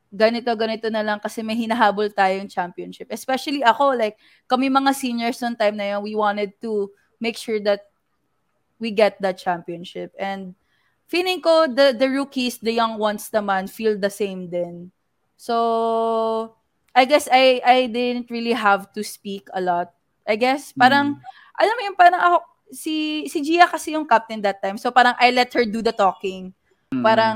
ganito 0.10 0.50
ganito 0.58 0.90
na 0.90 1.06
lang 1.06 1.22
kasi 1.22 1.46
may 1.46 1.54
hinahabol 1.54 2.10
tayong 2.10 2.50
championship. 2.50 3.10
Especially 3.14 3.62
ako 3.62 3.94
like 3.98 4.18
kami 4.50 4.70
mga 4.70 4.94
seniors 4.94 5.38
noong 5.42 5.58
time 5.58 5.78
na 5.78 5.98
yun, 5.98 6.02
we 6.06 6.14
wanted 6.18 6.54
to 6.62 6.90
make 7.22 7.38
sure 7.38 7.62
that 7.62 7.86
we 8.82 8.90
get 8.90 9.20
that 9.22 9.38
championship 9.38 10.14
and 10.18 10.56
feeling 11.06 11.42
ko 11.42 11.66
the 11.70 11.94
the 11.94 12.10
rookies, 12.10 12.58
the 12.58 12.74
young 12.74 12.98
ones 12.98 13.30
naman 13.30 13.70
feel 13.70 13.98
the 13.98 14.10
same 14.10 14.50
din. 14.50 14.90
So 15.38 16.56
I 16.94 17.06
guess 17.06 17.30
I 17.30 17.62
I 17.62 17.78
didn't 17.86 18.34
really 18.34 18.58
have 18.58 18.90
to 18.98 19.02
speak 19.06 19.46
a 19.54 19.62
lot. 19.62 19.94
I 20.26 20.38
guess 20.38 20.74
parang 20.74 21.18
Mm. 21.18 21.58
alam 21.60 21.74
mo 21.76 21.82
yung 21.86 22.00
parang 22.00 22.22
ako 22.22 22.38
si 22.72 23.26
si 23.28 23.38
Gia 23.42 23.66
kasi 23.66 23.94
yung 23.94 24.06
captain 24.06 24.42
that 24.42 24.62
time. 24.62 24.78
So 24.78 24.94
parang 24.94 25.18
I 25.18 25.34
let 25.34 25.54
her 25.54 25.66
do 25.66 25.82
the 25.82 25.94
talking. 25.94 26.54
Mm. 26.94 27.04
Parang 27.04 27.36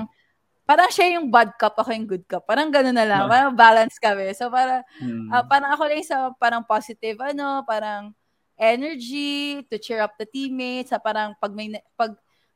parang 0.63 0.89
siya 0.89 1.19
yung 1.19 1.27
bad 1.27 1.53
cup, 1.59 1.75
ako 1.75 1.91
yung 1.91 2.07
good 2.07 2.25
cup. 2.25 2.47
Parang 2.47 2.71
gano'n 2.71 2.95
na 2.95 3.05
lang. 3.05 3.27
Ah. 3.27 3.29
Parang 3.29 3.53
balance 3.53 3.99
kami. 3.99 4.31
So 4.37 4.47
parang 4.47 4.85
Mm. 5.01 5.27
ah, 5.33 5.43
parang 5.43 5.69
ako 5.73 5.83
lang 5.89 6.05
sa 6.05 6.31
parang 6.37 6.63
positive 6.63 7.17
ano, 7.21 7.61
parang 7.67 8.13
energy 8.55 9.65
to 9.67 9.81
cheer 9.81 9.99
up 9.99 10.15
the 10.15 10.25
teammates. 10.29 10.93
Sa 10.93 11.01
parang 11.01 11.33
pag 11.41 11.51
may 11.51 11.73
pag 11.97 12.13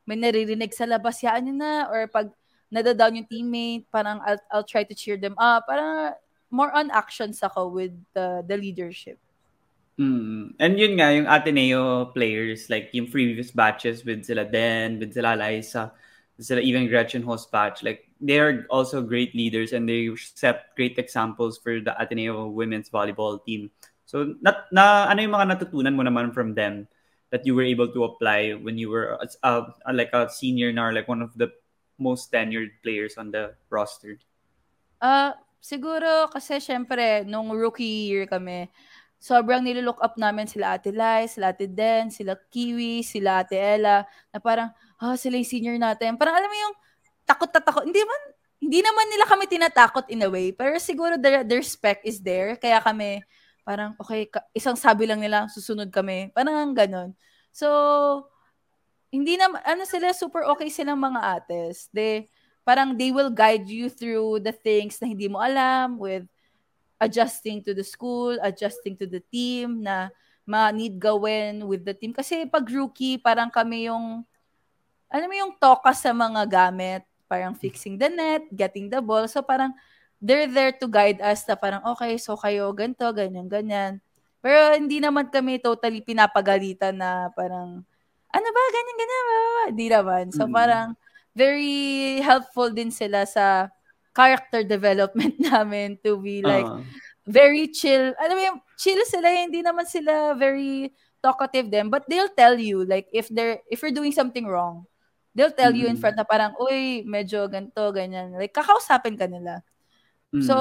may 0.07 0.15
naririnig 0.15 0.71
sa 0.71 0.87
labas, 0.87 1.19
yaan 1.19 1.51
nyo 1.51 1.55
na 1.57 1.73
or 1.91 2.07
pag 2.07 2.31
nadadown 2.71 3.15
yung 3.15 3.27
teammate, 3.27 3.87
parang 3.91 4.19
I'll, 4.23 4.41
I'll 4.51 4.67
try 4.67 4.83
to 4.83 4.95
cheer 4.95 5.15
them 5.19 5.35
up. 5.39 5.67
Parang 5.67 6.15
more 6.51 6.71
on 6.71 6.91
actions 6.91 7.43
ako 7.43 7.71
with 7.71 7.91
the, 8.15 8.43
the 8.47 8.55
leadership. 8.55 9.19
Mm. 9.97 10.53
And 10.61 10.77
yun 10.77 10.93
nga, 11.01 11.09
yung 11.09 11.25
Ateneo 11.25 12.13
players, 12.13 12.69
like 12.69 12.93
yung 12.93 13.09
previous 13.09 13.49
batches 13.49 14.05
with 14.05 14.25
sila 14.25 14.45
Den, 14.45 14.99
with 15.01 15.13
sila 15.13 15.33
Liza, 15.33 15.91
sila 16.37 16.61
even 16.61 16.85
Gretchen 16.87 17.25
host 17.25 17.51
batch, 17.51 17.81
like 17.81 18.05
they 18.21 18.37
are 18.37 18.65
also 18.69 19.01
great 19.01 19.33
leaders 19.33 19.73
and 19.73 19.89
they 19.89 20.09
set 20.17 20.73
great 20.77 20.97
examples 20.97 21.57
for 21.57 21.81
the 21.81 21.97
Ateneo 21.97 22.47
women's 22.47 22.89
volleyball 22.89 23.41
team. 23.43 23.73
So, 24.05 24.37
na, 24.41 24.63
na 24.71 25.09
ano 25.09 25.19
yung 25.21 25.33
mga 25.33 25.57
natutunan 25.57 25.97
mo 25.97 26.05
naman 26.05 26.33
from 26.33 26.53
them 26.53 26.87
that 27.31 27.45
you 27.45 27.55
were 27.55 27.65
able 27.65 27.89
to 27.91 28.05
apply 28.05 28.53
when 28.53 28.77
you 28.77 28.89
were 28.89 29.17
uh, 29.19 29.27
uh, 29.43 29.65
like 29.91 30.13
a 30.13 30.29
senior 30.29 30.71
na 30.71 30.87
or 30.87 30.93
like 30.93 31.09
one 31.09 31.21
of 31.21 31.33
the 31.35 31.51
most 31.97 32.31
tenured 32.31 32.71
players 32.85 33.17
on 33.17 33.33
the 33.33 33.57
roster? 33.69 34.21
Ah, 35.01 35.35
siguro 35.59 36.29
kasi 36.31 36.61
syempre 36.61 37.25
nung 37.27 37.51
rookie 37.51 38.07
year 38.07 38.25
kami, 38.29 38.69
sobrang 39.17 39.65
nilook 39.65 39.97
up 39.99 40.15
namin 40.15 40.45
sila 40.45 40.77
Ate 40.77 40.93
Lai, 40.93 41.25
sila 41.25 41.49
Ate 41.51 41.65
Den, 41.65 42.13
sila 42.13 42.37
Kiwi, 42.53 43.01
sila 43.01 43.41
Ate 43.41 43.57
Ella, 43.57 44.05
na 44.29 44.37
parang, 44.37 44.69
ah, 45.01 45.17
sila 45.17 45.37
yung 45.37 45.49
senior 45.49 45.77
natin. 45.77 46.15
Parang 46.15 46.37
alam 46.37 46.49
mo 46.49 46.57
yung 46.57 46.75
takot 47.25 47.49
na 47.49 47.61
takot. 47.61 47.83
Hindi 47.83 48.01
man, 48.05 48.21
hindi 48.57 48.79
naman 48.81 49.05
nila 49.09 49.25
kami 49.25 49.45
tinatakot 49.49 50.05
in 50.09 50.25
a 50.25 50.29
way, 50.29 50.53
pero 50.53 50.77
siguro 50.77 51.17
the, 51.17 51.45
the 51.45 51.57
respect 51.57 52.05
is 52.05 52.21
there. 52.21 52.57
Kaya 52.57 52.81
kami, 52.81 53.21
parang, 53.65 53.97
okay, 53.99 54.29
ka- 54.29 54.45
isang 54.53 54.77
sabi 54.77 55.09
lang 55.09 55.19
nila, 55.19 55.49
susunod 55.49 55.89
kami. 55.89 56.29
Parang 56.31 56.71
ganon. 56.77 57.11
So, 57.49 57.67
hindi 59.09 59.35
naman, 59.35 59.59
ano 59.65 59.83
sila, 59.83 60.13
super 60.13 60.45
okay 60.53 60.69
silang 60.69 61.01
mga 61.01 61.19
ates. 61.41 61.89
They, 61.89 62.29
parang 62.67 62.99
they 62.99 63.15
will 63.15 63.31
guide 63.31 63.65
you 63.65 63.87
through 63.87 64.43
the 64.43 64.51
things 64.51 64.99
na 64.99 65.07
hindi 65.07 65.31
mo 65.31 65.39
alam 65.39 65.95
with 65.95 66.27
adjusting 66.97 67.61
to 67.61 67.73
the 67.73 67.85
school, 67.85 68.37
adjusting 68.41 68.97
to 68.97 69.05
the 69.05 69.21
team 69.31 69.81
na 69.85 70.09
ma-need 70.47 70.97
gawin 70.97 71.65
with 71.65 71.83
the 71.85 71.93
team. 71.93 72.13
Kasi 72.13 72.47
pag 72.49 72.65
rookie, 72.67 73.19
parang 73.19 73.51
kami 73.51 73.89
yung, 73.89 74.23
alam 75.11 75.27
mo 75.27 75.35
yung 75.35 75.53
toka 75.59 75.93
sa 75.93 76.11
mga 76.11 76.43
gamit, 76.47 77.03
parang 77.27 77.53
fixing 77.53 77.99
the 77.99 78.07
net, 78.07 78.47
getting 78.51 78.87
the 78.87 79.03
ball. 79.03 79.27
So 79.27 79.43
parang 79.43 79.75
they're 80.17 80.49
there 80.49 80.73
to 80.79 80.87
guide 80.87 81.21
us 81.21 81.45
na 81.45 81.53
parang, 81.53 81.83
okay, 81.95 82.17
so 82.17 82.33
kayo 82.39 82.71
ganito, 82.73 83.05
ganyan, 83.13 83.45
ganyan. 83.45 84.01
Pero 84.41 84.73
hindi 84.73 84.97
naman 85.03 85.27
kami 85.29 85.59
totally 85.59 85.99
pinapagalitan 86.01 86.97
na 86.97 87.29
parang, 87.35 87.83
ano 88.31 88.47
ba, 88.47 88.61
ganyan, 88.73 88.97
ganyan, 88.97 89.23
blah, 89.23 89.35
blah, 89.37 89.51
blah. 89.51 89.67
Hindi 89.69 89.87
naman. 89.91 90.23
So 90.31 90.43
Mm. 90.47 90.53
parang, 90.55 90.87
very 91.37 92.17
helpful 92.25 92.73
din 92.73 92.89
sila 92.89 93.21
sa 93.29 93.69
character 94.17 94.65
development 94.65 95.37
namin 95.53 96.01
to 96.01 96.17
be 96.17 96.41
like 96.41 96.65
Uh, 96.65 96.81
very 97.29 97.69
chill. 97.69 98.15
Alam 98.17 98.33
mo 98.33 98.41
yung 98.41 98.59
chill 98.79 98.97
sila, 99.05 99.29
hindi 99.29 99.61
naman 99.61 99.85
sila 99.85 100.33
very 100.33 100.89
talkative 101.21 101.69
them, 101.69 101.91
but 101.91 102.07
they'll 102.09 102.31
tell 102.33 102.55
you 102.57 102.81
like 102.81 103.05
if 103.13 103.27
they're 103.29 103.59
if 103.69 103.83
you're 103.83 103.93
doing 103.93 104.15
something 104.15 104.47
wrong, 104.47 104.87
they'll 105.37 105.53
tell 105.53 105.69
you 105.69 105.85
in 105.85 105.99
Mm. 105.99 106.01
front 106.01 106.17
na 106.17 106.25
parang, 106.25 106.57
uy, 106.57 107.05
medyo 107.05 107.45
ganito, 107.45 107.93
ganyan. 107.93 108.33
Like, 108.33 108.57
kakausapin 108.57 109.13
ka 109.13 109.29
nila. 109.29 109.61
mm. 110.33 110.41
So, 110.41 110.55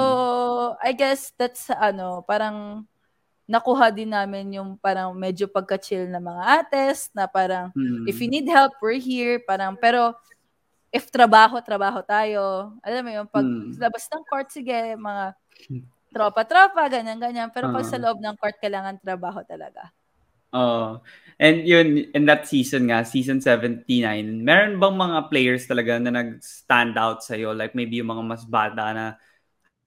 I 0.77 0.93
guess 0.93 1.33
that's, 1.33 1.71
ano, 1.73 2.21
parang 2.21 2.85
nakuha 3.47 3.89
din 3.89 4.11
namin 4.13 4.53
yung 4.53 4.75
parang 4.77 5.15
medyo 5.17 5.47
pagka-chill 5.49 6.05
na 6.11 6.19
mga 6.21 6.43
ates, 6.61 7.09
na 7.15 7.25
parang, 7.25 7.71
Mm. 7.73 8.05
if 8.05 8.19
you 8.21 8.27
need 8.29 8.45
help, 8.45 8.75
we're 8.83 8.99
here. 9.01 9.39
Parang, 9.41 9.73
pero, 9.79 10.13
if 10.91 11.11
trabaho, 11.11 11.59
trabaho 11.61 11.99
tayo. 12.03 12.73
Alam 12.83 13.01
mo 13.03 13.11
yung 13.23 13.29
pag 13.29 13.43
Mm. 13.45 13.75
labas 13.79 14.05
ng 14.09 14.23
court, 14.27 14.49
sige, 14.51 14.95
mga 14.95 15.35
tropa-tropa, 16.13 16.87
ganyan-ganyan. 16.89 17.51
Pero 17.51 17.69
pag 17.71 17.85
Ah. 17.85 17.91
sa 17.91 17.99
loob 17.99 18.19
ng 18.23 18.35
court, 18.39 18.57
kailangan 18.63 18.97
trabaho 19.03 19.43
talaga. 19.43 19.91
Oh. 20.55 21.03
And 21.37 21.67
yun, 21.67 22.07
in 22.15 22.23
that 22.25 22.47
season 22.47 22.87
nga, 22.89 23.03
season 23.03 23.43
79, 23.43 24.41
meron 24.41 24.79
bang 24.79 24.95
mga 24.95 25.19
players 25.29 25.67
talaga 25.67 25.99
na 25.99 26.09
nag-stand 26.09 26.95
out 26.97 27.21
sa'yo? 27.21 27.51
Like 27.53 27.75
maybe 27.75 27.99
yung 27.99 28.09
mga 28.09 28.23
mas 28.25 28.43
bata 28.47 28.95
na 28.95 29.05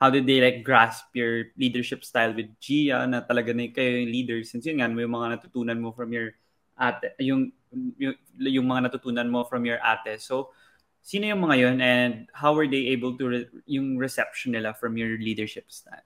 how 0.01 0.09
did 0.13 0.29
they 0.29 0.41
like 0.41 0.65
grasp 0.65 1.11
your 1.17 1.53
leadership 1.57 2.05
style 2.05 2.33
with 2.37 2.49
Gia 2.61 3.05
na 3.09 3.25
talaga 3.25 3.53
na 3.57 3.69
kayo 3.73 4.05
yung 4.05 4.13
leader? 4.13 4.41
Since 4.45 4.69
yun 4.69 4.81
nga, 4.85 4.89
may 4.89 5.09
mga 5.09 5.41
natutunan 5.41 5.81
mo 5.81 5.93
from 5.97 6.13
your 6.13 6.37
ate, 6.81 7.13
yung, 7.21 7.53
yung, 8.01 8.17
yung 8.41 8.67
mga 8.69 8.93
natutunan 8.93 9.29
mo 9.29 9.45
from 9.49 9.65
your 9.69 9.81
ate. 9.81 10.21
So, 10.21 10.53
sino 11.01 11.27
yung 11.27 11.43
mga 11.43 11.57
yun 11.57 11.77
and 11.81 12.13
how 12.37 12.53
were 12.53 12.69
they 12.69 12.93
able 12.93 13.17
to, 13.17 13.25
re- 13.29 13.51
yung 13.67 13.97
reception 13.97 14.53
nila 14.53 14.77
from 14.77 14.97
your 14.97 15.17
leadership 15.17 15.69
style? 15.73 16.05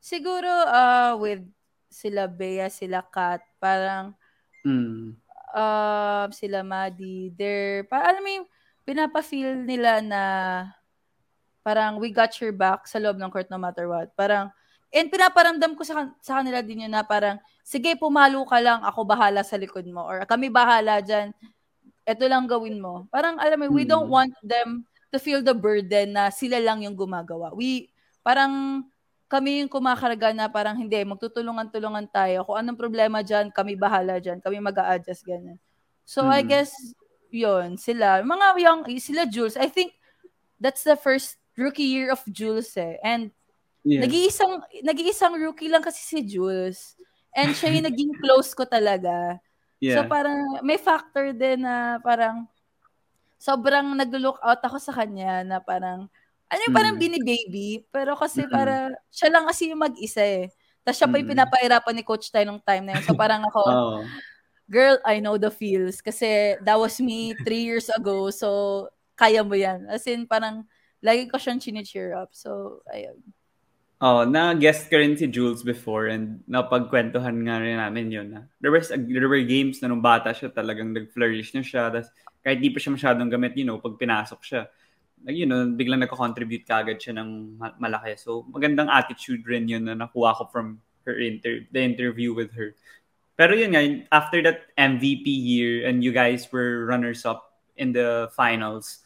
Siguro, 0.00 0.48
uh, 0.48 1.14
with 1.20 1.44
sila 1.88 2.28
Bea, 2.28 2.68
sila 2.72 3.04
Kat, 3.04 3.44
parang, 3.60 4.16
Mm. 4.66 5.14
uh, 5.54 6.26
sila 6.34 6.66
Maddie, 6.66 7.30
they're, 7.32 7.86
parang 7.86 8.06
alam 8.10 8.22
mo 8.24 8.30
yung 8.42 8.48
pinapa-feel 8.82 9.64
nila 9.64 10.02
na 10.02 10.22
parang 11.62 12.00
we 12.00 12.08
got 12.08 12.32
your 12.40 12.52
back 12.52 12.88
sa 12.88 12.96
loob 12.96 13.20
ng 13.20 13.28
court 13.28 13.52
no 13.52 13.60
matter 13.60 13.84
what. 13.86 14.08
Parang, 14.16 14.48
and 14.88 15.12
pinaparamdam 15.12 15.76
ko 15.76 15.84
sa, 15.84 16.08
sa 16.24 16.40
kanila 16.40 16.64
din 16.64 16.88
yun 16.88 16.92
na 16.92 17.04
parang, 17.04 17.36
sige, 17.60 17.92
pumalo 18.00 18.40
ka 18.48 18.56
lang, 18.56 18.80
ako 18.80 19.04
bahala 19.04 19.44
sa 19.44 19.60
likod 19.60 19.84
mo. 19.84 20.00
Or 20.08 20.24
kami 20.24 20.48
bahala 20.48 21.04
dyan, 21.04 21.36
eto 22.08 22.24
lang 22.24 22.48
gawin 22.48 22.80
mo. 22.80 23.04
Parang, 23.12 23.36
alam 23.36 23.60
mo, 23.60 23.68
we 23.68 23.84
Mm. 23.84 23.92
don't 23.92 24.08
want 24.08 24.32
them 24.40 24.88
to 25.12 25.20
feel 25.20 25.44
the 25.44 25.52
burden 25.52 26.16
na 26.16 26.32
sila 26.32 26.56
lang 26.56 26.80
yung 26.80 26.96
gumagawa. 26.96 27.52
We, 27.52 27.92
parang, 28.24 28.84
kami 29.28 29.60
yung 29.60 29.68
kumakarga 29.68 30.32
na 30.32 30.48
parang 30.48 30.80
hindi, 30.80 30.96
magtutulungan-tulungan 31.04 32.08
tayo. 32.08 32.48
Kung 32.48 32.56
anong 32.64 32.80
problema 32.80 33.20
dyan, 33.20 33.52
kami 33.52 33.76
bahala 33.76 34.16
dyan. 34.16 34.40
Kami 34.40 34.56
mag 34.56 34.80
adjust 34.80 35.20
ganyan. 35.28 35.60
So, 36.08 36.24
I 36.32 36.40
Mm. 36.40 36.48
guess, 36.48 36.72
yun, 37.28 37.76
sila. 37.76 38.24
Mga 38.24 38.46
young, 38.56 38.80
sila 38.96 39.28
Jules, 39.28 39.60
I 39.60 39.68
think, 39.68 39.92
that's 40.56 40.80
the 40.80 40.96
first 40.96 41.36
rookie 41.60 41.84
year 41.92 42.08
of 42.08 42.24
Jules 42.32 42.72
eh. 42.80 42.96
And, 43.04 43.28
Yeah. 43.84 44.08
nag-iisang, 44.08 44.64
nag-iisang 44.80 45.36
rookie 45.36 45.68
lang 45.68 45.84
kasi 45.84 46.00
si 46.00 46.24
Jules. 46.24 46.96
And 47.36 47.52
siya 47.52 47.68
yung 47.76 47.86
naging 47.88 48.12
close 48.24 48.56
ko 48.56 48.64
talaga. 48.64 49.38
Yeah. 49.80 50.02
So, 50.02 50.08
parang, 50.08 50.60
may 50.62 50.78
factor 50.78 51.32
din 51.32 51.62
na 51.62 51.98
parang, 52.00 52.46
sobrang 53.38 53.94
nag-look 53.94 54.38
out 54.42 54.58
ako 54.62 54.78
sa 54.82 54.90
kanya 54.92 55.46
na 55.46 55.58
parang, 55.62 56.10
ano 56.48 56.60
yung 56.66 56.74
parang 56.76 56.96
Mm. 56.96 57.02
bini-baby, 57.02 57.68
pero 57.92 58.16
kasi 58.16 58.42
Mm-mm. 58.42 58.54
para, 58.54 58.90
siya 59.12 59.28
lang 59.30 59.44
kasi 59.46 59.70
yung 59.70 59.84
mag-isa 59.84 60.24
eh. 60.24 60.48
Tapos 60.82 60.96
siya 60.98 61.08
pa 61.12 61.20
yung 61.20 61.28
Mm. 61.28 61.34
pinapahirapan 61.36 61.94
ni 61.94 62.02
Coach 62.02 62.32
tayo 62.32 62.48
nung 62.48 62.62
time 62.64 62.88
na 62.88 62.96
yun. 62.96 63.04
So 63.04 63.12
parang 63.14 63.44
ako, 63.46 63.60
Oh. 63.68 64.00
girl, 64.66 64.96
I 65.04 65.20
know 65.20 65.36
the 65.36 65.52
feels. 65.52 66.00
Kasi 66.00 66.56
that 66.64 66.76
was 66.80 66.96
me 66.98 67.36
three 67.44 67.62
years 67.68 67.88
ago. 67.92 68.28
So, 68.32 68.88
kaya 69.14 69.44
mo 69.44 69.54
yan. 69.54 69.86
As 69.92 70.04
in, 70.08 70.24
parang, 70.26 70.64
lagi 71.04 71.28
ko 71.30 71.36
siyang 71.38 71.60
chini-cheer 71.62 72.16
up. 72.16 72.32
So, 72.34 72.80
ayun. 72.90 73.20
Oh, 73.98 74.22
na-guest 74.22 74.86
ka 74.86 74.94
rin 74.94 75.18
si 75.18 75.26
Jules 75.26 75.66
before 75.66 76.06
and 76.06 76.38
napagkwentuhan 76.46 77.34
nga 77.42 77.58
rin 77.58 77.82
namin 77.82 78.14
yun. 78.14 78.30
Na. 78.30 78.46
There, 78.62 78.70
was, 78.70 78.94
there 78.94 79.26
were 79.26 79.42
games 79.42 79.82
na 79.82 79.90
nung 79.90 79.98
bata 79.98 80.30
siya 80.30 80.54
talagang 80.54 80.94
nag-flourish 80.94 81.50
na 81.58 81.66
siya. 81.66 81.90
Tas, 81.90 82.06
kahit 82.46 82.62
di 82.62 82.70
pa 82.70 82.78
siya 82.78 82.94
masyadong 82.94 83.26
gamit, 83.26 83.58
you 83.58 83.66
know, 83.66 83.82
pag 83.82 83.98
pinasok 83.98 84.40
siya, 84.46 84.70
you 85.26 85.50
know, 85.50 85.66
biglang 85.74 85.98
nagko-contribute 86.06 86.62
kagad 86.62 87.02
siya 87.02 87.18
ng 87.18 87.58
ma- 87.58 87.74
malaki. 87.74 88.14
So, 88.14 88.46
magandang 88.54 88.86
attitude 88.86 89.42
rin 89.50 89.66
yun 89.66 89.90
na 89.90 89.98
nakuha 89.98 90.30
ko 90.38 90.46
from 90.46 90.78
her 91.02 91.18
inter 91.18 91.66
the 91.74 91.82
interview 91.82 92.30
with 92.30 92.54
her. 92.54 92.78
Pero 93.34 93.58
yun 93.58 93.74
nga, 93.74 93.82
after 94.14 94.38
that 94.46 94.70
MVP 94.78 95.26
year 95.26 95.90
and 95.90 96.06
you 96.06 96.14
guys 96.14 96.46
were 96.54 96.86
runners-up 96.86 97.50
in 97.74 97.90
the 97.90 98.30
finals, 98.30 99.02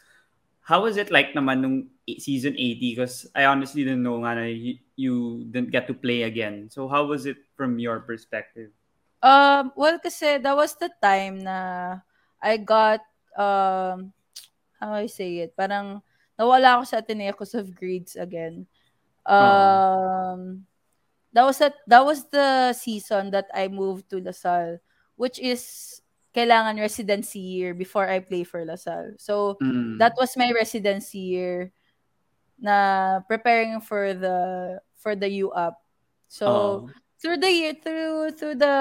how 0.72 0.88
was 0.88 0.96
it 0.96 1.12
like 1.12 1.36
naman 1.36 1.60
nung 1.60 1.76
e- 2.08 2.16
season 2.16 2.56
80? 2.56 2.96
Because 2.96 3.28
I 3.36 3.44
honestly 3.44 3.84
didn't 3.84 4.00
know 4.00 4.24
nga 4.24 4.40
na 4.40 4.48
you, 4.48 4.80
you 4.96 5.44
didn't 5.52 5.68
get 5.68 5.84
to 5.92 5.94
play 5.94 6.24
again. 6.24 6.72
So 6.72 6.88
how 6.88 7.04
was 7.04 7.28
it 7.28 7.36
from 7.60 7.76
your 7.76 8.00
perspective? 8.00 8.72
Um, 9.20 9.76
well, 9.76 10.00
kasi 10.00 10.40
that 10.40 10.56
was 10.56 10.72
the 10.80 10.88
time 10.96 11.44
na 11.44 12.00
I 12.40 12.56
got, 12.56 13.04
um, 13.36 14.16
how 14.80 14.96
do 14.96 15.04
I 15.04 15.12
say 15.12 15.44
it? 15.44 15.52
Parang, 15.52 16.00
nawala 16.40 16.80
ako 16.80 16.84
sa 16.88 17.04
Ateneo 17.04 17.36
because 17.36 17.52
of 17.52 17.76
grades 17.76 18.16
again. 18.16 18.64
Um, 19.28 20.64
that 21.36 21.44
was 21.44 21.60
that 21.60 21.76
that 21.86 22.02
was 22.02 22.24
the 22.32 22.72
season 22.72 23.30
that 23.30 23.46
I 23.52 23.68
moved 23.68 24.08
to 24.10 24.24
Lasal, 24.24 24.80
which 25.14 25.38
is 25.38 26.01
kailangan 26.34 26.80
residency 26.80 27.40
year 27.40 27.74
before 27.74 28.08
I 28.08 28.20
play 28.20 28.44
for 28.44 28.64
Lasal. 28.64 29.16
So 29.20 29.60
Mm. 29.60 30.02
that 30.02 30.14
was 30.20 30.36
my 30.36 30.52
residency 30.52 31.20
year 31.36 31.72
na 32.60 33.20
preparing 33.28 33.80
for 33.82 34.14
the 34.14 34.38
for 34.98 35.14
the 35.16 35.28
U 35.46 35.50
up. 35.52 35.82
So 36.28 36.46
Oo. 36.46 36.94
through 37.22 37.38
the 37.42 37.50
year 37.52 37.74
through 37.78 38.34
through 38.38 38.56
the 38.60 38.76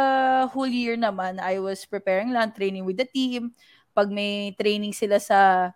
whole 0.54 0.70
year 0.70 0.98
naman 0.98 1.40
I 1.42 1.60
was 1.62 1.84
preparing 1.86 2.32
lang 2.34 2.54
training 2.56 2.86
with 2.88 2.98
the 3.02 3.10
team. 3.10 3.56
Pag 3.96 4.12
may 4.14 4.56
training 4.60 4.94
sila 4.96 5.20
sa 5.22 5.72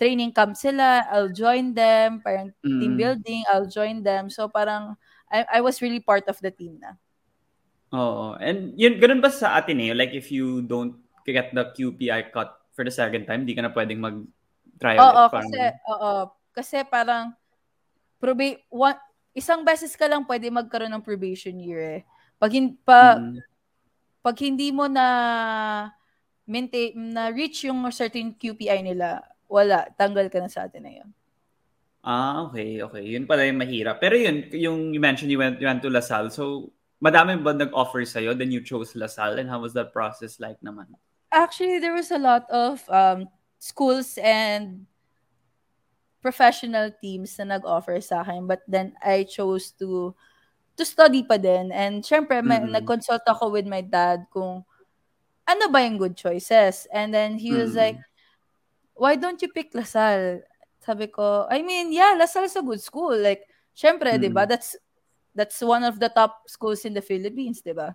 training 0.00 0.32
camp 0.34 0.56
sila, 0.58 1.06
I'll 1.12 1.32
join 1.32 1.74
them, 1.76 2.20
parang 2.24 2.52
team 2.80 2.96
Mm. 2.96 3.00
building, 3.00 3.44
I'll 3.52 3.68
join 3.70 4.02
them. 4.04 4.28
So 4.32 4.48
parang 4.50 4.96
I 5.32 5.46
I 5.48 5.60
was 5.64 5.80
really 5.82 6.00
part 6.02 6.26
of 6.28 6.38
the 6.42 6.50
team 6.52 6.80
na. 6.82 6.98
Oo. 7.94 8.34
And 8.42 8.74
yun, 8.74 8.98
ganun 8.98 9.22
ba 9.22 9.30
sa 9.30 9.54
Ateneo? 9.54 9.94
Like, 9.94 10.10
if 10.10 10.34
you 10.34 10.62
don't 10.66 11.05
get 11.32 11.50
the 11.50 11.64
QPI 11.72 12.30
cut 12.30 12.54
for 12.76 12.84
the 12.84 12.92
second 12.92 13.24
time, 13.24 13.48
di 13.48 13.56
ka 13.56 13.64
na 13.64 13.72
pwedeng 13.72 14.02
mag-try 14.02 15.00
Oo? 15.00 15.26
Parang 15.32 15.48
kasi 15.48 15.62
oo, 15.88 16.12
kasi 16.52 16.76
parang 16.84 17.32
proba- 18.20 18.60
one, 18.68 18.98
isang 19.32 19.64
beses 19.64 19.96
ka 19.96 20.08
lang 20.08 20.24
pwede 20.24 20.48
magkaroon 20.48 20.92
ng 20.92 21.04
probation 21.04 21.56
year 21.56 22.00
eh. 22.00 22.02
Pag 22.36 22.52
hin- 22.52 22.76
pa, 22.84 23.16
Mm. 23.16 23.40
pag 24.20 24.36
hindi 24.40 24.68
mo 24.72 24.88
na 24.88 25.06
maintain 26.46 26.94
na 26.94 27.28
reach 27.32 27.66
yung 27.66 27.80
certain 27.90 28.32
QPI 28.32 28.80
nila, 28.84 29.24
wala, 29.50 29.86
tanggal 29.98 30.30
ka 30.30 30.38
na 30.38 30.50
sa 30.50 30.66
atin 30.66 30.82
na 30.82 30.92
yun. 31.02 31.10
Ah, 32.06 32.46
okay, 32.46 32.78
okay. 32.86 33.02
Yun 33.02 33.26
pala 33.26 33.42
yung 33.50 33.58
mahirap. 33.58 33.98
Pero 33.98 34.14
yun, 34.14 34.46
yung 34.54 34.94
you 34.94 35.02
mentioned 35.02 35.26
you 35.26 35.42
went, 35.42 35.58
you 35.58 35.66
went 35.66 35.82
to 35.82 35.90
LaSalle. 35.90 36.30
So, 36.30 36.70
madami 37.02 37.34
ba 37.42 37.50
nag-offer 37.50 38.06
sa'yo? 38.06 38.30
Then 38.38 38.54
you 38.54 38.62
chose 38.62 38.94
LaSalle. 38.94 39.42
And 39.42 39.50
how 39.50 39.58
was 39.58 39.74
that 39.74 39.90
process 39.90 40.38
like 40.38 40.62
naman? 40.62 40.86
Actually, 41.32 41.78
there 41.78 41.94
was 41.94 42.10
a 42.10 42.18
lot 42.18 42.48
of 42.50 42.88
um, 42.88 43.28
schools 43.58 44.18
and 44.22 44.86
professional 46.22 46.90
teams 47.02 47.36
na 47.38 47.56
nag-offer 47.56 48.00
sa 48.00 48.22
akin. 48.24 48.46
But 48.48 48.62
then 48.68 48.96
I 49.04 49.24
chose 49.28 49.72
to 49.82 50.14
to 50.76 50.84
study 50.84 51.24
pa 51.24 51.36
din. 51.40 51.72
And 51.72 52.02
syempre, 52.04 52.40
may, 52.44 52.60
Mhm. 52.62 52.72
nag-consult 52.72 53.24
ako 53.28 53.52
with 53.52 53.66
my 53.68 53.82
dad 53.84 54.26
kung 54.32 54.64
ano 55.48 55.64
ba 55.70 55.82
yung 55.84 55.98
good 56.00 56.16
choices. 56.16 56.86
And 56.92 57.14
then 57.14 57.38
he 57.40 57.54
was 57.56 57.74
Mhm. 57.74 57.78
like, 57.78 57.98
why 58.96 59.16
don't 59.16 59.40
you 59.42 59.50
pick 59.52 59.72
Lasal? 59.74 60.42
Sabi 60.82 61.08
ko, 61.10 61.46
I 61.50 61.62
mean, 61.62 61.92
yeah, 61.92 62.14
Lasal's 62.18 62.56
a 62.56 62.62
good 62.64 62.80
school. 62.82 63.14
Like, 63.16 63.46
syempre, 63.76 64.18
di 64.20 64.28
ba? 64.32 64.44
Mhm. 64.44 64.50
That's 64.50 64.76
that's 65.36 65.60
one 65.62 65.84
of 65.86 65.98
the 66.02 66.10
top 66.10 66.46
schools 66.50 66.84
in 66.86 66.94
the 66.96 67.02
Philippines, 67.04 67.62
di 67.62 67.72
ba? 67.76 67.94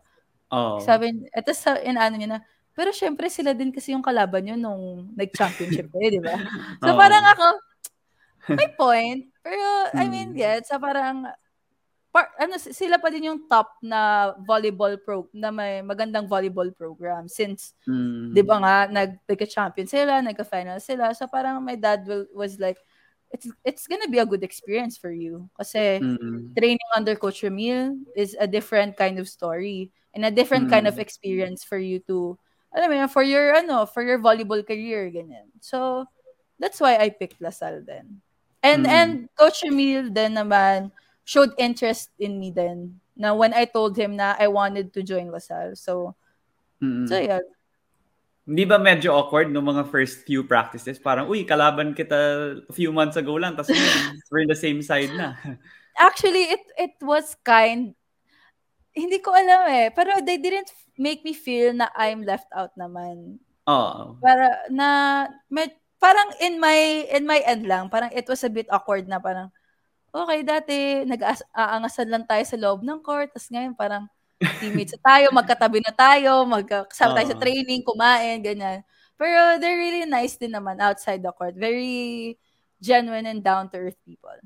Oh. 0.51 0.81
Sabi, 0.83 1.11
eto 1.35 1.51
sa, 1.55 1.77
inaano 1.81 2.15
niya 2.19 2.29
na, 2.37 2.41
pero 2.81 2.89
syempre 2.89 3.29
sila 3.29 3.53
din 3.53 3.69
kasi 3.69 3.93
yung 3.93 4.01
kalaban 4.01 4.41
nyo 4.41 4.57
nung 4.57 5.13
nag-championship 5.13 5.85
kayo, 5.93 6.09
di 6.09 6.17
ba? 6.17 6.33
So 6.81 6.89
Oo. 6.89 6.97
parang 6.97 7.21
ako, 7.29 7.47
may 8.57 8.69
point. 8.81 9.21
Pero, 9.45 9.61
I 9.93 10.09
mean, 10.09 10.33
Mm. 10.33 10.37
get, 10.41 10.65
sa 10.65 10.81
parang, 10.81 11.29
par, 12.09 12.33
ano, 12.41 12.57
sila 12.57 12.97
pa 12.97 13.13
din 13.13 13.29
yung 13.29 13.45
top 13.45 13.69
na 13.85 14.33
volleyball 14.41 14.97
pro, 14.97 15.29
na 15.29 15.53
may 15.53 15.85
magandang 15.85 16.25
volleyball 16.25 16.73
program 16.73 17.29
since, 17.29 17.77
Mm. 17.85 18.33
di 18.33 18.41
ba 18.41 18.57
nga, 18.57 18.75
nag, 18.89 19.21
nagka-champion 19.29 19.85
sila, 19.85 20.25
nagka-final 20.25 20.81
sila. 20.81 21.13
So 21.13 21.29
parang 21.29 21.61
my 21.61 21.77
dad 21.77 22.01
will, 22.09 22.25
was 22.33 22.57
like, 22.57 22.81
it's 23.29 23.45
it's 23.63 23.85
gonna 23.87 24.09
be 24.09 24.17
a 24.19 24.25
good 24.27 24.41
experience 24.41 24.97
for 24.97 25.13
you. 25.13 25.45
Kasi, 25.53 26.01
Mm. 26.01 26.51
training 26.57 26.89
under 26.97 27.13
Coach 27.13 27.45
Ramil 27.45 27.93
is 28.17 28.33
a 28.41 28.49
different 28.49 28.97
kind 28.97 29.21
of 29.21 29.29
story 29.29 29.93
and 30.17 30.25
a 30.25 30.33
different 30.33 30.67
kind 30.67 30.89
of 30.89 30.97
Mm. 30.99 31.05
experience 31.05 31.61
for 31.63 31.77
you 31.79 32.01
to, 32.09 32.35
alam 32.75 32.87
mo 32.89 32.95
yun, 32.95 33.11
for 33.11 33.23
your, 33.23 33.55
ano, 33.55 33.85
for 33.85 34.03
your 34.03 34.19
volleyball 34.19 34.63
career, 34.65 35.11
ganyan. 35.11 35.47
So, 35.59 36.05
that's 36.59 36.79
why 36.79 36.97
I 36.97 37.09
picked 37.09 37.41
LaSalle 37.41 37.83
then. 37.85 38.21
And, 38.63 38.85
Mm. 38.85 38.93
and 38.93 39.11
Coach 39.33 39.65
Ramil 39.65 40.13
then 40.13 40.37
naman 40.37 40.91
showed 41.25 41.51
interest 41.57 42.13
in 42.21 42.37
me 42.37 42.53
then 42.53 43.01
na 43.17 43.33
when 43.33 43.53
I 43.53 43.65
told 43.65 43.97
him 43.97 44.15
na 44.15 44.37
I 44.37 44.47
wanted 44.47 44.93
to 44.93 45.01
join 45.01 45.33
LaSalle. 45.33 45.73
So, 45.75 46.13
Mm. 46.81 47.09
so 47.09 47.17
yeah. 47.17 47.41
Hindi 48.45 48.65
ba 48.65 48.81
medyo 48.81 49.13
awkward 49.13 49.53
no 49.53 49.61
mga 49.61 49.85
first 49.89 50.25
few 50.25 50.41
practices? 50.45 50.97
Parang, 50.97 51.29
uy, 51.29 51.45
kalaban 51.45 51.93
kita 51.93 52.17
a 52.65 52.73
few 52.73 52.89
months 52.89 53.17
ago 53.17 53.37
lang, 53.37 53.53
tapos 53.53 53.73
we're 54.33 54.41
in 54.41 54.49
the 54.49 54.57
same 54.57 54.81
side 54.81 55.13
na. 55.13 55.37
Actually, 56.01 56.49
it 56.49 56.63
it 56.77 56.95
was 57.05 57.37
kind 57.45 57.93
hindi 58.91 59.17
ko 59.23 59.31
alam 59.31 59.67
eh. 59.71 59.87
Pero 59.95 60.19
they 60.23 60.37
didn't 60.37 60.71
make 60.99 61.23
me 61.23 61.31
feel 61.31 61.71
na 61.71 61.87
I'm 61.95 62.23
left 62.27 62.51
out 62.51 62.75
naman. 62.75 63.39
Oo. 63.69 64.17
para 64.17 64.65
na 64.73 64.87
med, 65.47 65.71
parang 66.01 66.33
in 66.41 66.57
my 66.57 67.05
in 67.13 67.23
my 67.29 67.39
end 67.45 67.69
lang 67.69 67.85
parang 67.93 68.09
it 68.09 68.25
was 68.25 68.41
a 68.41 68.49
bit 68.49 68.65
awkward 68.73 69.05
na 69.05 69.21
parang 69.21 69.53
okay 70.09 70.41
dati 70.41 71.05
nag-aangasan 71.05 72.09
lang 72.09 72.25
tayo 72.25 72.41
sa 72.41 72.57
loob 72.57 72.81
ng 72.81 72.99
court 73.05 73.29
tapos 73.29 73.53
ngayon 73.53 73.77
parang 73.77 74.09
teammates 74.57 74.97
na 74.97 75.01
tayo 75.05 75.25
magkatabi 75.37 75.79
na 75.85 75.93
tayo 75.93 76.41
magkasama 76.49 77.21
tayo 77.21 77.27
sa 77.29 77.37
training 77.37 77.85
kumain 77.85 78.41
ganyan 78.41 78.81
pero 79.13 79.61
they're 79.61 79.77
really 79.77 80.09
nice 80.09 80.41
din 80.41 80.57
naman 80.57 80.81
outside 80.81 81.21
the 81.21 81.29
court 81.37 81.53
very 81.53 82.33
genuine 82.81 83.29
and 83.29 83.45
down 83.45 83.69
to 83.69 83.77
earth 83.77 84.01
people 84.01 84.41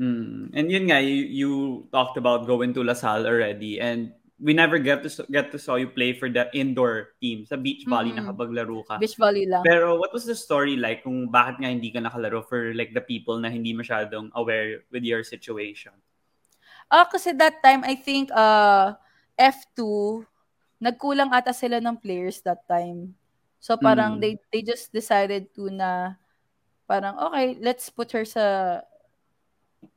Mm. 0.00 0.56
And 0.56 0.66
yun 0.72 0.88
nga, 0.88 1.04
you, 1.04 1.28
you 1.28 1.50
talked 1.92 2.16
about 2.16 2.48
going 2.48 2.72
to 2.72 2.80
LaSalle 2.82 3.28
already 3.28 3.76
and 3.84 4.16
we 4.40 4.56
never 4.56 4.80
get 4.80 5.04
to 5.04 5.12
get 5.28 5.52
to 5.52 5.60
saw 5.60 5.76
you 5.76 5.92
play 5.92 6.16
for 6.16 6.32
the 6.32 6.48
indoor 6.56 7.12
team 7.20 7.44
sa 7.44 7.60
beach 7.60 7.84
volley 7.84 8.16
Mm. 8.16 8.24
nakapaglaro 8.24 8.80
ka. 8.88 8.96
beach 8.96 9.20
volley 9.20 9.44
lang 9.44 9.60
Pero 9.60 10.00
what 10.00 10.16
was 10.16 10.24
the 10.24 10.32
story 10.32 10.80
like 10.80 11.04
kung 11.04 11.28
bakit 11.28 11.60
nga 11.60 11.68
hindi 11.68 11.92
ka 11.92 12.00
nakalaro 12.00 12.40
for 12.48 12.72
like 12.72 12.96
the 12.96 13.04
people 13.04 13.36
na 13.36 13.52
hindi 13.52 13.76
masyadong 13.76 14.32
aware 14.32 14.80
with 14.88 15.04
your 15.04 15.20
situation? 15.20 15.92
Ah, 16.88 17.04
kasi 17.04 17.36
that 17.36 17.60
time, 17.62 17.84
I 17.86 17.94
think, 17.94 18.32
uh, 18.34 18.96
F2, 19.38 19.78
nagkulang 20.82 21.30
ata 21.30 21.54
sila 21.54 21.78
ng 21.78 22.00
players 22.00 22.42
that 22.42 22.66
time. 22.66 23.14
So, 23.62 23.76
parang 23.78 24.18
Mm. 24.18 24.20
they, 24.24 24.32
they 24.50 24.62
just 24.64 24.90
decided 24.90 25.52
to 25.54 25.70
na, 25.70 26.16
parang, 26.90 27.14
okay, 27.30 27.60
let's 27.62 27.92
put 27.92 28.10
her 28.10 28.24
sa 28.26 28.80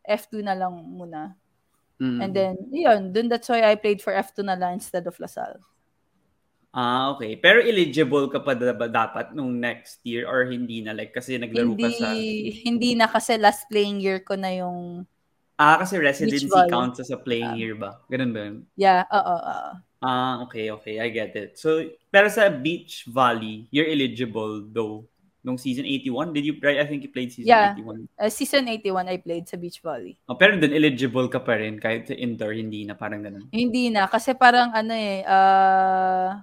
F2 0.08 0.44
na 0.44 0.54
lang 0.56 0.74
muna. 0.76 1.36
Mm. 2.02 2.20
And 2.20 2.32
then, 2.36 2.56
yun, 2.72 3.02
dun 3.14 3.30
that's 3.30 3.48
why 3.48 3.64
I 3.64 3.76
played 3.76 4.02
for 4.04 4.12
F2 4.12 4.44
na 4.44 4.56
lang 4.60 4.80
instead 4.82 5.08
of 5.08 5.16
Lasal. 5.18 5.62
Ah, 6.74 7.14
okay. 7.14 7.38
Pero 7.38 7.62
eligible 7.62 8.26
ka 8.34 8.42
pa 8.42 8.58
ba 8.58 8.90
dapat 8.90 9.30
nung 9.38 9.62
next 9.62 10.02
year 10.02 10.26
or 10.26 10.50
hindi 10.50 10.82
na 10.82 10.90
like 10.98 11.14
kasi 11.14 11.38
naglaro 11.38 11.78
Hindi, 11.78 11.86
ka 11.86 11.90
sa 11.94 12.10
hindi 12.66 12.90
na 12.98 13.06
kasi 13.06 13.38
last 13.38 13.70
playing 13.70 14.02
year 14.02 14.26
ko 14.26 14.34
na 14.34 14.50
yung, 14.58 15.06
Ah, 15.54 15.78
kasi 15.78 16.02
residency 16.02 16.50
counts 16.50 16.98
as 16.98 17.14
a 17.14 17.20
playing 17.22 17.54
Ah. 17.54 17.60
year 17.62 17.78
ba? 17.78 18.02
Ganun 18.10 18.34
ba 18.34 18.40
yun? 18.50 18.58
yeah, 18.74 19.06
oo, 19.14 19.36
oo. 19.38 19.68
Ah, 20.04 20.42
okay, 20.44 20.68
okay. 20.74 20.98
I 21.00 21.08
get 21.14 21.32
it. 21.38 21.56
So, 21.62 21.94
pero 22.12 22.28
sa 22.28 22.50
beach 22.50 23.06
volley, 23.08 23.70
you're 23.70 23.88
eligible 23.88 24.66
though. 24.66 25.06
Nung 25.44 25.60
season 25.60 25.84
81, 25.84 26.32
did 26.32 26.48
you 26.48 26.56
play? 26.56 26.80
I 26.80 26.88
think 26.88 27.04
you 27.04 27.12
played 27.12 27.28
season 27.36 27.52
Yeah. 27.52 27.76
81. 27.76 28.08
Uh, 28.16 28.32
season 28.32 28.64
81, 28.72 29.12
I 29.12 29.20
played 29.20 29.44
sa 29.44 29.60
beach 29.60 29.84
volley. 29.84 30.16
Oh, 30.32 30.40
pero 30.40 30.56
dun 30.56 30.72
eligible 30.72 31.28
ka 31.28 31.44
pa 31.44 31.60
rin 31.60 31.84
kahit 31.84 32.08
sa 32.08 32.16
indoor, 32.16 32.56
hindi 32.56 32.88
na 32.88 32.96
parang 32.96 33.20
ganun. 33.20 33.52
Hindi 33.52 33.92
na 33.92 34.08
kasi 34.08 34.32
parang 34.40 34.72
ano 34.72 34.96
eh 34.96 35.20
uh, 35.28 36.40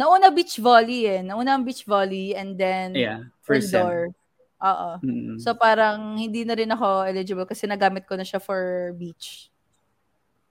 nauna 0.00 0.32
beach 0.32 0.56
volley 0.56 1.04
eh. 1.04 1.20
Nauna 1.20 1.60
ang 1.60 1.64
beach 1.68 1.84
volley 1.84 2.32
and 2.32 2.56
then 2.56 2.96
Yeah, 2.96 3.28
first 3.44 3.68
sem. 3.68 3.84
indoor. 3.84 4.16
Oo. 4.64 4.90
Mm. 5.04 5.36
So 5.36 5.52
parang 5.52 6.16
hindi 6.16 6.48
na 6.48 6.56
rin 6.56 6.72
ako 6.72 7.04
eligible 7.04 7.44
kasi 7.44 7.68
nagamit 7.68 8.08
ko 8.08 8.16
na 8.16 8.24
siya 8.24 8.40
for 8.40 8.96
beach. 8.96 9.51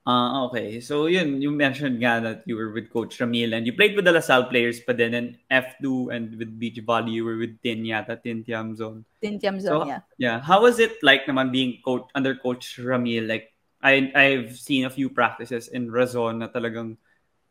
Ah, 0.02 0.42
okay. 0.50 0.82
So 0.82 1.06
yun, 1.06 1.38
you 1.38 1.54
mentioned 1.54 2.02
nga 2.02 2.18
that 2.18 2.42
you 2.42 2.58
were 2.58 2.74
with 2.74 2.90
Coach 2.90 3.22
Ramil 3.22 3.54
and 3.54 3.62
you 3.62 3.72
played 3.72 3.94
with 3.94 4.02
the 4.02 4.10
LaSalle 4.10 4.50
players 4.50 4.82
pa 4.82 4.90
din 4.90 5.14
and 5.14 5.38
F2 5.46 6.10
and 6.10 6.34
with 6.34 6.58
beach 6.58 6.82
volley 6.82 7.14
you 7.14 7.22
were 7.22 7.38
with 7.38 7.54
Tin 7.62 7.86
yata, 7.86 8.18
Tin 8.18 8.42
Tiam 8.42 8.74
Zone. 8.74 9.06
Tintiam 9.22 9.62
So, 9.62 9.86
zone, 9.86 9.86
yeah. 9.86 10.00
yeah. 10.18 10.38
How 10.42 10.66
was 10.66 10.82
it 10.82 10.98
like 11.06 11.30
naman 11.30 11.54
being 11.54 11.78
coach 11.86 12.10
under 12.18 12.34
Coach 12.34 12.82
Ramil? 12.82 13.30
Like, 13.30 13.54
I 13.78 14.10
I've 14.14 14.58
seen 14.58 14.86
a 14.86 14.90
few 14.90 15.06
practices 15.06 15.70
in 15.70 15.86
Razon 15.86 16.42
na 16.42 16.50
talagang, 16.50 16.98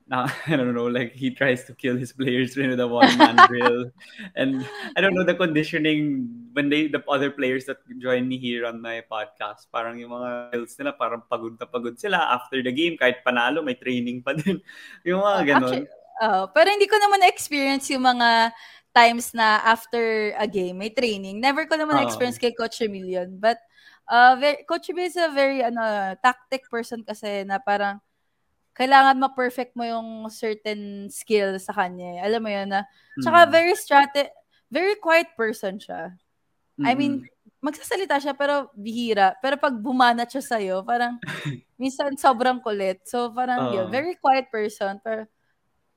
na, 0.07 0.27
I 0.47 0.55
don't 0.55 0.73
know, 0.73 0.87
like 0.87 1.13
he 1.13 1.31
tries 1.31 1.63
to 1.65 1.73
kill 1.73 1.97
his 1.97 2.13
players 2.13 2.55
with 2.57 2.79
a 2.79 2.87
one-man 2.87 3.37
drill. 3.49 3.91
And 4.35 4.65
I 4.95 5.01
don't 5.01 5.13
know 5.13 5.23
the 5.23 5.35
conditioning 5.35 6.29
when 6.53 6.69
they, 6.69 6.87
the 6.87 7.03
other 7.07 7.31
players 7.31 7.65
that 7.65 7.77
join 7.99 8.27
me 8.27 8.37
here 8.37 8.65
on 8.65 8.81
my 8.81 9.03
podcast, 9.05 9.67
parang 9.71 9.99
yung 9.99 10.11
mga 10.11 10.51
drills 10.51 10.75
nila, 10.79 10.91
parang 10.93 11.23
pagod 11.29 11.59
na 11.59 11.65
pagod 11.65 11.99
sila 11.99 12.17
after 12.33 12.61
the 12.61 12.71
game, 12.71 12.97
kahit 12.97 13.23
panalo, 13.25 13.63
may 13.63 13.75
training 13.75 14.21
pa 14.21 14.33
din. 14.33 14.59
yung 15.07 15.21
mga 15.21 15.37
Uh, 15.37 15.43
ganon. 15.47 15.63
actually, 15.63 15.87
uh, 16.21 16.45
pero 16.51 16.67
hindi 16.69 16.87
ko 16.87 16.97
naman 16.99 17.23
na-experience 17.23 17.89
yung 17.91 18.03
mga 18.03 18.51
times 18.91 19.31
na 19.31 19.63
after 19.63 20.35
a 20.35 20.47
game, 20.47 20.75
may 20.75 20.91
training. 20.91 21.39
Never 21.39 21.63
ko 21.65 21.79
naman 21.79 21.95
Oo. 21.95 21.99
na-experience 22.03 22.35
kay 22.35 22.51
Coach 22.51 22.83
Emilion. 22.83 23.39
But 23.39 23.57
uh, 24.11 24.35
very, 24.35 24.67
Coach 24.67 24.91
Emil 24.91 25.07
is 25.07 25.15
a 25.15 25.31
very 25.31 25.63
ano, 25.63 26.13
tactic 26.19 26.67
person 26.67 27.03
kasi 27.07 27.47
na 27.47 27.57
parang 27.63 28.03
kailangan 28.81 29.21
ma-perfect 29.21 29.77
mo 29.77 29.85
yung 29.85 30.25
certain 30.33 31.05
skill 31.13 31.61
sa 31.61 31.69
kanya. 31.69 32.17
Eh. 32.17 32.25
Alam 32.25 32.41
mo 32.41 32.49
yun 32.49 32.65
na, 32.73 32.81
tsaka 33.21 33.45
Mm. 33.45 33.51
very 33.53 33.73
strate, 33.77 34.33
very 34.73 34.97
quiet 34.97 35.29
person 35.37 35.77
siya. 35.77 36.17
I 36.81 36.91
Mm-mm. 36.91 36.97
mean, 36.97 37.13
magsasalita 37.61 38.17
siya 38.17 38.33
pero 38.33 38.73
bihira. 38.73 39.37
Pero 39.37 39.53
pag 39.61 39.77
bumanat 39.77 40.33
siya 40.33 40.41
sa'yo, 40.41 40.81
parang 40.81 41.21
minsan 41.81 42.17
sobrang 42.17 42.57
kulit. 42.57 43.05
So 43.05 43.29
parang 43.29 43.69
yun, 43.69 43.85
Oo. 43.85 43.93
very 43.93 44.17
quiet 44.17 44.49
person. 44.49 44.97
Pero, 45.05 45.29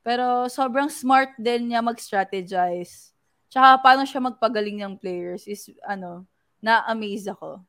pero 0.05 0.27
sobrang 0.53 0.93
smart 0.93 1.33
din 1.41 1.73
niya 1.73 1.81
mag-strategize. 1.81 3.17
Tsaka 3.49 3.81
paano 3.81 4.05
siya 4.05 4.21
magpagaling 4.21 4.85
ng 4.85 5.01
players 5.01 5.49
is 5.49 5.73
ano, 5.89 6.29
na-amaze 6.61 7.33
ako. 7.33 7.65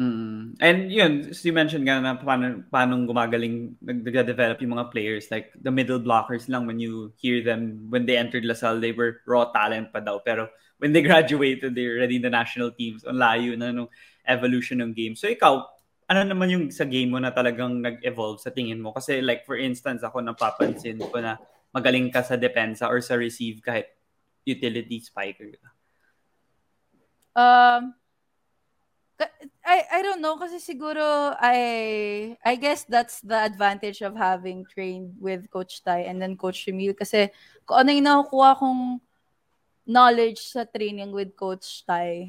Mm. 0.00 0.56
And 0.64 0.88
yun, 0.88 1.28
as 1.28 1.44
you 1.44 1.52
mentioned 1.52 1.84
nga 1.84 2.00
na 2.00 2.16
paano, 2.16 2.64
paano 2.72 3.04
gumagaling, 3.04 3.76
nag-develop 3.84 4.56
yung 4.64 4.80
mga 4.80 4.88
players. 4.88 5.28
Like, 5.28 5.52
the 5.60 5.68
middle 5.68 6.00
blockers 6.00 6.48
lang, 6.48 6.64
when 6.64 6.80
you 6.80 7.12
hear 7.20 7.44
them, 7.44 7.84
when 7.92 8.08
they 8.08 8.16
entered 8.16 8.48
Lasal, 8.48 8.80
they 8.80 8.96
were 8.96 9.20
raw 9.28 9.52
talent 9.52 9.92
pa 9.92 10.00
daw. 10.00 10.24
Pero 10.24 10.48
when 10.80 10.96
they 10.96 11.04
graduated, 11.08 11.76
they're 11.76 12.00
already 12.00 12.16
in 12.16 12.24
the 12.24 12.32
national 12.32 12.72
teams. 12.72 13.04
Ang 13.04 13.20
layo 13.20 13.52
na 13.60 13.76
nung 13.76 13.92
evolution 14.24 14.80
ng 14.80 14.96
game. 14.96 15.12
So 15.12 15.28
ikaw, 15.28 15.68
ano 16.08 16.20
naman 16.24 16.48
yung 16.48 16.64
sa 16.72 16.88
game 16.88 17.12
mo 17.12 17.20
na 17.20 17.30
talagang 17.30 17.84
nag-evolve 17.84 18.40
sa 18.40 18.48
tingin 18.48 18.80
mo? 18.80 18.96
Kasi 18.96 19.20
like, 19.20 19.44
for 19.44 19.60
instance, 19.60 20.00
ako 20.00 20.24
napapansin 20.24 20.96
ko 20.96 21.20
na 21.20 21.36
magaling 21.76 22.08
ka 22.08 22.24
sa 22.24 22.40
depensa 22.40 22.88
or 22.88 23.04
sa 23.04 23.20
receive 23.20 23.60
kahit 23.60 23.92
utility 24.48 24.98
spiker. 24.98 25.54
Um, 27.36 27.94
I 29.70 29.86
I 29.86 30.00
don't 30.02 30.18
know 30.18 30.34
kasi 30.34 30.58
siguro 30.58 31.30
I 31.38 31.58
I 32.42 32.54
guess 32.58 32.82
that's 32.90 33.22
the 33.22 33.38
advantage 33.38 34.02
of 34.02 34.18
having 34.18 34.66
trained 34.66 35.14
with 35.22 35.46
Coach 35.46 35.86
Tai 35.86 36.10
and 36.10 36.18
then 36.18 36.34
Coach 36.34 36.66
Emil 36.66 36.90
kasi 36.98 37.30
kung 37.62 37.86
ano 37.86 37.94
yung 37.94 38.10
nakukuha 38.10 38.58
kong 38.58 38.98
knowledge 39.86 40.42
sa 40.50 40.66
training 40.66 41.14
with 41.14 41.38
Coach 41.38 41.86
Tai 41.86 42.26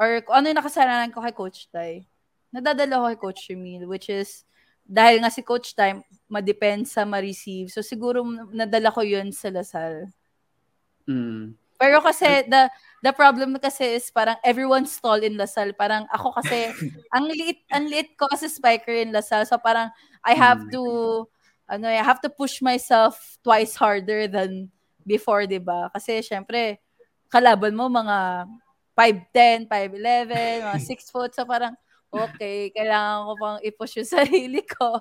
or 0.00 0.24
kung 0.24 0.40
ano 0.40 0.48
yung 0.48 0.60
nakasanayan 0.64 1.12
ko 1.12 1.20
kay 1.20 1.36
Coach 1.36 1.68
Tai, 1.68 2.08
nadadala 2.48 2.96
ko 2.96 3.04
kay 3.12 3.20
Coach 3.20 3.42
Emil 3.52 3.84
which 3.84 4.08
is 4.08 4.48
dahil 4.88 5.20
nga 5.20 5.28
si 5.28 5.44
Coach 5.44 5.76
Tai 5.76 6.00
madepensa, 6.32 7.04
ma-receive. 7.04 7.68
So 7.68 7.84
siguro 7.84 8.24
nadala 8.48 8.88
ko 8.88 9.04
yun 9.04 9.28
sa 9.36 9.52
Lasal. 9.52 10.08
Mm. 11.04 11.52
Pero 11.78 12.02
kasi 12.02 12.42
the 12.50 12.66
the 13.06 13.12
problem 13.14 13.54
kasi 13.62 13.96
is 14.02 14.10
parang 14.10 14.34
everyone's 14.42 14.98
tall 14.98 15.18
in 15.22 15.38
Lasal. 15.38 15.70
Parang 15.78 16.10
ako 16.10 16.34
kasi 16.42 16.74
ang 17.14 17.30
liit 17.30 17.62
ang 17.70 17.86
liit 17.86 18.18
ko 18.18 18.26
as 18.34 18.42
a 18.42 18.50
spiker 18.50 18.92
in 18.92 19.14
Lasal. 19.14 19.46
So 19.46 19.56
parang 19.62 19.90
I 20.26 20.34
have 20.34 20.58
Mm. 20.66 20.72
to 20.74 20.82
ano, 21.70 21.86
I 21.86 22.02
have 22.02 22.18
to 22.24 22.30
push 22.32 22.58
myself 22.64 23.38
twice 23.46 23.76
harder 23.78 24.26
than 24.26 24.74
before, 25.06 25.46
'di 25.46 25.62
ba? 25.62 25.88
Kasi 25.94 26.18
syempre 26.26 26.82
kalaban 27.30 27.78
mo 27.78 27.86
mga 27.86 28.48
5'10, 28.98 29.70
5'11, 29.70 30.66
mga 30.66 30.78
6 30.82 31.06
foot. 31.14 31.30
So 31.36 31.46
parang 31.46 31.78
okay, 32.10 32.74
kailangan 32.74 33.22
ko 33.30 33.32
pang 33.38 33.58
i-push 33.62 34.02
yung 34.02 34.10
sarili 34.10 34.66
ko. 34.66 34.98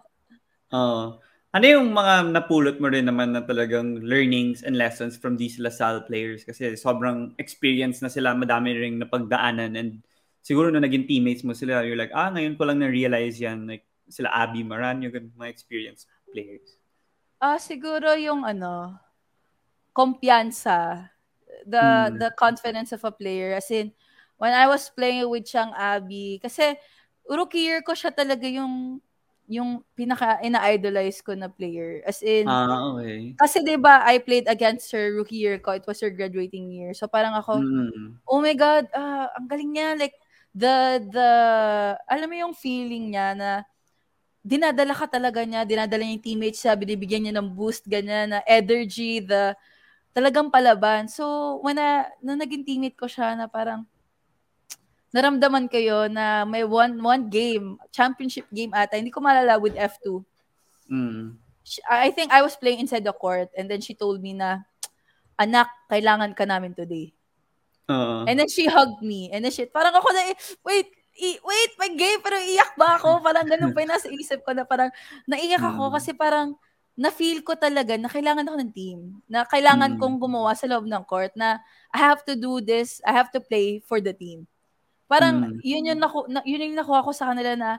Oo. 0.73 1.19
Ano 1.55 1.63
yung 1.63 1.95
mga 1.95 2.35
napulot 2.35 2.75
mo 2.83 2.91
rin 2.91 3.07
naman 3.07 3.31
na 3.31 3.39
talagang 3.39 4.03
learnings 4.03 4.67
and 4.67 4.75
lessons 4.75 5.15
from 5.15 5.39
these 5.39 5.55
LaSalle 5.63 6.03
players? 6.03 6.43
Kasi 6.43 6.75
sobrang 6.75 7.31
experience 7.39 8.03
na 8.03 8.11
sila, 8.11 8.35
madami 8.35 8.75
rin 8.75 8.99
napagdaanan 8.99 9.79
and 9.79 10.03
siguro 10.43 10.67
na 10.75 10.83
naging 10.83 11.07
teammates 11.07 11.47
mo 11.47 11.55
sila, 11.55 11.87
you're 11.87 11.95
like, 11.95 12.11
ah, 12.11 12.27
ngayon 12.35 12.59
ko 12.59 12.67
lang 12.67 12.83
na-realize 12.83 13.39
yan. 13.39 13.63
Like, 13.63 13.87
sila 14.11 14.27
Abby 14.35 14.59
Maran, 14.67 14.99
yung 15.07 15.15
mga 15.39 15.47
experienced 15.47 16.11
players. 16.35 16.75
Ah, 17.41 17.61
siguro 17.61 18.17
yung 18.17 18.41
ano, 18.41 18.97
kumpiyansa, 19.95 21.09
the 21.65 21.81
Hmm. 21.81 22.21
the 22.21 22.29
confidence 22.37 22.91
of 22.93 23.03
a 23.05 23.11
player. 23.13 23.53
As 23.57 23.69
in, 23.71 23.93
when 24.41 24.53
I 24.53 24.67
was 24.67 24.89
playing 24.91 25.29
with 25.29 25.45
Chang 25.49 25.73
Abby, 25.77 26.39
kasi 26.41 26.77
rookie 27.29 27.65
year 27.69 27.81
ko 27.85 27.93
siya 27.93 28.11
talaga 28.15 28.45
yung 28.49 29.01
yung 29.47 29.83
pinaka 29.95 30.39
ina-idolize 30.43 31.23
ko 31.23 31.33
na 31.35 31.47
player. 31.51 32.03
As 32.07 32.19
in, 32.23 32.47
Ah, 32.47 32.93
okay. 32.95 33.33
kasi 33.39 33.63
'di 33.63 33.79
ba 33.81 34.03
I 34.07 34.19
played 34.23 34.47
against 34.51 34.91
her 34.95 35.11
rookie 35.15 35.39
year 35.41 35.59
ko. 35.59 35.73
It 35.75 35.87
was 35.87 35.99
her 36.03 36.11
graduating 36.13 36.71
year. 36.73 36.91
So 36.95 37.07
parang 37.09 37.33
ako, 37.37 37.63
Mm. 37.63 38.19
oh 38.29 38.39
my 38.43 38.55
God, 38.55 38.87
ah, 38.95 39.31
ang 39.37 39.47
galing 39.51 39.71
niya. 39.75 39.95
Like, 39.99 40.15
the, 40.55 40.99
the, 41.11 41.29
alam 42.09 42.27
mo 42.31 42.35
yung 42.37 42.55
feeling 42.57 43.13
niya 43.15 43.35
na 43.37 43.49
dinadala 44.45 44.95
ka 44.95 45.07
talaga 45.11 45.43
niya, 45.43 45.63
dinadala 45.67 46.03
niya 46.07 46.17
yung 46.19 46.25
teammates 46.27 46.61
siya, 46.63 46.75
binibigyan 46.79 47.27
niya 47.27 47.35
ng 47.39 47.51
boost, 47.55 47.85
ganyan, 47.89 48.31
na 48.35 48.41
energy, 48.47 49.19
the, 49.23 49.53
talagang 50.15 50.49
palaban. 50.53 51.07
So, 51.11 51.57
when 51.63 51.77
na, 51.79 52.07
nung 52.23 52.39
naging 52.41 52.63
teammate 52.67 52.97
ko 52.99 53.05
siya 53.11 53.35
na 53.37 53.47
parang, 53.51 53.85
naramdaman 55.17 55.65
kayo 55.65 56.05
na 56.05 56.45
may 56.45 56.61
one 56.61 56.93
one 57.01 57.25
game, 57.25 57.81
championship 57.89 58.45
game 58.53 58.69
ata, 58.77 59.01
hindi 59.01 59.09
ko 59.09 59.17
malala 59.17 59.57
with 59.57 59.73
F2. 59.73 60.21
Mm. 60.85 61.41
She- 61.65 61.81
I 61.89 62.13
think 62.13 62.29
I 62.29 62.45
was 62.45 62.53
playing 62.53 62.85
inside 62.85 63.01
the 63.03 63.11
court 63.11 63.49
and 63.57 63.65
then 63.65 63.81
she 63.81 63.97
told 63.97 64.21
me 64.21 64.37
na, 64.37 64.61
anak, 65.35 65.67
kailangan 65.89 66.37
ka 66.37 66.45
namin 66.45 66.77
today. 66.77 67.11
Oo. 67.89 68.23
And 68.29 68.37
then 68.37 68.47
she 68.47 68.69
hugged 68.69 69.01
me. 69.01 69.31
And 69.33 69.41
then 69.41 69.51
she, 69.51 69.65
parang 69.65 69.95
ako 69.95 70.11
na, 70.13 70.31
wait, 70.63 70.87
i- 71.17 71.41
wait, 71.41 71.71
may 71.81 71.91
game, 71.97 72.21
pero 72.21 72.37
iyak 72.37 72.77
ba 72.77 72.95
ako? 73.01 73.19
Parang 73.25 73.45
ganun 73.47 73.73
pa 73.73 73.81
yung 73.81 73.91
nasa 73.91 74.07
isip 74.11 74.45
ko 74.45 74.53
na 74.53 74.63
parang 74.63 74.93
naiyak 75.25 75.61
ako 75.61 75.89
Mm. 75.89 75.93
kasi 75.97 76.11
parang 76.13 76.53
na-feel 76.97 77.45
ko 77.45 77.53
talaga 77.53 77.93
na 77.93 78.09
kailangan 78.09 78.45
ako 78.47 78.57
ng 78.57 78.73
team. 78.73 78.99
Na 79.29 79.45
kailangan 79.45 79.95
Mm. 79.95 79.99
kong 80.01 80.17
gumawa 80.17 80.57
sa 80.57 80.65
loob 80.65 80.89
ng 80.89 81.03
court 81.05 81.31
na 81.37 81.61
I 81.93 81.99
have 82.01 82.25
to 82.25 82.33
do 82.33 82.57
this, 82.57 82.99
I 83.05 83.13
have 83.13 83.29
to 83.33 83.41
play 83.41 83.79
for 83.85 84.01
the 84.01 84.11
team. 84.17 84.49
Parang 85.07 85.55
Mm. 85.55 85.59
yun 85.63 85.87
yung 85.87 85.99
naku, 85.99 86.19
na, 86.27 86.43
yun 86.43 86.63
yung 86.67 86.77
nakuha 86.77 87.03
ko 87.03 87.11
sa 87.15 87.31
kanila 87.31 87.55
na 87.55 87.69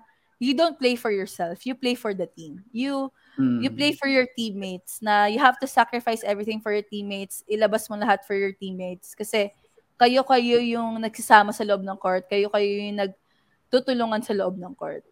you 0.41 0.55
don't 0.57 0.79
play 0.81 0.97
for 0.97 1.13
yourself, 1.13 1.67
you 1.69 1.75
play 1.77 1.93
for 1.95 2.13
the 2.17 2.25
team. 2.27 2.65
You 2.73 3.13
Mm. 3.39 3.63
you 3.63 3.71
play 3.71 3.93
for 3.95 4.09
your 4.11 4.27
teammates 4.35 4.99
na 4.99 5.31
you 5.31 5.39
have 5.39 5.61
to 5.63 5.69
sacrifice 5.71 6.27
everything 6.27 6.59
for 6.59 6.73
your 6.75 6.83
teammates, 6.83 7.45
ilabas 7.47 7.87
mo 7.87 7.95
lahat 7.95 8.27
for 8.27 8.35
your 8.35 8.51
teammates 8.57 9.15
kasi 9.15 9.53
kayo 9.99 10.23
kayo 10.27 10.59
yung 10.59 10.99
nagsasama 10.99 11.51
sa 11.55 11.63
loob 11.67 11.83
ng 11.87 11.99
court, 11.99 12.27
kayo 12.27 12.51
kayo 12.51 12.67
yung 12.67 12.99
nagtutulungan 12.99 14.23
sa 14.27 14.35
loob 14.35 14.59
ng 14.59 14.75
court. 14.75 15.03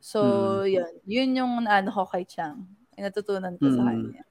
So, 0.00 0.20
yun. 0.68 0.88
Yun 1.08 1.30
yung 1.40 1.52
ano 1.64 1.88
ko 1.88 2.04
kay 2.04 2.24
Chang. 2.28 2.68
Natutunan 3.00 3.56
ko 3.56 3.68
sa 3.72 3.80
Mm. 3.80 3.88
kanya. 3.88 4.22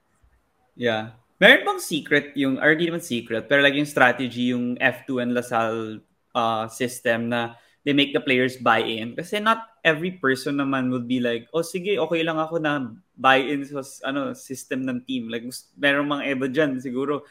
Yeah. 0.78 1.04
Meron 1.42 1.66
bang 1.66 1.80
secret 1.82 2.30
yung, 2.38 2.62
or 2.62 2.74
di 2.78 2.86
naman 2.86 3.02
secret, 3.02 3.50
pero 3.50 3.62
like 3.62 3.74
yung 3.74 3.86
strategy, 3.90 4.54
yung 4.54 4.78
F2 4.78 5.18
and 5.22 5.34
LaSalle 5.34 5.98
uh, 6.34 6.68
system 6.68 7.30
na 7.30 7.54
they 7.86 7.94
make 7.94 8.12
the 8.12 8.20
players 8.20 8.58
buy 8.58 8.82
in? 8.82 9.14
Kasi 9.16 9.40
not 9.40 9.78
every 9.86 10.18
person 10.18 10.60
naman 10.60 10.90
would 10.90 11.08
be 11.08 11.22
like, 11.22 11.46
oh 11.54 11.62
sige, 11.62 11.96
okay 11.96 12.20
lang 12.26 12.36
ako 12.36 12.58
na 12.60 12.92
buy 13.16 13.38
in 13.40 13.64
sa 13.64 13.80
ano, 14.04 14.34
system 14.34 14.84
ng 14.84 15.06
team. 15.06 15.30
Like, 15.30 15.46
gus- 15.46 15.70
meron 15.78 16.10
mga 16.10 16.24
iba 16.34 16.46
dyan, 16.50 16.82
siguro, 16.82 17.24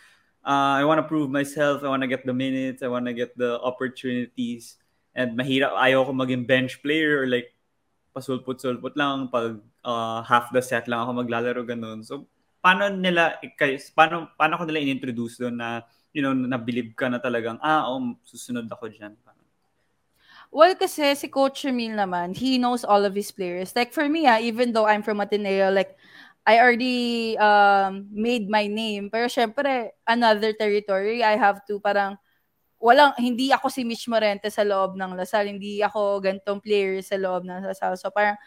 uh, 0.46 0.74
I 0.80 0.84
want 0.88 1.04
to 1.04 1.08
prove 1.10 1.30
myself, 1.30 1.84
I 1.84 1.92
want 1.92 2.02
to 2.02 2.12
get 2.12 2.26
the 2.26 2.34
minutes, 2.34 2.82
I 2.82 2.90
want 2.90 3.06
to 3.06 3.14
get 3.14 3.36
the 3.38 3.60
opportunities. 3.62 4.80
And 5.14 5.38
mahirap, 5.38 5.78
ayaw 5.78 6.10
ko 6.10 6.12
maging 6.16 6.48
bench 6.48 6.82
player 6.82 7.22
or 7.22 7.28
like, 7.28 7.54
pasulput-sulput 8.14 8.94
lang, 8.94 9.34
pag 9.34 9.58
uh, 9.82 10.22
half 10.22 10.54
the 10.54 10.62
set 10.62 10.86
lang 10.86 11.02
ako 11.02 11.26
maglalaro, 11.26 11.66
ganun. 11.66 12.06
So, 12.06 12.30
paano 12.64 12.88
nila 12.94 13.42
paano 13.92 14.32
paano 14.40 14.56
ko 14.56 14.64
nila 14.64 14.86
inintroduce 14.86 15.42
doon 15.42 15.60
na 15.60 15.84
you 16.14 16.22
know 16.22 16.32
na 16.32 16.62
believe 16.62 16.94
ka 16.94 17.10
na 17.10 17.18
talagang 17.18 17.58
ah 17.60 17.90
oh, 17.90 18.14
susunod 18.24 18.70
ako 18.70 18.88
diyan 18.88 19.18
Well, 20.54 20.78
kasi 20.78 21.18
si 21.18 21.34
Coach 21.34 21.66
Emil 21.66 21.98
naman, 21.98 22.38
he 22.38 22.62
knows 22.62 22.86
all 22.86 23.02
of 23.10 23.18
his 23.18 23.34
players. 23.34 23.74
Like 23.74 23.90
for 23.90 24.06
me, 24.06 24.30
ah, 24.30 24.38
even 24.38 24.70
though 24.70 24.86
I'm 24.86 25.02
from 25.02 25.18
Ateneo, 25.18 25.74
like 25.74 25.98
I 26.46 26.62
already 26.62 27.34
um, 27.42 28.06
made 28.14 28.46
my 28.46 28.70
name. 28.70 29.10
Pero 29.10 29.26
syempre, 29.26 29.98
another 30.06 30.54
territory, 30.54 31.26
I 31.26 31.42
have 31.42 31.66
to 31.66 31.82
parang 31.82 32.22
walang 32.78 33.18
hindi 33.18 33.50
ako 33.50 33.74
si 33.74 33.82
Mitch 33.82 34.06
Morente 34.06 34.54
sa 34.54 34.62
loob 34.62 34.94
ng 34.94 35.18
Lasal, 35.18 35.50
hindi 35.50 35.82
ako 35.82 36.22
gantong 36.22 36.62
player 36.62 37.02
sa 37.02 37.18
loob 37.18 37.50
ng 37.50 37.64
Lasal. 37.66 37.98
So 37.98 38.14
parang 38.14 38.38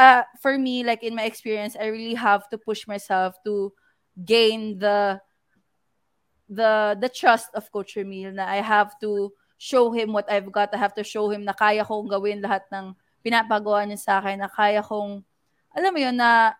uh, 0.00 0.24
for 0.40 0.56
me, 0.56 0.80
like 0.80 1.04
in 1.04 1.12
my 1.12 1.28
experience, 1.28 1.76
I 1.76 1.92
really 1.92 2.16
have 2.16 2.48
to 2.50 2.56
push 2.56 2.88
myself 2.88 3.36
to 3.44 3.74
gain 4.24 4.78
the 4.78 5.20
the 6.52 7.00
the 7.00 7.08
trust 7.08 7.48
of 7.56 7.72
Coach 7.72 7.96
Emil 7.96 8.36
na 8.36 8.44
I 8.44 8.60
have 8.60 9.00
to 9.00 9.32
show 9.56 9.88
him 9.88 10.12
what 10.12 10.28
I've 10.28 10.52
got. 10.52 10.74
I 10.76 10.78
have 10.82 10.92
to 11.00 11.06
show 11.06 11.32
him 11.32 11.48
na 11.48 11.56
kaya 11.56 11.86
kong 11.86 12.12
gawin 12.12 12.44
lahat 12.44 12.68
ng 12.68 12.92
pinapagawa 13.22 13.86
niya 13.86 14.02
sa 14.02 14.12
akin, 14.18 14.42
na 14.42 14.50
kaya 14.50 14.82
kong, 14.82 15.22
alam 15.72 15.90
mo 15.94 15.98
yun, 16.02 16.18
na 16.18 16.52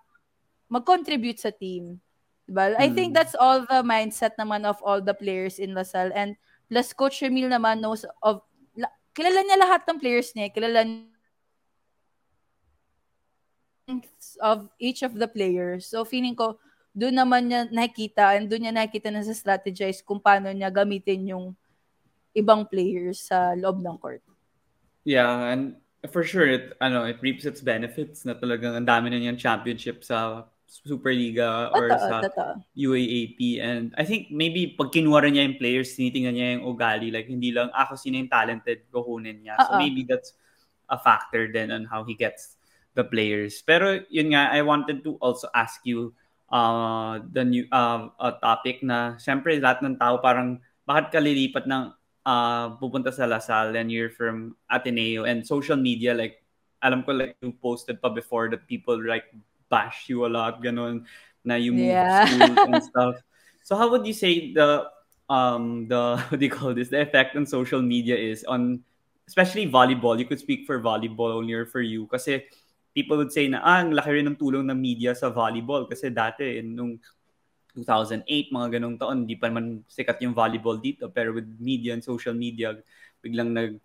mag-contribute 0.70 1.42
sa 1.42 1.50
team. 1.50 1.98
Diba? 2.46 2.78
I 2.78 2.88
think 2.88 3.12
Mm. 3.12 3.16
that's 3.18 3.34
all 3.34 3.66
the 3.66 3.82
mindset 3.82 4.38
naman 4.38 4.62
of 4.62 4.78
all 4.86 5.02
the 5.02 5.14
players 5.14 5.58
in 5.58 5.74
Lasal. 5.74 6.14
And 6.14 6.38
plus, 6.70 6.94
Coach 6.94 7.20
Emil 7.26 7.50
naman 7.50 7.82
knows 7.82 8.06
of, 8.22 8.46
la- 8.78 8.94
kilala 9.12 9.42
niya 9.42 9.58
lahat 9.58 9.82
ng 9.90 9.98
players 9.98 10.30
niya. 10.32 10.54
Kilala 10.54 10.86
niya 10.86 11.10
of 14.40 14.70
each 14.78 15.02
of 15.02 15.18
the 15.18 15.26
players. 15.26 15.90
So, 15.90 16.06
feeling 16.06 16.38
ko, 16.38 16.56
doon 16.92 17.16
naman 17.16 17.48
niya 17.48 17.60
nakikita 17.72 18.36
and 18.36 18.52
doon 18.52 18.68
niya 18.68 18.74
nakikita 18.76 19.08
na 19.08 19.24
sa 19.24 19.32
strategize 19.32 20.04
kung 20.04 20.20
paano 20.20 20.52
niya 20.52 20.68
gamitin 20.68 21.32
yung 21.32 21.46
ibang 22.36 22.68
players 22.68 23.28
sa 23.28 23.56
loob 23.56 23.80
ng 23.80 23.96
court. 23.96 24.20
Yeah, 25.04 25.52
and 25.52 25.76
for 26.12 26.22
sure, 26.22 26.46
it, 26.46 26.76
ano, 26.80 27.04
it 27.08 27.20
reaps 27.20 27.44
its 27.44 27.60
benefits 27.60 28.24
na 28.24 28.36
talagang 28.36 28.76
ang 28.76 28.86
dami 28.86 29.08
na 29.08 29.18
niyang 29.18 29.40
championship 29.40 30.04
sa 30.04 30.48
Superliga 30.72 31.68
or 31.76 31.92
Totoo, 31.92 32.08
sa 32.08 32.16
totoo. 32.24 32.52
UAAP. 32.72 33.60
And 33.60 33.92
I 34.00 34.08
think 34.08 34.32
maybe 34.32 34.72
pag 34.72 34.88
kinuha 34.88 35.20
rin 35.20 35.36
niya 35.36 35.44
yung 35.44 35.60
players, 35.60 35.92
tinitingnan 35.92 36.32
niya 36.32 36.48
yung 36.56 36.64
ugali. 36.64 37.12
Like, 37.12 37.28
hindi 37.28 37.52
lang 37.52 37.68
ako 37.76 38.00
sino 38.00 38.16
yung 38.16 38.32
talented, 38.32 38.88
kukunin 38.88 39.44
niya. 39.44 39.60
So 39.60 39.76
Oo. 39.76 39.80
maybe 39.84 40.08
that's 40.08 40.32
a 40.88 40.96
factor 40.96 41.52
then 41.52 41.68
on 41.76 41.84
how 41.84 42.08
he 42.08 42.16
gets 42.16 42.56
the 42.96 43.04
players. 43.04 43.60
Pero 43.60 44.00
yun 44.08 44.32
nga, 44.32 44.48
I 44.48 44.64
wanted 44.64 45.04
to 45.04 45.20
also 45.20 45.52
ask 45.52 45.84
you 45.84 46.16
uh, 46.52 47.18
the 47.32 47.42
new 47.42 47.64
uh, 47.72 48.12
uh, 48.20 48.36
topic 48.38 48.84
na 48.84 49.16
syempre 49.16 49.56
lahat 49.56 49.80
ng 49.82 49.96
tao 49.96 50.20
parang 50.20 50.60
bakit 50.84 51.16
ka 51.16 51.18
lilipat 51.18 51.64
ng 51.64 51.90
uh, 52.28 52.76
pupunta 52.76 53.08
sa 53.08 53.24
Lasal 53.24 53.72
and 53.74 53.88
you're 53.88 54.12
from 54.12 54.54
Ateneo 54.68 55.24
and 55.24 55.42
social 55.42 55.80
media 55.80 56.12
like 56.12 56.44
alam 56.84 57.00
ko 57.02 57.16
like 57.16 57.38
you 57.40 57.54
posted 57.56 57.98
pa 58.02 58.12
before 58.12 58.52
that 58.52 58.68
people 58.68 58.98
like 59.00 59.32
bash 59.72 60.12
you 60.12 60.28
a 60.28 60.30
lot 60.30 60.60
ganun 60.60 61.08
na 61.42 61.56
you 61.56 61.72
move 61.72 61.96
Yeah. 61.96 62.26
schools 62.28 62.60
and 62.68 62.78
stuff. 62.84 63.16
So 63.64 63.74
how 63.74 63.90
would 63.90 64.04
you 64.06 64.14
say 64.14 64.52
the 64.52 64.86
um 65.30 65.88
the 65.88 66.18
what 66.28 66.38
do 66.38 66.44
you 66.44 66.52
call 66.52 66.74
this 66.76 66.90
the 66.92 67.00
effect 67.00 67.34
on 67.38 67.46
social 67.46 67.80
media 67.80 68.14
is 68.18 68.44
on 68.44 68.82
especially 69.30 69.70
volleyball 69.70 70.18
you 70.18 70.26
could 70.26 70.42
speak 70.42 70.66
for 70.66 70.82
volleyball 70.82 71.38
only 71.38 71.54
or 71.54 71.64
for 71.64 71.80
you 71.80 72.10
kasi 72.10 72.42
people 72.92 73.16
would 73.16 73.32
say 73.32 73.48
na 73.48 73.60
ah, 73.64 73.80
ang 73.80 73.96
laki 73.96 74.20
rin 74.20 74.28
ng 74.28 74.38
tulong 74.38 74.64
ng 74.68 74.78
media 74.78 75.16
sa 75.16 75.32
volleyball 75.32 75.88
kasi 75.88 76.12
dati 76.12 76.60
in 76.60 76.76
nung 76.76 76.96
2008 77.72 78.52
mga 78.52 78.68
ganong 78.76 79.00
taon 79.00 79.24
hindi 79.24 79.36
pa 79.36 79.48
naman 79.48 79.80
sikat 79.88 80.20
yung 80.20 80.36
volleyball 80.36 80.76
dito 80.76 81.08
pero 81.08 81.32
with 81.32 81.48
media 81.56 81.96
and 81.96 82.04
social 82.04 82.36
media 82.36 82.76
biglang 83.24 83.56
nag 83.56 83.80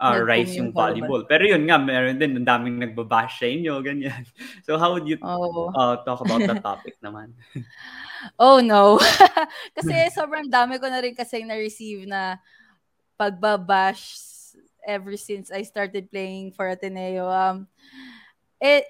uh, 0.00 0.18
rise 0.22 0.54
yung 0.58 0.70
yung 0.70 0.76
volleyball. 0.76 1.22
Pero 1.26 1.46
yun 1.46 1.64
nga, 1.66 1.78
meron 1.78 2.18
din, 2.18 2.34
ang 2.38 2.46
daming 2.46 2.76
nagbabash 2.82 3.40
sa 3.42 3.46
inyo, 3.46 3.78
ganyan. 3.80 4.24
So 4.66 4.76
how 4.80 4.96
would 4.96 5.06
you 5.06 5.18
Oh. 5.22 5.70
uh, 5.72 6.00
talk 6.02 6.20
about 6.24 6.42
that 6.44 6.62
topic 6.66 6.96
naman? 7.04 7.32
Oh 8.40 8.58
no. 8.60 8.96
kasi 9.76 9.92
sobrang 10.12 10.48
dami 10.48 10.80
ko 10.80 10.88
na 10.88 11.00
rin 11.00 11.14
kasi 11.14 11.44
na-receive 11.44 12.08
na 12.08 12.40
pagbabash 13.20 14.20
ever 14.84 15.16
since 15.16 15.48
I 15.48 15.64
started 15.64 16.12
playing 16.12 16.52
for 16.52 16.68
Ateneo. 16.68 17.28
Um, 17.28 17.68
it, 18.60 18.84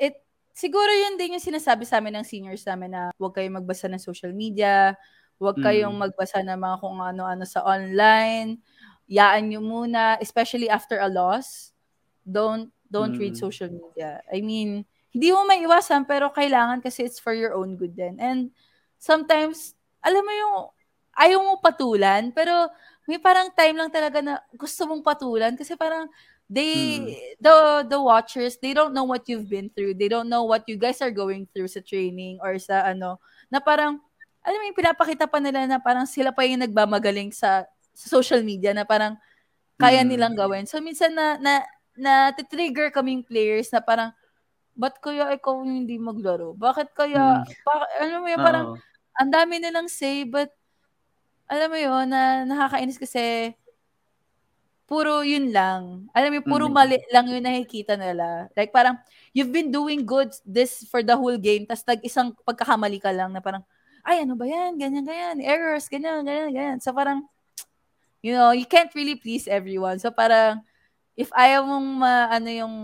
it, 0.00 0.14
siguro 0.54 0.88
yun 0.90 1.16
din 1.20 1.36
yung 1.38 1.44
sinasabi 1.44 1.84
sa 1.88 1.98
amin 2.02 2.20
ng 2.22 2.26
seniors 2.28 2.64
namin 2.68 2.94
na 2.94 3.02
huwag 3.18 3.34
kayong 3.36 3.58
magbasa 3.62 3.86
ng 3.90 4.02
social 4.02 4.32
media, 4.34 4.94
huwag 5.40 5.58
kayong 5.62 5.94
Mm. 5.96 6.02
magbasa 6.10 6.40
ng 6.44 6.58
mga 6.58 6.76
kung 6.82 6.98
ano-ano 7.02 7.44
sa 7.48 7.62
online, 7.66 8.58
yaan 9.10 9.50
nyo 9.52 9.60
muna, 9.64 10.16
especially 10.22 10.70
after 10.70 10.98
a 11.02 11.10
loss, 11.10 11.72
don't, 12.26 12.72
don't 12.90 13.16
read 13.20 13.34
Mm. 13.36 13.42
social 13.42 13.70
media. 13.70 14.22
I 14.32 14.40
mean, 14.44 14.86
hindi 15.14 15.28
mo 15.34 15.44
may 15.46 15.62
iwasan 15.66 16.06
pero 16.08 16.30
kailangan 16.34 16.82
kasi 16.82 17.06
it's 17.06 17.18
for 17.22 17.34
your 17.36 17.54
own 17.58 17.76
good 17.78 17.94
din. 17.98 18.18
And 18.22 18.50
sometimes, 18.98 19.74
alam 20.04 20.22
mo 20.24 20.32
yung, 20.34 20.54
ayaw 21.18 21.38
mo 21.44 21.52
patulan, 21.62 22.34
pero 22.34 22.70
may 23.06 23.18
parang 23.22 23.52
time 23.54 23.76
lang 23.78 23.90
talaga 23.92 24.18
na 24.24 24.40
gusto 24.58 24.82
mong 24.88 25.04
patulan 25.06 25.54
kasi 25.54 25.76
parang 25.78 26.08
they, 26.54 27.34
the, 27.42 27.82
the 27.90 27.98
watchers, 27.98 28.54
they 28.62 28.70
don't 28.70 28.94
know 28.94 29.02
what 29.02 29.26
you've 29.26 29.50
been 29.50 29.66
through. 29.74 29.98
They 29.98 30.06
don't 30.06 30.30
know 30.30 30.46
what 30.46 30.62
you 30.70 30.78
guys 30.78 31.02
are 31.02 31.10
going 31.10 31.50
through 31.50 31.66
sa 31.66 31.82
training 31.82 32.38
or 32.38 32.54
sa 32.62 32.86
ano, 32.86 33.18
na 33.50 33.58
parang, 33.58 33.98
alam 34.46 34.58
mo 34.62 34.64
yung 34.70 34.78
pinapakita 34.78 35.26
pa 35.26 35.42
nila 35.42 35.66
na 35.66 35.82
parang 35.82 36.06
sila 36.06 36.30
pa 36.30 36.46
yung 36.46 36.62
nagmamagaling 36.62 37.34
sa, 37.34 37.66
sa 37.90 38.06
social 38.06 38.46
media 38.46 38.70
na 38.70 38.86
parang 38.86 39.18
kaya 39.74 40.06
Mm. 40.06 40.08
nilang 40.14 40.36
gawin. 40.38 40.64
So 40.70 40.78
minsan 40.78 41.10
na, 41.18 41.34
na, 41.42 41.52
na 41.98 42.30
trigger 42.30 42.94
kaming 42.94 43.26
players 43.26 43.74
na 43.74 43.82
parang, 43.82 44.14
ba't 44.78 44.94
kaya 45.02 45.34
ikaw 45.34 45.58
yung 45.62 45.82
hindi 45.86 45.98
maglaro? 45.98 46.54
Bakit 46.54 46.94
kaya, 46.94 47.42
Mm. 47.42 47.50
bak- 47.66 47.92
alam 47.98 48.18
mo 48.22 48.28
yun, 48.30 48.38
parang, 48.42 48.66
ang 49.18 49.30
dami 49.30 49.58
nilang 49.58 49.90
say, 49.90 50.22
but, 50.22 50.50
alam 51.50 51.70
mo 51.70 51.78
yun, 51.78 52.06
na 52.10 52.46
nakakainis 52.46 52.98
kasi, 52.98 53.54
puro 54.84 55.24
yun 55.24 55.48
lang. 55.52 56.08
Alam 56.12 56.38
mo, 56.38 56.40
puro 56.44 56.68
Mm. 56.68 56.74
mali 56.76 56.98
lang 57.08 57.26
yung 57.28 57.44
nakikita 57.44 57.96
nila. 57.96 58.48
Like, 58.52 58.68
parang, 58.72 59.00
you've 59.32 59.52
been 59.52 59.72
doing 59.72 60.04
good 60.04 60.30
this 60.44 60.84
for 60.88 61.00
the 61.00 61.16
whole 61.16 61.36
game, 61.40 61.64
tas 61.64 61.80
tag 61.80 62.04
isang 62.04 62.36
pagkakamali 62.44 63.00
ka 63.00 63.08
lang 63.12 63.32
na 63.32 63.40
parang, 63.40 63.64
ay, 64.04 64.22
ano 64.28 64.36
ba 64.36 64.44
yan? 64.44 64.76
Ganyan, 64.76 65.04
ganyan. 65.08 65.36
Errors, 65.40 65.88
ganyan, 65.88 66.20
ganyan, 66.28 66.52
ganyan. 66.52 66.78
So, 66.84 66.92
parang, 66.92 67.24
you 68.20 68.36
know, 68.36 68.52
you 68.52 68.68
can't 68.68 68.92
really 68.92 69.16
please 69.16 69.48
everyone. 69.48 69.96
So, 69.96 70.12
parang, 70.12 70.60
if 71.16 71.32
ayaw 71.32 71.64
mong 71.64 71.88
ma, 72.04 72.12
ano 72.28 72.48
yung 72.52 72.74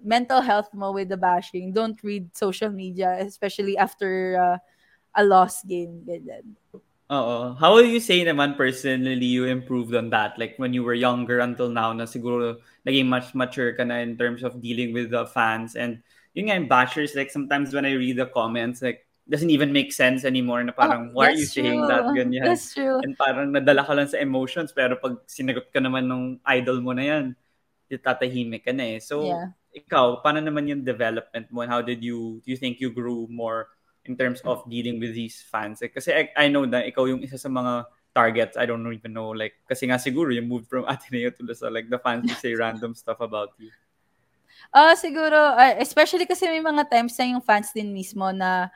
mental 0.00 0.40
health 0.40 0.72
mo 0.72 0.94
with 0.96 1.12
the 1.12 1.20
bashing, 1.20 1.76
don't 1.76 2.00
read 2.00 2.32
social 2.32 2.72
media, 2.72 3.20
especially 3.20 3.76
after 3.76 4.40
uh, 4.40 4.58
a 5.12 5.22
lost 5.26 5.68
game. 5.68 6.00
Ganyan. 6.08 6.56
Oo. 7.10 7.58
How 7.58 7.74
will 7.74 7.90
you 7.90 7.98
say 7.98 8.22
naman 8.22 8.54
personally 8.54 9.26
you 9.26 9.50
improved 9.50 9.90
on 9.98 10.14
that? 10.14 10.38
Like 10.38 10.54
when 10.62 10.70
you 10.70 10.86
were 10.86 10.94
younger 10.94 11.42
until 11.42 11.66
now 11.66 11.90
na 11.90 12.06
siguro 12.06 12.62
naging 12.86 13.10
much 13.10 13.34
mature 13.34 13.74
ka 13.74 13.82
na 13.82 13.98
in 13.98 14.14
terms 14.14 14.46
of 14.46 14.62
dealing 14.62 14.94
with 14.94 15.10
the 15.10 15.26
fans 15.26 15.74
and 15.74 15.98
yun 16.38 16.46
nga 16.46 16.54
yung 16.62 16.70
bashers 16.70 17.18
like 17.18 17.34
sometimes 17.34 17.74
when 17.74 17.82
I 17.82 17.98
read 17.98 18.14
the 18.14 18.30
comments 18.30 18.78
like 18.78 19.02
doesn't 19.26 19.50
even 19.50 19.74
make 19.74 19.90
sense 19.90 20.22
anymore 20.22 20.62
na 20.62 20.70
parang 20.70 21.10
Oh, 21.10 21.18
why 21.18 21.34
are 21.34 21.38
you 21.38 21.42
that's 21.42 21.58
saying 21.58 21.82
true. 21.82 21.90
that 21.90 22.02
ganyan 22.14 22.46
That's 22.46 22.70
true. 22.78 23.02
and 23.02 23.18
parang 23.18 23.50
nadala 23.50 23.82
ka 23.82 23.90
lang 23.94 24.06
sa 24.06 24.22
emotions 24.22 24.70
pero 24.70 24.94
pag 24.94 25.18
sinagot 25.26 25.66
ka 25.74 25.82
naman 25.82 26.06
nung 26.06 26.38
idol 26.46 26.78
mo 26.78 26.94
na 26.94 27.02
yan 27.02 27.24
tatahimik 27.90 28.62
ka 28.62 28.70
na 28.70 28.94
eh 28.96 28.98
so 29.02 29.26
Yeah. 29.26 29.50
ikaw 29.74 30.22
paano 30.22 30.38
naman 30.42 30.70
yung 30.70 30.82
development 30.86 31.50
mo 31.50 31.66
and 31.66 31.70
how 31.74 31.82
did 31.82 32.02
you 32.06 32.38
do 32.46 32.54
you 32.54 32.58
think 32.58 32.78
you 32.78 32.94
grew 32.94 33.26
more 33.30 33.66
in 34.10 34.18
terms 34.18 34.42
of 34.42 34.66
dealing 34.66 34.98
with 34.98 35.14
these 35.14 35.38
fans 35.46 35.78
like, 35.78 35.94
kasi 35.94 36.10
I, 36.10 36.22
I 36.34 36.46
know 36.50 36.66
na 36.66 36.82
ikaw 36.82 37.06
yung 37.06 37.22
isa 37.22 37.38
sa 37.38 37.46
mga 37.46 37.86
targets 38.10 38.58
I 38.58 38.66
don't 38.66 38.82
even 38.90 39.14
know 39.14 39.30
like 39.30 39.54
kasi 39.70 39.86
nga 39.86 40.02
siguro 40.02 40.34
you 40.34 40.42
moved 40.42 40.66
from 40.66 40.82
Ateneo 40.90 41.30
to 41.30 41.46
Lasal 41.46 41.70
like 41.70 41.86
the 41.86 42.02
fans 42.02 42.26
will 42.26 42.42
say 42.42 42.58
random 42.58 42.98
stuff 42.98 43.22
about 43.22 43.54
you 43.62 43.70
Ah, 44.70 44.94
siguro, 44.94 45.34
ah, 45.34 45.74
especially 45.82 46.28
kasi 46.30 46.46
may 46.46 46.62
mga 46.62 46.86
times 46.86 47.18
na 47.18 47.34
yung 47.34 47.42
fans 47.42 47.74
din 47.74 47.90
mismo 47.90 48.30
na 48.30 48.70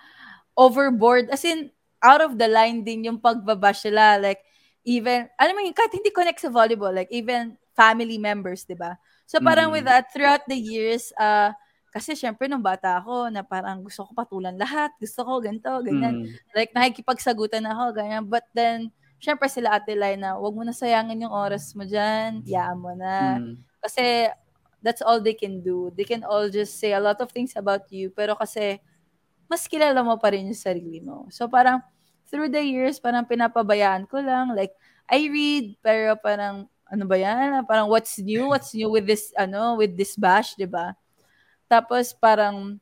overboard. 0.58 1.30
As 1.30 1.46
in, 1.46 1.70
out 2.02 2.20
of 2.20 2.36
the 2.36 2.44
line 2.50 2.84
din 2.84 3.08
yung 3.08 3.18
pagbabash 3.22 3.88
nila. 3.88 4.20
Like, 4.20 4.44
even, 4.84 5.30
alam 5.40 5.54
mo 5.56 5.64
yun, 5.64 5.72
kahit 5.72 5.94
hindi 5.96 6.12
connect 6.12 6.44
sa 6.44 6.52
volleyball, 6.52 6.92
like, 6.92 7.08
even 7.14 7.56
family 7.72 8.18
members, 8.20 8.68
di 8.68 8.76
ba? 8.76 9.00
So, 9.24 9.40
parang 9.40 9.72
Mm. 9.72 9.74
with 9.80 9.86
that, 9.88 10.12
throughout 10.12 10.44
the 10.44 10.58
years, 10.58 11.14
uh, 11.16 11.56
kasi 11.94 12.18
syempre, 12.18 12.50
nung 12.50 12.58
bata 12.58 12.98
ako, 12.98 13.30
na 13.30 13.46
parang 13.46 13.78
gusto 13.86 14.02
ko 14.02 14.10
patulan 14.18 14.58
lahat. 14.58 14.90
Gusto 14.98 15.22
ko 15.22 15.38
ganito, 15.38 15.70
ganyan. 15.78 16.26
Mm. 16.26 16.34
Like, 16.50 16.74
nakikipagsagutan 16.74 17.62
ako, 17.70 17.94
ganyan. 17.94 18.26
But 18.26 18.50
then, 18.50 18.90
syempre 19.22 19.46
sila 19.46 19.78
ate 19.78 19.94
Lai 19.94 20.18
na, 20.18 20.34
wag 20.34 20.58
mo 20.58 20.66
na 20.66 20.74
sayangin 20.74 21.22
yung 21.22 21.30
oras 21.30 21.70
mo 21.78 21.86
dyan. 21.86 22.42
Yaan 22.42 22.82
mo 22.82 22.98
na. 22.98 23.38
Mm. 23.38 23.62
Kasi 23.78 24.26
that's 24.82 25.00
all 25.00 25.22
they 25.22 25.38
can 25.38 25.62
do. 25.62 25.94
They 25.94 26.02
can 26.02 26.26
all 26.26 26.50
just 26.50 26.82
say 26.82 26.92
a 26.92 27.00
lot 27.00 27.22
of 27.22 27.30
things 27.30 27.54
about 27.54 27.86
you, 27.94 28.10
pero 28.10 28.34
kasi 28.34 28.82
mas 29.46 29.64
kilala 29.70 30.02
mo 30.02 30.18
pa 30.18 30.34
rin 30.34 30.50
yung 30.50 30.58
sarili 30.58 30.98
mo. 30.98 31.30
So 31.30 31.46
parang 31.46 31.78
through 32.26 32.50
the 32.50 32.60
years, 32.60 32.98
parang 32.98 33.24
pinapabayaan 33.24 34.10
ko 34.10 34.18
lang. 34.18 34.50
Like, 34.52 34.74
I 35.06 35.30
read, 35.30 35.78
pero 35.78 36.18
parang, 36.18 36.66
ano 36.90 37.04
ba 37.06 37.16
yan? 37.16 37.64
Parang 37.64 37.86
what's 37.86 38.18
new? 38.18 38.50
What's 38.50 38.74
new 38.74 38.90
with 38.90 39.06
this, 39.06 39.30
ano, 39.38 39.78
with 39.78 39.94
this 39.94 40.18
bash, 40.18 40.58
di 40.58 40.66
ba? 40.66 40.92
Tapos 41.70 42.12
parang, 42.12 42.76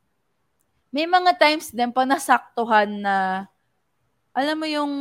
may 0.94 1.06
mga 1.06 1.36
times 1.38 1.70
din 1.74 1.90
pa 1.92 2.04
nasaktuhan 2.08 2.90
na, 3.02 3.46
alam 4.34 4.56
mo 4.58 4.66
yung, 4.68 4.92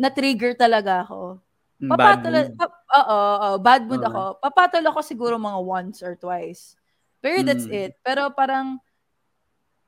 na-trigger 0.00 0.56
talaga 0.58 1.04
ako. 1.06 1.38
Mm, 1.80 1.96
Bad 1.96 2.20
Papatol, 2.22 2.34
mood. 2.48 2.52
pa, 2.58 2.66
oo, 3.00 3.18
oo, 3.36 3.50
bad 3.60 3.82
mood 3.86 4.02
Oo. 4.02 4.08
ako. 4.08 4.22
Papatol 4.42 4.84
ako 4.88 5.00
siguro 5.04 5.34
mga 5.38 5.60
once 5.62 5.98
or 6.02 6.16
twice. 6.16 6.74
Pero 7.22 7.44
that's 7.46 7.68
Mm. 7.68 7.74
it. 7.90 7.92
Pero 8.04 8.32
parang, 8.34 8.80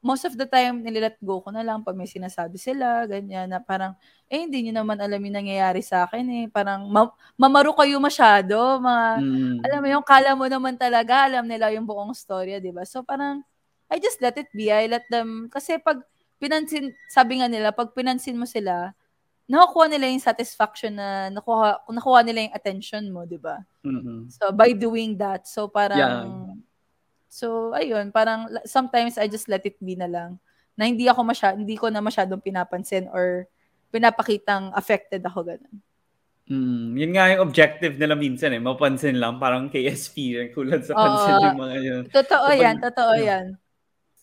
most 0.03 0.27
of 0.27 0.35
the 0.35 0.45
time, 0.45 0.83
nililet 0.83 1.15
go 1.23 1.39
ko 1.41 1.55
na 1.55 1.63
lang 1.63 1.87
pag 1.87 1.95
may 1.95 2.11
sinasabi 2.11 2.59
sila, 2.59 3.07
ganyan, 3.07 3.47
na 3.49 3.63
parang, 3.63 3.95
eh, 4.27 4.43
hindi 4.43 4.67
nyo 4.67 4.83
naman 4.83 4.99
alam 4.99 5.23
yung 5.23 5.39
nangyayari 5.39 5.79
sa 5.81 6.05
akin 6.05 6.27
eh. 6.29 6.45
Parang, 6.51 6.91
ma- 6.91 7.15
mamaro 7.39 7.71
kayo 7.79 8.03
masyado, 8.03 8.83
mga, 8.83 9.07
Mm. 9.23 9.57
alam 9.63 9.79
mo 9.79 9.89
yung 9.89 10.05
kala 10.07 10.31
mo 10.35 10.45
naman 10.51 10.75
talaga, 10.75 11.31
alam 11.31 11.47
nila 11.47 11.71
yung 11.71 11.87
buong 11.87 12.13
storya, 12.13 12.59
di 12.59 12.75
ba? 12.75 12.83
So 12.83 13.07
parang, 13.07 13.47
I 13.87 14.03
just 14.03 14.19
let 14.19 14.35
it 14.37 14.51
be. 14.51 14.75
I 14.75 14.91
let 14.91 15.07
them, 15.07 15.47
kasi 15.47 15.79
pag 15.79 16.03
pinansin, 16.43 16.91
sabi 17.07 17.39
nga 17.39 17.47
nila, 17.47 17.71
pag 17.71 17.95
pinansin 17.95 18.35
mo 18.35 18.45
sila, 18.45 18.91
nakukuha 19.47 19.87
nila 19.87 20.09
yung 20.11 20.23
satisfaction 20.23 20.97
na 20.97 21.31
nakuha, 21.31 21.85
nakuha 21.87 22.25
nila 22.27 22.49
yung 22.51 22.57
attention 22.57 23.05
mo, 23.13 23.23
di 23.29 23.37
ba? 23.39 23.61
Mm-hmm. 23.87 24.33
So, 24.33 24.51
by 24.51 24.73
doing 24.75 25.15
that, 25.21 25.47
so 25.47 25.69
parang, 25.71 25.99
Yeah. 25.99 26.52
So, 27.33 27.73
ayun, 27.73 28.13
parang 28.13 28.45
sometimes 28.69 29.17
I 29.17 29.25
just 29.25 29.49
let 29.49 29.65
it 29.65 29.81
be 29.81 29.97
na 29.97 30.05
lang. 30.05 30.37
Na 30.77 30.85
hindi 30.85 31.09
ako 31.09 31.25
masya, 31.25 31.57
hindi 31.57 31.81
ko 31.81 31.89
na 31.89 32.05
masyadong 32.05 32.45
pinapansin 32.45 33.09
or 33.09 33.49
pinapakitang 33.89 34.69
affected 34.77 35.25
ako 35.25 35.49
ganun. 35.49 35.81
Mm, 36.53 36.99
yun 36.99 37.13
nga 37.17 37.33
yung 37.33 37.45
objective 37.49 37.97
nila 37.97 38.13
minsan 38.13 38.53
eh. 38.53 38.61
Mapansin 38.61 39.17
lang, 39.17 39.41
parang 39.41 39.73
KSP, 39.73 40.37
yung 40.37 40.51
kulat 40.53 40.85
sa 40.85 40.93
Oo. 40.93 41.01
pansin 41.01 41.35
yung 41.41 41.61
mga 41.61 41.77
yun. 41.81 42.03
Totoo 42.13 42.47
Kapag- 42.53 42.61
yan, 42.61 42.77
totoo 42.83 43.13
ano, 43.17 43.25
yan. 43.25 43.47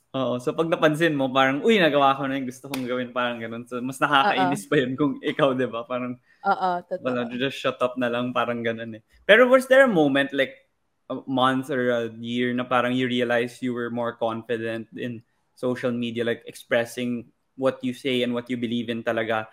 Oo, 0.09 0.33
so 0.41 0.57
pag 0.57 0.69
napansin 0.69 1.13
mo, 1.13 1.29
parang, 1.29 1.61
uy, 1.61 1.77
nagawa 1.77 2.17
ko 2.17 2.25
na 2.25 2.37
yung 2.37 2.49
gusto 2.49 2.65
kong 2.65 2.85
gawin, 2.85 3.09
parang 3.13 3.37
ganun. 3.37 3.65
So, 3.69 3.77
mas 3.81 4.01
nakakainis 4.01 4.65
pa 4.65 4.75
yun 4.81 4.97
kung 4.97 5.21
ikaw, 5.21 5.53
di 5.53 5.69
ba? 5.69 5.85
Parang, 5.85 6.17
Oo, 6.45 6.69
totoo. 6.85 7.05
wala, 7.05 7.29
just 7.29 7.61
shut 7.61 7.77
up 7.77 7.93
na 7.97 8.09
lang, 8.09 8.33
parang 8.33 8.65
ganun 8.65 8.97
eh. 8.97 9.01
Pero 9.25 9.45
was 9.45 9.69
there 9.69 9.85
a 9.85 9.89
moment, 9.89 10.33
like, 10.33 10.68
a 11.09 11.17
month 11.25 11.73
or 11.73 11.89
a 11.89 12.01
year 12.21 12.53
na 12.53 12.63
parang 12.63 12.93
you 12.93 13.09
realized 13.09 13.61
you 13.65 13.73
were 13.73 13.89
more 13.89 14.13
confident 14.13 14.87
in 14.93 15.21
social 15.57 15.91
media, 15.91 16.23
like 16.23 16.45
expressing 16.45 17.25
what 17.57 17.81
you 17.81 17.91
say 17.91 18.23
and 18.23 18.33
what 18.33 18.49
you 18.49 18.55
believe 18.55 18.87
in 18.87 19.03
talaga, 19.03 19.49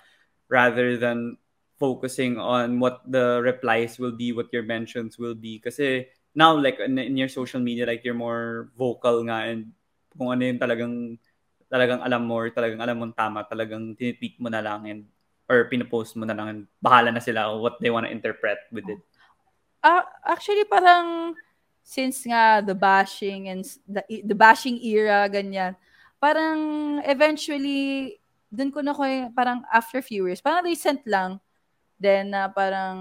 rather 0.48 0.96
than 0.96 1.36
focusing 1.80 2.38
on 2.38 2.80
what 2.80 3.02
the 3.08 3.40
replies 3.42 3.98
will 3.98 4.12
be, 4.12 4.32
what 4.32 4.52
your 4.52 4.62
mentions 4.62 5.18
will 5.18 5.34
be. 5.34 5.58
Kasi 5.58 6.06
now, 6.36 6.56
like, 6.56 6.78
in, 6.80 6.96
in 6.98 7.16
your 7.16 7.28
social 7.28 7.60
media, 7.60 7.84
like, 7.84 8.04
you're 8.04 8.16
more 8.16 8.68
vocal 8.76 9.24
nga 9.24 9.48
and 9.48 9.72
kung 10.16 10.32
ano 10.32 10.44
yung 10.44 10.60
talagang 10.60 10.94
talagang 11.66 12.00
alam 12.00 12.22
mo 12.24 12.38
or 12.40 12.48
talagang 12.54 12.80
alam 12.80 12.96
mo 12.96 13.10
tama, 13.12 13.44
talagang 13.44 13.96
tinitweet 13.98 14.38
mo 14.38 14.48
na 14.48 14.62
lang 14.62 14.86
and 14.86 15.02
or 15.50 15.68
pinopost 15.70 16.14
mo 16.16 16.24
na 16.26 16.34
lang 16.34 16.48
and 16.48 16.60
bahala 16.82 17.10
na 17.12 17.22
sila 17.22 17.54
what 17.58 17.78
they 17.82 17.90
want 17.90 18.06
to 18.06 18.12
interpret 18.12 18.58
with 18.70 18.86
it. 18.88 18.98
Ah, 19.82 20.02
actually, 20.26 20.66
parang 20.66 21.34
since 21.86 22.26
nga 22.26 22.58
the 22.66 22.74
bashing 22.74 23.46
and 23.46 23.62
the, 23.86 24.02
the 24.26 24.34
bashing 24.34 24.74
era, 24.82 25.30
ganyan, 25.30 25.78
parang 26.18 26.58
eventually, 27.06 28.18
dun 28.50 28.74
ko 28.74 28.82
na 28.82 28.90
ko 28.90 29.06
parang 29.30 29.62
after 29.70 30.02
few 30.02 30.26
years, 30.26 30.42
parang 30.42 30.66
recent 30.66 30.98
lang, 31.06 31.38
then 32.02 32.34
na 32.34 32.50
parang 32.50 32.98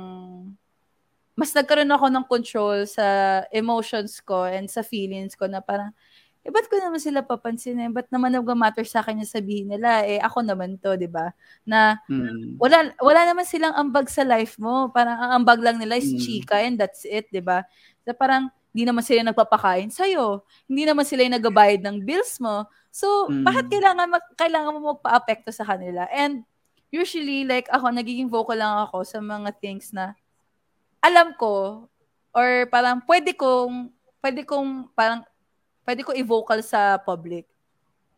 mas 1.35 1.51
nagkaroon 1.51 1.91
ako 1.91 2.07
ng 2.13 2.25
control 2.29 2.77
sa 2.87 3.41
emotions 3.51 4.21
ko 4.23 4.45
and 4.47 4.69
sa 4.71 4.85
feelings 4.85 5.33
ko 5.35 5.49
na 5.49 5.59
parang, 5.65 5.91
eh, 6.45 6.51
ba't 6.53 6.67
ko 6.69 6.77
naman 6.79 7.01
sila 7.01 7.25
papansinin? 7.25 7.91
Ba't 7.91 8.07
naman 8.13 8.31
nag-matter 8.37 8.85
sa 8.87 9.01
akin 9.03 9.19
yung 9.23 9.29
sabihin 9.29 9.67
nila? 9.73 10.05
Eh, 10.07 10.21
ako 10.21 10.45
naman 10.45 10.77
to, 10.79 10.95
di 10.99 11.09
ba? 11.09 11.33
Na, 11.67 11.97
Mm. 12.07 12.55
wala 12.61 12.77
wala 13.03 13.21
naman 13.27 13.43
silang 13.47 13.73
ambag 13.75 14.07
sa 14.11 14.23
life 14.27 14.55
mo. 14.61 14.89
Parang 14.93 15.17
ang 15.19 15.31
ambag 15.43 15.59
lang 15.63 15.77
nila 15.81 15.97
is 15.99 16.11
Mm. 16.15 16.21
chika 16.21 16.57
and 16.63 16.77
that's 16.79 17.03
it, 17.07 17.27
'di 17.33 17.41
ba? 17.43 17.65
So 18.07 18.13
parang 18.15 18.51
hindi 18.75 18.83
naman 18.83 19.07
sila 19.07 19.23
nagpapakain 19.23 19.87
sa 19.87 20.03
Hindi 20.67 20.83
naman 20.83 21.07
sila 21.07 21.23
yung 21.23 21.39
nagbabayad 21.39 21.79
ng 21.79 22.03
bills 22.03 22.43
mo. 22.43 22.67
So, 22.91 23.31
Mm. 23.31 23.47
bakit 23.47 23.65
kailangan 23.71 24.11
mag, 24.11 24.25
kailangan 24.35 24.75
mo 24.75 24.99
magpa-apekto 24.99 25.47
sa 25.55 25.63
kanila? 25.63 26.03
And 26.11 26.43
usually 26.91 27.47
like 27.47 27.71
ako 27.71 27.87
nagiging 27.95 28.27
vocal 28.27 28.59
lang 28.59 28.83
ako 28.83 29.07
sa 29.07 29.23
mga 29.23 29.55
things 29.63 29.95
na 29.95 30.19
alam 30.99 31.31
ko 31.39 31.87
or 32.35 32.67
parang 32.67 32.99
pwede 33.07 33.31
kong 33.31 33.95
pwede 34.19 34.43
kong 34.43 34.91
parang 34.91 35.23
pwede 35.87 36.03
ko 36.03 36.11
i-vocal 36.11 36.59
sa 36.59 36.99
public. 36.99 37.47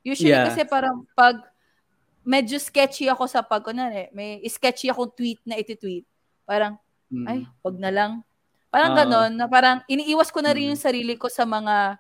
Usually 0.02 0.34
Yeah. 0.34 0.50
kasi 0.50 0.66
parang 0.66 1.06
pag 1.14 1.38
medyo 2.26 2.60
sketchy 2.60 3.08
ako 3.08 3.24
sa 3.30 3.40
pag, 3.40 3.64
kunwari, 3.64 4.10
may 4.12 4.44
sketchy 4.52 4.90
akong 4.92 5.16
tweet 5.16 5.40
na 5.48 5.56
iti-tweet. 5.56 6.04
Parang, 6.44 6.76
Mm. 7.08 7.24
ay, 7.24 7.40
wag 7.64 7.76
na 7.80 7.88
lang. 7.88 8.12
Parang 8.78 8.94
Oo. 8.94 9.00
ganon, 9.02 9.32
na 9.34 9.50
parang 9.50 9.82
iniiwas 9.90 10.30
ko 10.30 10.38
na 10.38 10.54
rin 10.54 10.70
Mm. 10.70 10.78
yung 10.78 10.84
sarili 10.86 11.18
ko 11.18 11.26
sa 11.34 11.50
mga 11.50 11.98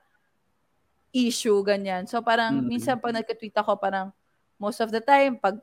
issue, 1.15 1.63
ganyan. 1.65 2.05
So 2.05 2.19
parang, 2.21 2.61
Mm. 2.61 2.69
minsan 2.69 3.01
pag 3.01 3.15
nagka-tweet 3.17 3.55
ako, 3.57 3.79
parang, 3.81 4.13
most 4.61 4.77
of 4.77 4.93
the 4.93 5.01
time, 5.01 5.41
pag 5.41 5.57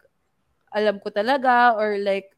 alam 0.74 0.98
ko 0.98 1.10
talaga, 1.14 1.76
or 1.78 1.98
like, 2.02 2.34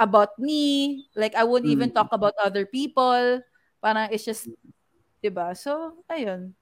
about 0.00 0.34
me, 0.38 1.06
like, 1.16 1.34
I 1.38 1.44
wouldn't 1.46 1.70
even 1.70 1.90
Mm. 1.92 1.96
talk 1.96 2.10
about 2.12 2.34
other 2.42 2.66
people. 2.66 3.42
Parang, 3.82 4.10
it's 4.10 4.26
just, 4.26 4.50
diba? 5.24 5.54
So, 5.56 6.02
ayun. 6.10 6.54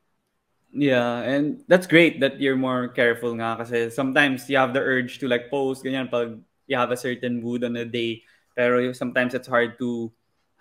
Yeah, 0.75 1.23
and 1.23 1.63
that's 1.71 1.87
great 1.87 2.19
that 2.21 2.41
you're 2.43 2.59
more 2.59 2.89
careful 2.91 3.31
nga 3.39 3.63
kasi 3.63 3.95
sometimes 3.95 4.51
you 4.51 4.59
have 4.59 4.75
the 4.75 4.83
urge 4.83 5.23
to 5.23 5.31
like 5.31 5.47
post 5.47 5.87
ganyan 5.87 6.11
pag 6.11 6.35
you 6.67 6.75
have 6.75 6.91
a 6.91 6.99
certain 6.99 7.39
mood 7.39 7.63
on 7.63 7.79
a 7.79 7.87
day 7.87 8.27
pero 8.59 8.91
sometimes 8.91 9.39
it's 9.39 9.47
hard 9.47 9.79
to 9.79 10.11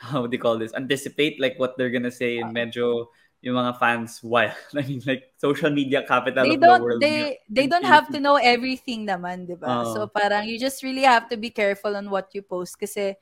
how 0.03 0.27
do 0.27 0.27
they 0.27 0.41
call 0.41 0.59
this 0.59 0.75
anticipate 0.75 1.39
like 1.39 1.55
what 1.55 1.79
they're 1.79 1.93
gonna 1.93 2.11
say 2.11 2.43
and 2.43 2.51
ah. 2.51 2.55
medyo 2.55 3.07
yung 3.43 3.59
mga 3.59 3.75
fans 3.79 4.19
wild 4.23 4.55
I 4.75 4.83
mean 4.83 5.03
like 5.07 5.31
social 5.39 5.71
media 5.71 6.03
capital 6.03 6.43
they 6.43 6.55
of 6.55 6.63
the 6.63 6.67
don't 6.67 6.83
world 6.83 6.99
they 7.03 7.39
they 7.47 7.67
don't 7.67 7.87
have 7.87 8.07
to 8.11 8.19
know 8.19 8.39
everything 8.39 9.03
naman, 9.07 9.47
'di 9.47 9.59
ba? 9.59 9.83
So 9.91 10.07
oh. 10.07 10.11
parang 10.11 10.47
you 10.47 10.55
just 10.59 10.83
really 10.83 11.03
have 11.03 11.27
to 11.31 11.35
be 11.35 11.51
careful 11.51 11.95
on 11.95 12.07
what 12.11 12.31
you 12.31 12.43
post 12.43 12.79
kasi 12.79 13.15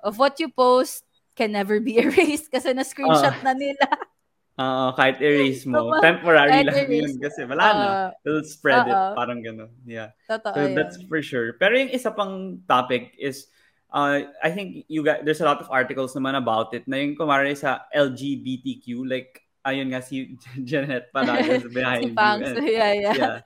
of 0.00 0.16
what 0.16 0.40
you 0.40 0.48
post 0.48 1.04
can 1.36 1.52
never 1.52 1.78
be 1.84 2.00
erased 2.02 2.48
kasi 2.48 2.72
na 2.72 2.82
screenshot 2.82 3.36
Oo. 3.36 3.40
Ah. 3.44 3.46
na 3.46 3.52
nila. 3.52 3.86
Oo, 4.58 4.90
kahit 4.98 5.22
erase 5.22 5.70
mo 5.70 5.94
Oo, 5.94 6.02
temporary 6.02 6.66
lang 6.66 6.74
erase. 6.74 6.98
yun 6.98 7.14
kasi 7.22 7.46
wala 7.46 7.62
na 7.62 7.70
ah. 7.70 7.86
Oo. 7.86 8.08
they'll 8.26 8.42
spread 8.42 8.90
it 8.90 8.96
Oo. 8.96 9.14
parang 9.14 9.38
gano'n 9.38 9.70
yeah 9.86 10.10
Totoo 10.26 10.50
So 10.50 10.60
yun. 10.66 10.74
that's 10.74 10.98
for 11.06 11.22
sure. 11.22 11.54
Pero 11.62 11.78
yung 11.78 11.94
isa 11.94 12.10
pang 12.10 12.58
topic 12.66 13.14
is, 13.22 13.46
uh, 13.92 14.20
I 14.42 14.50
think 14.50 14.84
you 14.88 15.04
got, 15.04 15.24
there's 15.24 15.40
a 15.40 15.48
lot 15.48 15.60
of 15.60 15.70
articles 15.70 16.14
naman 16.14 16.36
about 16.36 16.74
it 16.74 16.86
na 16.88 16.96
yung 16.98 17.16
kumari 17.16 17.56
sa 17.56 17.86
LGBTQ, 17.94 19.08
like, 19.08 19.42
ayun 19.66 19.92
nga 19.92 20.00
si 20.00 20.36
Janet 20.64 21.12
pala 21.12 21.38
is 21.40 21.64
behind 21.76 22.04
si 22.04 22.16
Pang, 22.16 22.40
you. 22.40 22.54
so 22.56 22.60
yeah, 22.64 22.92
yeah. 22.92 23.14
yeah. 23.14 23.36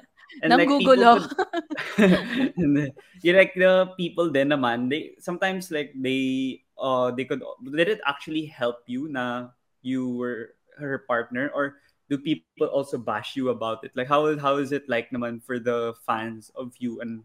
Nang 0.47 0.65
people 0.65 0.97
gugulo. 0.97 1.29
could- 1.29 2.55
And 2.57 2.73
then, 2.77 2.91
you 3.21 3.37
like 3.37 3.53
the 3.55 3.91
people 3.99 4.31
din 4.31 4.49
naman, 4.49 4.89
they 4.89 5.13
sometimes 5.21 5.69
like 5.71 5.93
they 5.93 6.63
uh 6.81 7.11
they 7.13 7.25
could 7.29 7.45
did 7.77 7.89
it 7.89 8.01
actually 8.09 8.47
help 8.49 8.81
you 8.89 9.13
na 9.13 9.53
you 9.85 10.09
were 10.09 10.57
her 10.81 11.05
partner 11.05 11.53
or 11.53 11.77
do 12.09 12.17
people 12.17 12.67
also 12.73 12.97
bash 12.97 13.37
you 13.37 13.51
about 13.53 13.85
it? 13.85 13.93
Like 13.93 14.09
how 14.09 14.25
how 14.41 14.57
is 14.57 14.73
it 14.73 14.89
like 14.89 15.13
naman 15.13 15.45
for 15.45 15.59
the 15.61 15.93
fans 16.07 16.49
of 16.57 16.73
you 16.81 17.01
and? 17.05 17.21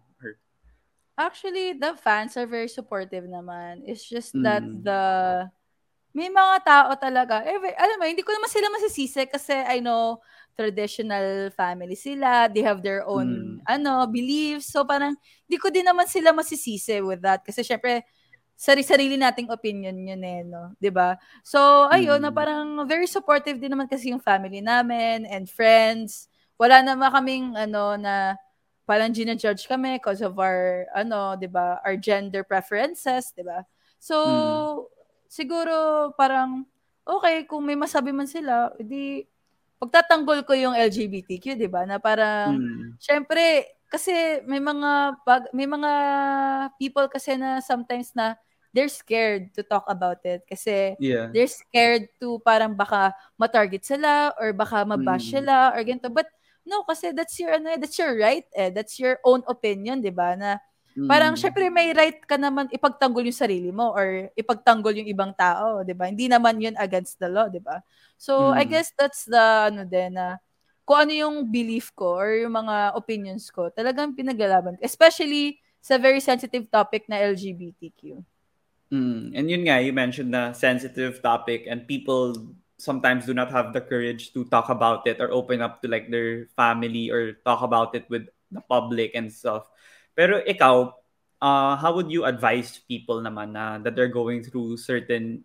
Actually, 1.18 1.74
the 1.74 1.98
fans 1.98 2.38
are 2.38 2.46
very 2.46 2.70
supportive 2.70 3.26
naman. 3.26 3.82
It's 3.90 4.06
just 4.06 4.38
that 4.46 4.70
Mm. 4.70 4.86
the 4.86 5.02
may 6.16 6.30
mga 6.30 6.58
tao 6.66 6.92
talaga, 7.00 7.46
eh, 7.46 7.56
alam 7.78 7.98
mo, 8.02 8.06
hindi 8.10 8.22
ko 8.26 8.34
naman 8.36 8.50
sila 8.52 8.68
masisisi 8.74 9.26
kasi 9.30 9.54
I 9.54 9.80
know 9.80 10.20
traditional 10.58 11.50
family 11.54 11.96
sila, 11.96 12.50
they 12.52 12.62
have 12.66 12.82
their 12.84 13.06
own 13.08 13.60
Mm. 13.62 13.66
ano, 13.70 14.06
beliefs. 14.10 14.72
So 14.74 14.84
parang 14.86 15.16
hindi 15.50 15.58
ko 15.62 15.70
din 15.74 15.86
naman 15.88 16.10
sila 16.10 16.34
masisisi 16.36 17.00
with 17.06 17.22
that 17.26 17.46
kasi 17.46 17.62
syempre 17.64 18.04
sari-sarili 18.58 19.16
nating 19.20 19.50
opinion 19.54 19.96
yun 20.08 20.22
eh, 20.24 20.42
no? 20.48 20.74
'Di 20.82 20.90
ba? 20.94 21.18
So, 21.46 21.88
ayun, 21.92 22.22
na 22.24 22.32
Mm. 22.34 22.38
parang 22.38 22.68
very 22.90 23.08
supportive 23.10 23.58
din 23.62 23.72
naman 23.74 23.88
kasi 23.92 24.12
yung 24.14 24.22
family 24.24 24.62
namin 24.64 25.26
and 25.30 25.48
friends. 25.52 26.30
Wala 26.62 26.82
naman 26.86 27.10
kaming 27.14 27.48
ano 27.58 27.96
na 28.00 28.38
parang 28.88 29.12
gina-judge 29.14 29.68
kami 29.68 30.00
because 30.00 30.24
of 30.24 30.40
our 30.40 30.88
ano, 30.96 31.36
'di 31.36 31.52
ba, 31.52 31.84
our 31.84 32.00
gender 32.00 32.42
preferences, 32.48 33.36
'di 33.36 33.44
ba? 33.46 33.68
So, 34.00 34.16
Mm. 34.26 34.68
siguro 35.30 36.10
parang 36.16 36.66
okay 37.04 37.44
kung 37.50 37.68
may 37.68 37.76
masabi 37.78 38.16
man 38.16 38.26
sila, 38.32 38.72
edi 38.80 39.28
pagtatanggol 39.82 40.44
ko 40.48 40.54
yung 40.58 40.74
LGBTQ, 40.78 41.60
'di 41.60 41.70
ba? 41.72 41.84
Na 41.86 42.00
parang 42.02 42.58
Mm. 42.58 42.98
syempre 43.00 43.68
kasi 43.92 44.42
may 44.48 44.60
mga 44.64 45.20
pag, 45.28 45.48
may 45.56 45.68
mga 45.70 45.92
people 46.82 47.08
kasi 47.12 47.36
na 47.40 47.60
sometimes 47.64 48.12
na 48.18 48.36
they're 48.76 48.92
scared 48.92 49.52
to 49.56 49.64
talk 49.64 49.86
about 49.90 50.20
it 50.28 50.44
kasi 50.50 50.96
Yeah. 51.00 51.34
they're 51.34 51.50
scared 51.50 52.08
to 52.20 52.40
parang 52.44 52.76
baka 52.78 53.12
ma-target 53.40 53.84
sila 53.88 54.32
or 54.40 54.52
baka 54.56 54.84
mabash 54.88 55.30
Mm. 55.30 55.40
sila 55.40 55.72
or 55.76 55.82
ganito. 55.88 56.12
But 56.12 56.28
no, 56.68 56.84
kasi 56.86 57.16
that's 57.16 57.40
your 57.40 57.56
ano, 57.58 57.72
eh, 57.74 57.80
that's 57.80 57.98
your 57.98 58.14
right 58.20 58.46
eh. 58.54 58.70
That's 58.70 59.00
your 59.00 59.18
own 59.24 59.42
opinion, 59.48 60.04
'di 60.04 60.12
ba? 60.14 60.36
Na 60.36 60.60
parang 61.08 61.34
Mm. 61.36 61.40
syempre 61.40 61.64
may 61.72 61.96
right 61.96 62.20
ka 62.28 62.36
naman 62.36 62.68
ipagtanggol 62.74 63.24
yung 63.24 63.36
sarili 63.38 63.72
mo 63.72 63.96
or 63.96 64.28
ipagtanggol 64.36 64.92
yung 65.00 65.08
ibang 65.10 65.32
tao, 65.38 65.82
'di 65.88 65.96
ba? 65.96 66.12
Hindi 66.12 66.28
naman 66.28 66.60
'yun 66.60 66.76
against 66.78 67.18
the 67.24 67.32
law, 67.32 67.48
'di 67.48 67.64
ba? 67.64 67.80
So 68.20 68.52
I 68.54 68.68
Mm. 68.68 68.72
guess 68.76 68.92
that's 69.00 69.24
the 69.26 69.72
ano 69.72 69.88
din 69.88 70.16
na 70.20 70.38
kung 70.88 71.08
ano 71.08 71.14
yung 71.16 71.36
belief 71.52 71.92
ko 71.96 72.16
or 72.20 72.32
yung 72.36 72.56
mga 72.56 72.96
opinions 72.96 73.52
ko, 73.52 73.68
talagang 73.72 74.16
pinaglalaban. 74.16 74.80
Especially 74.84 75.60
sa 75.84 75.96
very 76.00 76.20
sensitive 76.24 76.68
topic 76.72 77.08
na 77.12 77.20
LGBTQ. 77.24 78.24
Mm. 78.92 79.36
And 79.36 79.46
yun 79.52 79.64
nga, 79.68 79.84
you 79.84 79.92
mentioned 79.92 80.32
the 80.34 80.54
sensitive 80.56 81.20
topic 81.22 81.68
and 81.68 81.84
people 81.88 82.56
sometimes 82.78 83.26
do 83.26 83.34
not 83.34 83.50
have 83.50 83.74
the 83.74 83.82
courage 83.82 84.34
to 84.34 84.46
talk 84.46 84.70
about 84.70 85.06
it 85.10 85.20
or 85.20 85.34
open 85.34 85.62
up 85.62 85.82
to 85.82 85.90
like 85.90 86.10
their 86.10 86.46
family 86.56 87.10
or 87.10 87.34
talk 87.42 87.62
about 87.62 87.94
it 87.98 88.06
with 88.10 88.30
the 88.54 88.62
public 88.70 89.12
and 89.18 89.34
stuff. 89.34 89.66
Pero 90.14 90.42
ikaw, 90.46 90.94
uh, 91.42 91.76
how 91.76 91.94
would 91.94 92.10
you 92.10 92.26
advise 92.26 92.80
people 92.88 93.22
naman 93.22 93.54
na 93.54 93.78
that 93.82 93.98
they're 93.98 94.14
going 94.14 94.46
through 94.46 94.78
certain 94.78 95.44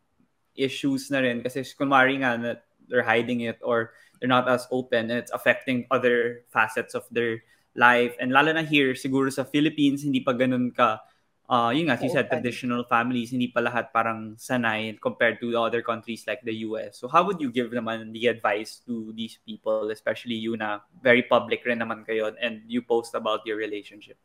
issues 0.57 1.09
na 1.09 1.25
rin 1.25 1.41
kasi 1.41 1.65
kunwari 1.73 2.21
nga 2.21 2.37
na 2.37 2.51
they're 2.89 3.05
hiding 3.05 3.49
it 3.49 3.57
or 3.65 3.97
they're 4.21 4.29
not 4.29 4.45
as 4.49 4.69
open 4.69 5.09
and 5.09 5.19
it's 5.19 5.33
affecting 5.33 5.89
other 5.89 6.45
facets 6.53 6.93
of 6.93 7.09
their 7.09 7.41
life 7.73 8.13
and 8.21 8.37
lalo 8.37 8.53
na 8.53 8.61
here 8.61 8.93
siguro 8.93 9.33
sa 9.33 9.49
Philippines 9.49 10.05
hindi 10.05 10.21
pa 10.21 10.37
ganun 10.37 10.69
ka 10.69 11.01
uh, 11.49 11.71
yun 11.75 11.89
nga, 11.91 11.99
you 12.03 12.11
said 12.11 12.29
traditional 12.29 12.85
families, 12.85 13.31
hindi 13.31 13.49
pa 13.49 13.61
lahat 13.61 13.91
parang 13.91 14.35
sanay 14.37 14.95
compared 15.01 15.41
to 15.41 15.55
other 15.57 15.83
countries 15.83 16.25
like 16.27 16.43
the 16.43 16.67
US. 16.69 16.99
So 16.99 17.09
how 17.09 17.25
would 17.27 17.41
you 17.41 17.51
give 17.51 17.71
naman 17.71 18.13
the 18.13 18.27
advice 18.29 18.83
to 18.87 19.13
these 19.17 19.39
people, 19.47 19.91
especially 19.91 20.37
you 20.37 20.57
na 20.57 20.81
very 21.03 21.23
public 21.23 21.65
rin 21.65 21.81
naman 21.81 22.07
kayo 22.07 22.33
and 22.39 22.63
you 22.67 22.83
post 22.83 23.15
about 23.15 23.43
your 23.47 23.57
relationship? 23.57 24.19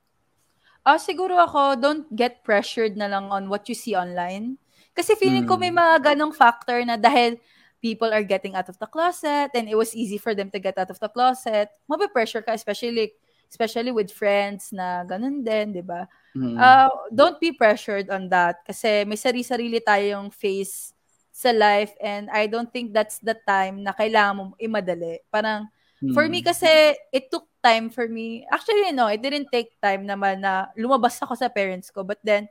Ah, 0.88 0.96
uh, 0.96 1.00
siguro 1.02 1.36
ako, 1.36 1.76
don't 1.76 2.08
get 2.16 2.48
pressured 2.48 2.96
na 2.96 3.12
lang 3.12 3.28
on 3.28 3.52
what 3.52 3.68
you 3.68 3.76
see 3.76 3.92
online. 3.92 4.56
Kasi 4.96 5.14
feeling 5.20 5.44
mm. 5.44 5.52
ko 5.52 5.60
may 5.60 5.70
hmm. 5.70 5.78
mga 5.78 5.96
ganong 6.16 6.34
factor 6.34 6.80
na 6.82 6.98
dahil 6.98 7.38
people 7.78 8.10
are 8.10 8.26
getting 8.26 8.58
out 8.58 8.66
of 8.66 8.80
the 8.82 8.90
closet 8.90 9.54
and 9.54 9.70
it 9.70 9.78
was 9.78 9.94
easy 9.94 10.18
for 10.18 10.34
them 10.34 10.50
to 10.50 10.58
get 10.58 10.74
out 10.80 10.90
of 10.90 10.98
the 10.98 11.12
closet, 11.12 11.70
mabe-pressure 11.86 12.42
ka, 12.42 12.58
especially 12.58 13.14
especially 13.48 13.96
with 13.96 14.12
friends 14.12 14.76
na 14.76 15.08
ganun 15.08 15.46
din, 15.46 15.72
di 15.72 15.84
ba? 15.84 16.10
Mm. 16.38 16.54
Uh, 16.54 16.90
don't 17.10 17.42
be 17.42 17.50
pressured 17.50 18.14
on 18.14 18.30
that 18.30 18.62
kasi 18.62 19.02
may 19.10 19.18
sarili-sarili 19.18 19.82
tayong 19.82 20.30
face 20.30 20.94
sa 21.34 21.50
life 21.50 21.98
and 21.98 22.30
I 22.30 22.46
don't 22.46 22.70
think 22.70 22.94
that's 22.94 23.18
the 23.22 23.34
time 23.34 23.82
na 23.82 23.94
kailangan 23.98 24.34
mo 24.38 24.44
imadali. 24.62 25.26
Parang, 25.34 25.66
mm. 26.02 26.14
for 26.14 26.30
me 26.30 26.46
hmm. 26.46 26.50
kasi, 26.54 26.70
it 27.14 27.30
took 27.34 27.50
time 27.62 27.90
for 27.90 28.06
me. 28.06 28.46
Actually, 28.50 28.94
no, 28.94 29.10
it 29.10 29.22
didn't 29.22 29.50
take 29.54 29.74
time 29.82 30.06
naman 30.06 30.42
na 30.42 30.70
lumabas 30.78 31.18
ako 31.22 31.34
sa 31.34 31.50
parents 31.50 31.90
ko. 31.90 32.06
But 32.06 32.22
then, 32.22 32.50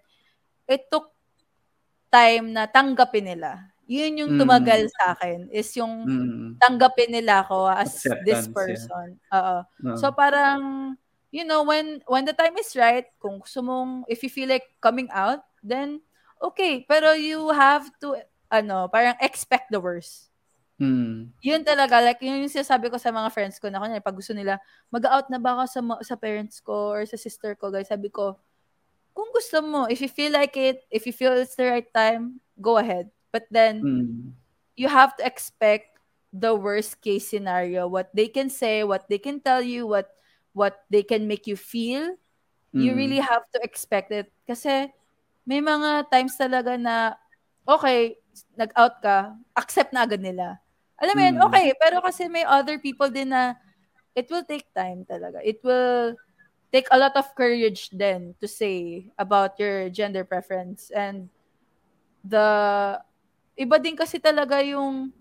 it 0.66 0.86
took 0.90 1.14
time 2.10 2.54
na 2.54 2.66
tanggapin 2.70 3.26
nila. 3.26 3.70
Yun 3.86 4.18
yung 4.18 4.32
tumagal 4.34 4.90
mm. 4.90 4.92
sa 4.98 5.14
akin 5.14 5.46
is 5.54 5.70
yung 5.78 5.94
mm. 6.02 6.48
tanggapin 6.58 7.06
nila 7.06 7.46
ako 7.46 7.70
as 7.70 8.02
Acceptance, 8.02 8.26
this 8.26 8.42
person. 8.50 9.08
Yeah. 9.14 9.34
Oo. 9.38 9.56
No. 9.82 9.94
So 9.94 10.10
parang 10.10 10.60
you 11.36 11.44
know 11.44 11.60
when 11.60 12.00
when 12.08 12.24
the 12.24 12.32
time 12.32 12.56
is 12.56 12.72
right, 12.72 13.04
kung 13.20 13.44
gusto 13.44 13.60
mong 13.60 14.08
if 14.08 14.24
you 14.24 14.32
feel 14.32 14.48
like 14.48 14.64
coming 14.80 15.12
out, 15.12 15.44
then 15.60 16.00
okay, 16.40 16.88
pero 16.88 17.12
you 17.12 17.52
have 17.52 17.92
to 18.00 18.16
ano, 18.48 18.88
parang 18.88 19.20
expect 19.20 19.68
the 19.68 19.76
worst. 19.76 20.32
Mm. 20.80 21.32
Yun 21.40 21.62
talaga, 21.64 22.00
like 22.04 22.20
yun 22.24 22.40
yung 22.40 22.52
sinasabi 22.52 22.88
ko 22.88 22.96
sa 22.96 23.12
mga 23.12 23.28
friends 23.32 23.56
ko 23.60 23.68
na 23.68 23.80
kunya 23.80 24.00
pag 24.00 24.16
gusto 24.16 24.32
nila, 24.32 24.60
mag-out 24.92 25.28
na 25.28 25.40
ba 25.40 25.56
ako 25.56 25.64
sa, 25.68 25.80
sa 26.04 26.16
parents 26.16 26.60
ko 26.60 26.92
or 26.96 27.04
sa 27.08 27.16
sister 27.16 27.56
ko, 27.56 27.72
guys, 27.72 27.88
sabi 27.88 28.12
ko, 28.12 28.36
kung 29.16 29.32
gusto 29.32 29.64
mo, 29.64 29.88
if 29.88 30.04
you 30.04 30.12
feel 30.12 30.32
like 30.32 30.52
it, 30.56 30.84
if 30.92 31.08
you 31.08 31.12
feel 31.16 31.32
it's 31.32 31.56
the 31.56 31.64
right 31.64 31.88
time, 31.96 32.44
go 32.60 32.76
ahead. 32.76 33.08
But 33.32 33.48
then 33.48 33.80
mm. 33.80 34.36
you 34.76 34.92
have 34.92 35.16
to 35.16 35.24
expect 35.24 35.96
the 36.28 36.52
worst 36.52 37.00
case 37.00 37.24
scenario. 37.24 37.88
What 37.88 38.12
they 38.12 38.28
can 38.28 38.52
say, 38.52 38.84
what 38.84 39.08
they 39.08 39.18
can 39.18 39.40
tell 39.40 39.64
you, 39.64 39.88
what 39.88 40.12
what 40.56 40.88
they 40.88 41.04
can 41.04 41.28
make 41.28 41.44
you 41.44 41.54
feel. 41.54 42.16
Mm. 42.72 42.80
You 42.80 42.90
really 42.96 43.20
have 43.20 43.44
to 43.52 43.60
expect 43.60 44.08
it. 44.08 44.32
Kasi 44.48 44.88
may 45.44 45.60
mga 45.60 46.08
times 46.08 46.40
talaga 46.40 46.80
na 46.80 47.12
okay, 47.68 48.16
nag-out 48.56 49.04
ka, 49.04 49.36
accept 49.52 49.92
na 49.92 50.08
agad 50.08 50.24
nila. 50.24 50.56
Alam 50.96 51.12
mo 51.12 51.22
yun, 51.28 51.36
okay, 51.44 51.76
pero 51.76 52.00
kasi 52.00 52.24
may 52.32 52.48
other 52.48 52.80
people 52.80 53.12
din 53.12 53.36
na 53.36 53.52
it 54.16 54.32
will 54.32 54.48
take 54.48 54.64
time 54.72 55.04
talaga. 55.04 55.44
It 55.44 55.60
will 55.60 56.16
take 56.72 56.88
a 56.88 56.96
lot 56.96 57.12
of 57.20 57.28
courage 57.36 57.92
then 57.92 58.32
to 58.40 58.48
say 58.48 59.08
about 59.20 59.60
your 59.60 59.92
gender 59.92 60.24
preference 60.24 60.88
and 60.88 61.28
the 62.24 62.48
iba 63.60 63.76
din 63.76 63.94
kasi 63.94 64.16
talaga 64.18 64.64
yung 64.64 65.12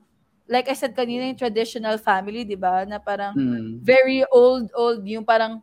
like 0.45 0.69
I 0.69 0.77
said 0.77 0.93
kanina 0.93 1.29
yung 1.29 1.41
traditional 1.41 1.97
family, 1.97 2.45
'di 2.45 2.57
ba? 2.57 2.85
Na 2.85 3.01
parang 3.01 3.33
mm. 3.33 3.81
very 3.81 4.21
old 4.29 4.69
old 4.77 5.01
yung 5.05 5.25
parang 5.25 5.61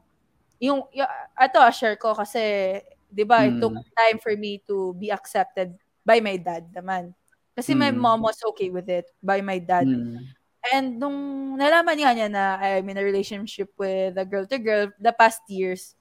yung, 0.63 0.87
yung 0.95 1.11
ato 1.35 1.59
ah, 1.59 1.75
share 1.75 1.99
ko 1.99 2.15
kasi 2.15 2.79
'di 3.11 3.25
ba, 3.27 3.45
mm. 3.45 3.49
it 3.49 3.55
took 3.61 3.77
hmm. 3.77 3.93
time 3.93 4.19
for 4.19 4.33
me 4.39 4.63
to 4.65 4.97
be 4.97 5.13
accepted 5.13 5.77
by 6.01 6.19
my 6.19 6.41
dad 6.41 6.65
naman. 6.73 7.13
Kasi 7.53 7.77
mm. 7.77 7.79
my 7.79 7.91
hmm. 7.93 8.01
mom 8.01 8.21
was 8.25 8.41
okay 8.55 8.73
with 8.73 8.89
it 8.89 9.05
by 9.21 9.45
my 9.45 9.61
dad. 9.61 9.85
Mm. 9.85 10.25
And 10.73 10.87
nung 10.97 11.19
nalaman 11.59 11.99
niya 11.99 12.11
niya 12.17 12.29
na 12.33 12.57
I'm 12.57 12.89
in 12.89 12.97
a 12.97 13.05
relationship 13.05 13.69
with 13.77 14.17
a 14.17 14.25
girl 14.25 14.47
to 14.49 14.57
girl 14.57 14.89
the 14.97 15.13
past 15.13 15.45
years, 15.51 15.93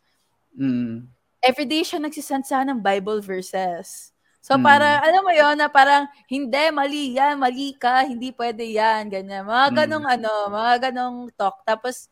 mm. 0.56 1.10
every 1.44 1.68
day 1.68 1.84
siya 1.84 2.00
nagsisend 2.00 2.48
sa 2.48 2.64
ng 2.64 2.80
Bible 2.80 3.20
verses. 3.20 4.16
So, 4.42 4.58
mm. 4.58 4.66
para, 4.66 4.98
alam 5.06 5.22
mo 5.22 5.30
yon 5.30 5.54
na 5.54 5.70
parang, 5.70 6.10
hindi, 6.26 6.74
mali 6.74 7.14
yan, 7.14 7.38
mali 7.38 7.78
ka, 7.78 8.10
hindi 8.10 8.34
pwede 8.34 8.66
yan, 8.66 9.06
ganyan. 9.06 9.46
Mga 9.46 9.68
hmm. 9.70 9.78
ganong, 9.78 10.06
mm. 10.10 10.14
ano, 10.18 10.32
mga 10.50 10.74
ganong 10.90 11.20
talk. 11.38 11.62
Tapos, 11.62 12.10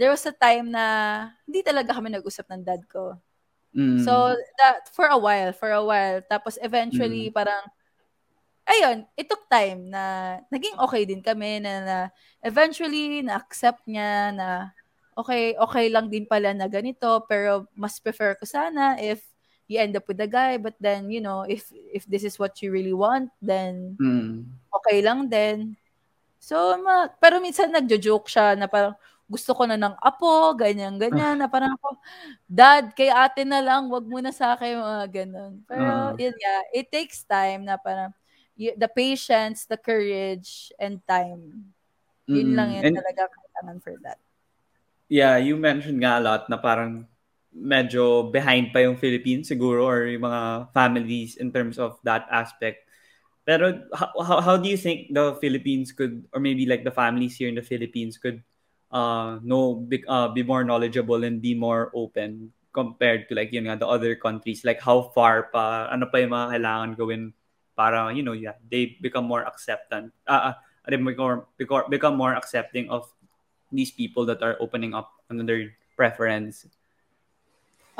there 0.00 0.08
was 0.08 0.24
a 0.24 0.32
time 0.32 0.72
na, 0.72 0.84
hindi 1.44 1.60
talaga 1.60 1.92
kami 1.92 2.08
nag-usap 2.16 2.48
ng 2.48 2.64
dad 2.64 2.80
ko. 2.88 3.12
Mm. 3.76 4.00
So, 4.08 4.32
that, 4.56 4.88
for 4.88 5.12
a 5.12 5.20
while, 5.20 5.52
for 5.52 5.68
a 5.68 5.84
while. 5.84 6.24
Tapos, 6.24 6.56
eventually, 6.64 7.28
mm. 7.28 7.36
parang, 7.36 7.68
ayun, 8.64 9.04
it 9.20 9.28
took 9.28 9.44
time 9.52 9.92
na, 9.92 10.40
naging 10.48 10.80
okay 10.80 11.04
din 11.04 11.20
kami, 11.20 11.60
na, 11.60 11.72
na 11.84 11.96
eventually, 12.40 13.20
na-accept 13.20 13.84
niya, 13.84 14.32
na, 14.32 14.48
okay, 15.12 15.52
okay 15.60 15.92
lang 15.92 16.08
din 16.08 16.24
pala 16.24 16.56
na 16.56 16.72
ganito, 16.72 17.20
pero 17.28 17.68
mas 17.76 18.00
prefer 18.00 18.32
ko 18.40 18.48
sana 18.48 18.96
if 18.96 19.20
you 19.70 19.78
end 19.78 19.94
up 19.94 20.02
with 20.10 20.18
a 20.18 20.26
guy 20.26 20.58
but 20.58 20.74
then 20.82 21.06
you 21.06 21.22
know 21.22 21.46
if 21.46 21.70
if 21.94 22.02
this 22.10 22.26
is 22.26 22.42
what 22.42 22.58
you 22.58 22.74
really 22.74 22.92
want 22.92 23.30
then 23.38 23.94
mm. 24.02 24.42
okay 24.74 24.98
lang 24.98 25.30
din 25.30 25.78
so 26.42 26.74
ma, 26.82 27.06
pero 27.22 27.38
minsan 27.38 27.70
nagjo-joke 27.70 28.26
siya 28.26 28.58
na 28.58 28.66
parang 28.66 28.98
gusto 29.30 29.54
ko 29.54 29.62
na 29.70 29.78
ng 29.78 29.94
apo 30.02 30.58
ganyan 30.58 30.98
ganyan 30.98 31.38
na 31.38 31.46
parang 31.46 31.70
ako 31.78 31.94
dad 32.50 32.90
kay 32.98 33.14
ate 33.14 33.46
na 33.46 33.62
lang 33.62 33.86
wag 33.86 34.02
mo 34.02 34.18
na 34.18 34.34
sa 34.34 34.58
akin 34.58 34.82
mga 34.82 35.06
ganun 35.22 35.62
pero 35.70 35.86
uh. 35.86 36.18
yun 36.18 36.34
nga 36.34 36.54
it 36.74 36.90
takes 36.90 37.22
time 37.22 37.62
na 37.62 37.78
parang 37.78 38.10
the 38.58 38.90
patience 38.90 39.70
the 39.70 39.78
courage 39.78 40.74
and 40.82 40.98
time 41.06 41.70
yun 42.26 42.50
mm. 42.50 42.56
lang 42.58 42.68
yan 42.74 42.90
and, 42.90 42.96
talaga 42.98 43.30
kailangan 43.30 43.78
for 43.78 43.94
that 44.02 44.18
yeah 45.06 45.38
you 45.38 45.54
mentioned 45.54 46.02
nga 46.02 46.18
a 46.18 46.22
lot 46.26 46.50
na 46.50 46.58
parang 46.58 47.06
medyo 47.50 48.30
behind 48.30 48.70
pa 48.70 48.86
yung 48.86 48.96
Philippines 48.96 49.50
siguro 49.50 49.82
or 49.82 50.06
yung 50.06 50.22
mga 50.22 50.70
families 50.70 51.36
in 51.36 51.50
terms 51.50 51.78
of 51.78 51.98
that 52.06 52.26
aspect. 52.30 52.86
Pero 53.42 53.82
how, 53.94 54.38
how 54.40 54.56
do 54.56 54.70
you 54.70 54.78
think 54.78 55.10
the 55.10 55.34
Philippines 55.42 55.90
could 55.90 56.24
or 56.30 56.38
maybe 56.38 56.66
like 56.66 56.86
the 56.86 56.94
families 56.94 57.34
here 57.34 57.50
in 57.50 57.58
the 57.58 57.66
Philippines 57.66 58.18
could 58.18 58.42
uh 58.90 59.38
know 59.42 59.86
be, 59.86 60.02
uh, 60.06 60.28
be 60.30 60.42
more 60.42 60.62
knowledgeable 60.66 61.22
and 61.22 61.42
be 61.42 61.54
more 61.54 61.90
open 61.94 62.50
compared 62.70 63.26
to 63.30 63.34
like 63.34 63.50
yun 63.50 63.66
nga 63.66 63.78
the 63.78 63.86
other 63.86 64.14
countries 64.14 64.62
like 64.62 64.78
how 64.78 65.10
far 65.14 65.50
pa 65.50 65.90
ano 65.90 66.06
pa 66.06 66.22
yung 66.22 66.34
mga 66.34 66.58
kailangan 66.58 66.90
gawin 66.94 67.22
para 67.74 68.10
you 68.14 68.22
know 68.22 68.34
yeah 68.34 68.54
they 68.70 68.98
become 69.02 69.26
more 69.26 69.42
acceptant 69.46 70.14
uh, 70.26 70.54
uh 70.54 70.54
become, 70.86 71.86
become 71.90 72.14
more 72.18 72.34
accepting 72.34 72.90
of 72.90 73.06
these 73.70 73.90
people 73.90 74.26
that 74.26 74.42
are 74.42 74.58
opening 74.58 74.94
up 74.94 75.10
another 75.30 75.70
preference 75.94 76.66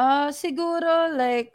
Ah, 0.01 0.30
siguro 0.32 1.12
like, 1.12 1.53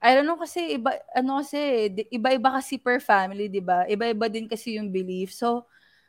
I 0.00 0.14
don't 0.16 0.26
know 0.28 0.38
kasi 0.38 0.78
iba 0.78 0.94
ano 1.18 1.42
kasi, 1.42 1.90
iba-iba 2.14 2.50
kasi 2.58 2.78
per 2.80 2.98
family, 3.02 3.50
'di 3.50 3.62
ba? 3.64 3.84
Iba-iba 3.90 4.26
din 4.30 4.46
kasi 4.48 4.78
yung 4.78 4.90
belief. 4.94 5.30
So, 5.34 5.66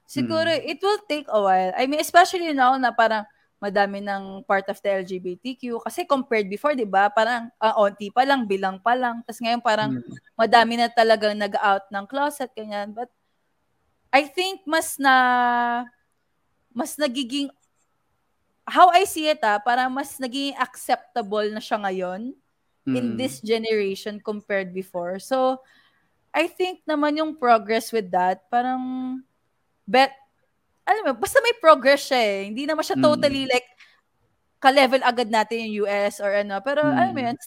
siguro 0.07 0.47
Mm. 0.47 0.63
it 0.75 0.79
will 0.85 1.01
take 1.09 1.27
a 1.31 1.39
while. 1.41 1.71
I 1.75 1.87
mean, 1.89 1.99
especially 2.03 2.53
now 2.55 2.75
na 2.79 2.93
parang 2.95 3.25
madami 3.63 3.99
ng 4.03 4.45
part 4.49 4.65
of 4.73 4.77
the 4.83 4.89
LGBTQ 5.03 5.81
kasi 5.85 6.05
compared 6.07 6.47
before, 6.53 6.73
'di 6.77 6.85
ba? 6.87 7.09
Parang 7.13 7.49
ah, 7.63 7.75
onti 7.81 8.09
pa 8.13 8.23
lang, 8.29 8.45
bilang 8.47 8.79
pa 8.83 8.93
lang. 8.95 9.23
Tapos 9.27 9.41
ngayon 9.43 9.61
parang 9.65 9.91
Mm. 9.97 10.01
madami 10.39 10.73
na 10.79 10.87
talagang 10.91 11.35
nag-out 11.39 11.85
ng 11.93 12.05
closet 12.09 12.51
ganyan. 12.57 12.93
But 12.95 13.09
I 14.13 14.27
think 14.27 14.67
mas 14.67 14.99
na 14.99 15.15
mas 16.75 16.99
nagiging 16.99 17.47
how 18.65 18.89
I 18.93 19.03
see 19.05 19.27
it 19.29 19.41
ah, 19.41 19.57
para 19.57 19.89
mas 19.89 20.17
naging 20.17 20.55
acceptable 20.57 21.45
na 21.49 21.61
siya 21.61 21.81
ngayon 21.81 22.33
mm. 22.85 22.95
in 22.95 23.05
this 23.17 23.41
generation 23.41 24.21
compared 24.21 24.73
before. 24.73 25.17
So, 25.19 25.61
I 26.31 26.47
think 26.47 26.85
naman 26.87 27.19
yung 27.19 27.35
progress 27.35 27.91
with 27.91 28.07
that, 28.15 28.47
parang, 28.47 29.19
bet, 29.83 30.15
alam 30.87 31.11
mo, 31.11 31.11
basta 31.19 31.43
may 31.43 31.55
progress 31.59 32.07
siya 32.07 32.21
eh. 32.21 32.39
Hindi 32.47 32.63
naman 32.63 32.85
siya 32.85 32.97
mm. 32.97 33.03
totally 33.03 33.43
like, 33.49 33.67
ka-level 34.61 35.01
agad 35.01 35.27
natin 35.33 35.67
yung 35.67 35.89
US 35.89 36.21
or 36.21 36.31
ano. 36.31 36.61
Pero, 36.63 36.85
mm. 36.85 36.95
alam 36.95 37.13
mo 37.13 37.21
yun, 37.27 37.37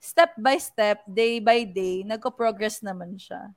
step 0.00 0.32
by 0.40 0.56
step, 0.56 1.04
day 1.04 1.42
by 1.42 1.66
day, 1.68 2.06
nagko-progress 2.08 2.80
naman 2.80 3.20
siya. 3.20 3.52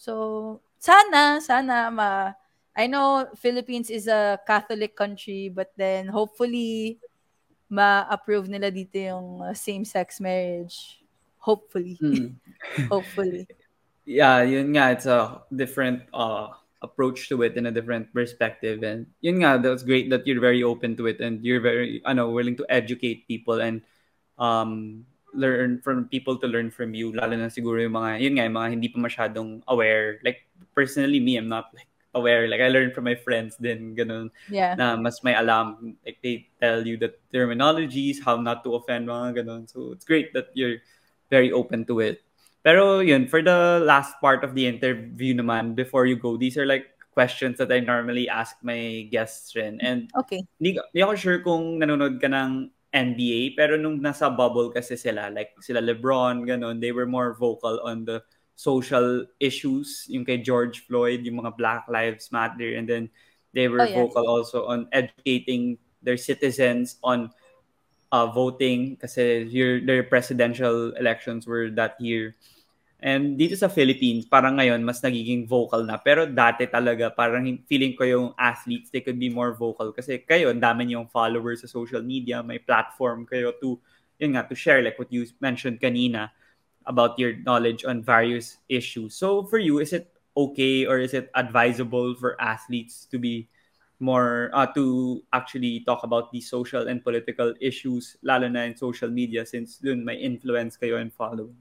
So, 0.00 0.58
sana, 0.80 1.44
sana 1.44 1.92
ma 1.92 2.32
I 2.74 2.90
know 2.90 3.30
Philippines 3.38 3.88
is 3.88 4.10
a 4.10 4.38
Catholic 4.46 4.98
country, 4.98 5.48
but 5.48 5.70
then 5.78 6.10
hopefully 6.10 6.98
ma-approve 7.70 8.50
nila 8.50 8.70
dito 8.70 8.98
yung 8.98 9.42
uh, 9.42 9.54
same-sex 9.54 10.18
marriage. 10.18 11.00
Hopefully. 11.38 11.98
Mm. 12.02 12.34
Hopefully. 12.92 13.46
Yeah, 14.04 14.42
yun 14.42 14.74
nga, 14.74 14.92
it's 14.92 15.06
a 15.06 15.42
different 15.54 16.02
uh, 16.12 16.50
approach 16.82 17.28
to 17.28 17.42
it 17.42 17.56
and 17.56 17.66
a 17.68 17.74
different 17.74 18.12
perspective. 18.12 18.82
And 18.82 19.06
yun 19.20 19.40
nga, 19.40 19.60
that's 19.62 19.82
great 19.82 20.10
that 20.10 20.26
you're 20.26 20.40
very 20.40 20.62
open 20.62 20.96
to 20.98 21.06
it 21.06 21.20
and 21.20 21.44
you're 21.44 21.60
very, 21.60 22.02
ano, 22.04 22.30
willing 22.30 22.56
to 22.58 22.66
educate 22.68 23.28
people 23.28 23.60
and 23.60 23.82
um, 24.38 25.04
learn 25.32 25.80
from 25.80 26.08
people 26.08 26.36
to 26.42 26.46
learn 26.46 26.70
from 26.70 26.94
you. 26.94 27.12
Lalo 27.12 27.36
na 27.36 27.48
siguro 27.52 27.80
yung 27.80 27.96
mga, 27.96 28.20
yun 28.20 28.34
nga, 28.34 28.44
yung 28.44 28.56
mga 28.56 28.70
hindi 28.70 28.88
pa 28.88 28.98
masyadong 28.98 29.62
aware. 29.68 30.20
Like, 30.24 30.48
personally, 30.74 31.20
me, 31.20 31.36
I'm 31.36 31.48
not 31.48 31.70
like 31.72 31.88
aware. 32.14 32.48
Like, 32.48 32.60
I 32.60 32.68
learned 32.68 32.94
from 32.94 33.04
my 33.04 33.14
friends 33.14 33.56
din, 33.56 33.94
ganun. 33.94 34.30
Yeah. 34.48 34.74
Na 34.74 34.96
mas 34.96 35.22
may 35.22 35.34
alam. 35.34 35.96
Like, 36.06 36.18
they 36.22 36.48
tell 36.60 36.86
you 36.86 36.96
the 36.96 37.14
terminologies, 37.34 38.22
how 38.24 38.40
not 38.40 38.64
to 38.64 38.74
offend, 38.74 39.08
mga 39.08 39.44
ganun. 39.44 39.68
So, 39.68 39.92
it's 39.92 40.04
great 40.04 40.32
that 40.32 40.54
you're 40.54 40.78
very 41.30 41.52
open 41.52 41.84
to 41.86 42.00
it. 42.00 42.22
Pero 42.64 43.04
yun, 43.04 43.28
for 43.28 43.44
the 43.44 43.84
last 43.84 44.16
part 44.24 44.40
of 44.40 44.56
the 44.56 44.64
interview 44.64 45.36
naman, 45.36 45.76
before 45.76 46.06
you 46.06 46.16
go, 46.16 46.40
these 46.40 46.56
are 46.56 46.64
like 46.64 46.88
questions 47.12 47.60
that 47.60 47.70
I 47.70 47.78
normally 47.78 48.26
ask 48.26 48.56
my 48.64 49.06
guests 49.12 49.54
rin. 49.54 49.78
And 49.84 50.08
Okay. 50.16 50.42
hindi, 50.58 50.80
hindi 50.80 51.00
ako 51.04 51.14
sure 51.14 51.38
kung 51.44 51.78
nanonood 51.78 52.18
ka 52.24 52.26
ng 52.32 52.72
NBA, 52.94 53.58
pero 53.58 53.76
nung 53.76 54.00
nasa 54.00 54.30
bubble 54.30 54.72
kasi 54.72 54.96
sila, 54.96 55.28
like 55.28 55.52
sila 55.60 55.82
Lebron, 55.82 56.46
ganun, 56.48 56.80
they 56.80 56.90
were 56.90 57.06
more 57.06 57.34
vocal 57.34 57.82
on 57.84 58.06
the 58.06 58.22
social 58.54 59.26
issues, 59.38 60.06
yung 60.08 60.24
kay 60.24 60.38
George 60.38 60.86
Floyd, 60.86 61.26
yung 61.26 61.42
mga 61.42 61.58
Black 61.58 61.84
Lives 61.90 62.30
Matter, 62.30 62.78
and 62.78 62.86
then 62.86 63.10
they 63.54 63.66
were 63.68 63.82
Oh, 63.82 63.86
yes. 63.86 63.94
vocal 63.94 64.26
also 64.26 64.66
on 64.66 64.86
educating 64.94 65.78
their 66.02 66.18
citizens 66.18 66.98
on 67.02 67.30
uh, 68.12 68.26
voting 68.30 68.96
kasi 68.96 69.46
your, 69.50 69.80
their 69.82 70.02
presidential 70.02 70.94
elections 70.98 71.46
were 71.46 71.70
that 71.70 71.98
year. 71.98 72.34
And 73.04 73.36
dito 73.36 73.52
sa 73.52 73.68
Philippines, 73.68 74.24
parang 74.24 74.56
ngayon, 74.56 74.80
mas 74.80 75.04
nagiging 75.04 75.44
vocal 75.44 75.84
na. 75.84 76.00
Pero 76.00 76.24
dati 76.24 76.64
talaga, 76.64 77.12
parang 77.12 77.44
feeling 77.68 77.92
ko 77.92 78.04
yung 78.08 78.28
athletes, 78.40 78.88
they 78.88 79.04
could 79.04 79.20
be 79.20 79.28
more 79.28 79.52
vocal. 79.52 79.92
Kasi 79.92 80.24
kayo, 80.24 80.48
ang 80.48 80.62
dami 80.62 80.88
yung 80.88 81.10
followers 81.12 81.60
sa 81.60 81.68
social 81.68 82.00
media, 82.00 82.40
may 82.40 82.56
platform 82.56 83.28
kayo 83.28 83.52
to, 83.60 83.76
yun 84.16 84.32
nga, 84.32 84.46
to 84.48 84.56
share 84.56 84.80
like 84.80 84.96
what 84.96 85.12
you 85.12 85.28
mentioned 85.42 85.76
kanina 85.82 86.32
about 86.86 87.18
your 87.18 87.36
knowledge 87.44 87.84
on 87.84 88.02
various 88.02 88.58
issues. 88.68 89.14
So 89.14 89.44
for 89.44 89.58
you, 89.58 89.78
is 89.78 89.92
it 89.92 90.10
okay 90.36 90.86
or 90.86 90.98
is 90.98 91.14
it 91.14 91.30
advisable 91.34 92.14
for 92.14 92.40
athletes 92.40 93.06
to 93.10 93.18
be 93.18 93.48
more, 94.00 94.50
uh, 94.52 94.66
to 94.74 95.22
actually 95.32 95.80
talk 95.86 96.02
about 96.02 96.32
these 96.32 96.50
social 96.50 96.88
and 96.88 97.02
political 97.02 97.54
issues, 97.60 98.16
lalo 98.22 98.48
na 98.48 98.66
in 98.66 98.76
social 98.76 99.08
media 99.08 99.46
since 99.46 99.78
dun 99.78 100.04
may 100.04 100.16
influence 100.16 100.76
kayo 100.76 101.00
and 101.00 101.12
following? 101.14 101.56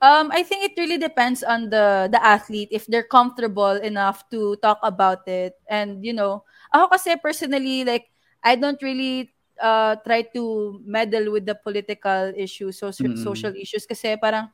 Um, 0.00 0.30
I 0.30 0.44
think 0.46 0.62
it 0.62 0.78
really 0.78 0.98
depends 0.98 1.42
on 1.42 1.74
the 1.74 2.06
the 2.06 2.22
athlete 2.22 2.70
if 2.70 2.86
they're 2.86 3.06
comfortable 3.06 3.74
enough 3.82 4.22
to 4.30 4.54
talk 4.62 4.78
about 4.86 5.26
it. 5.26 5.58
And 5.66 6.06
you 6.06 6.14
know, 6.14 6.46
ako 6.70 6.94
kasi 6.94 7.18
personally 7.18 7.82
like 7.82 8.06
I 8.46 8.54
don't 8.54 8.78
really 8.78 9.34
uh 9.62 9.94
try 10.06 10.22
to 10.34 10.76
meddle 10.84 11.32
with 11.34 11.44
the 11.46 11.54
political 11.54 12.32
issues, 12.36 12.78
social 12.80 13.12
Mm. 13.12 13.18
social 13.18 13.52
issues 13.56 13.84
kasi 13.86 14.16
parang 14.20 14.50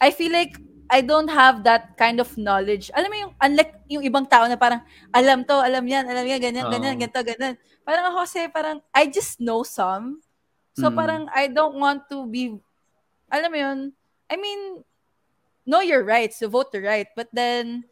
I 0.00 0.10
feel 0.12 0.32
like 0.32 0.56
I 0.92 1.02
don't 1.02 1.28
have 1.32 1.64
that 1.66 1.98
kind 1.98 2.22
of 2.22 2.30
knowledge. 2.38 2.90
Alam 2.94 3.10
mo 3.10 3.16
yung 3.26 3.32
unlike 3.42 3.72
yung 3.90 4.04
ibang 4.06 4.26
tao 4.30 4.46
na 4.46 4.54
parang 4.54 4.82
alam 5.10 5.42
to, 5.42 5.56
alam 5.58 5.82
yan, 5.88 6.06
alam 6.06 6.22
yan, 6.26 6.38
ganyan, 6.38 6.66
ganyan, 6.70 6.94
Oo. 6.94 7.00
ganito, 7.02 7.20
ganyan. 7.26 7.54
Parang 7.82 8.12
ako 8.14 8.18
kasi 8.28 8.40
parang 8.54 8.78
I 8.94 9.10
just 9.10 9.42
know 9.42 9.66
some. 9.66 10.22
So 10.76 10.90
Mm. 10.92 10.96
parang 10.96 11.22
I 11.34 11.48
don't 11.50 11.76
want 11.80 12.06
to 12.12 12.26
be 12.30 12.54
alam 13.32 13.50
mo 13.50 13.58
yun, 13.58 13.78
I 14.30 14.36
mean, 14.38 14.82
know 15.66 15.80
your 15.82 16.04
rights, 16.04 16.38
to 16.40 16.48
vote 16.48 16.70
the 16.72 16.82
right. 16.82 17.08
But 17.16 17.28
then, 17.34 17.84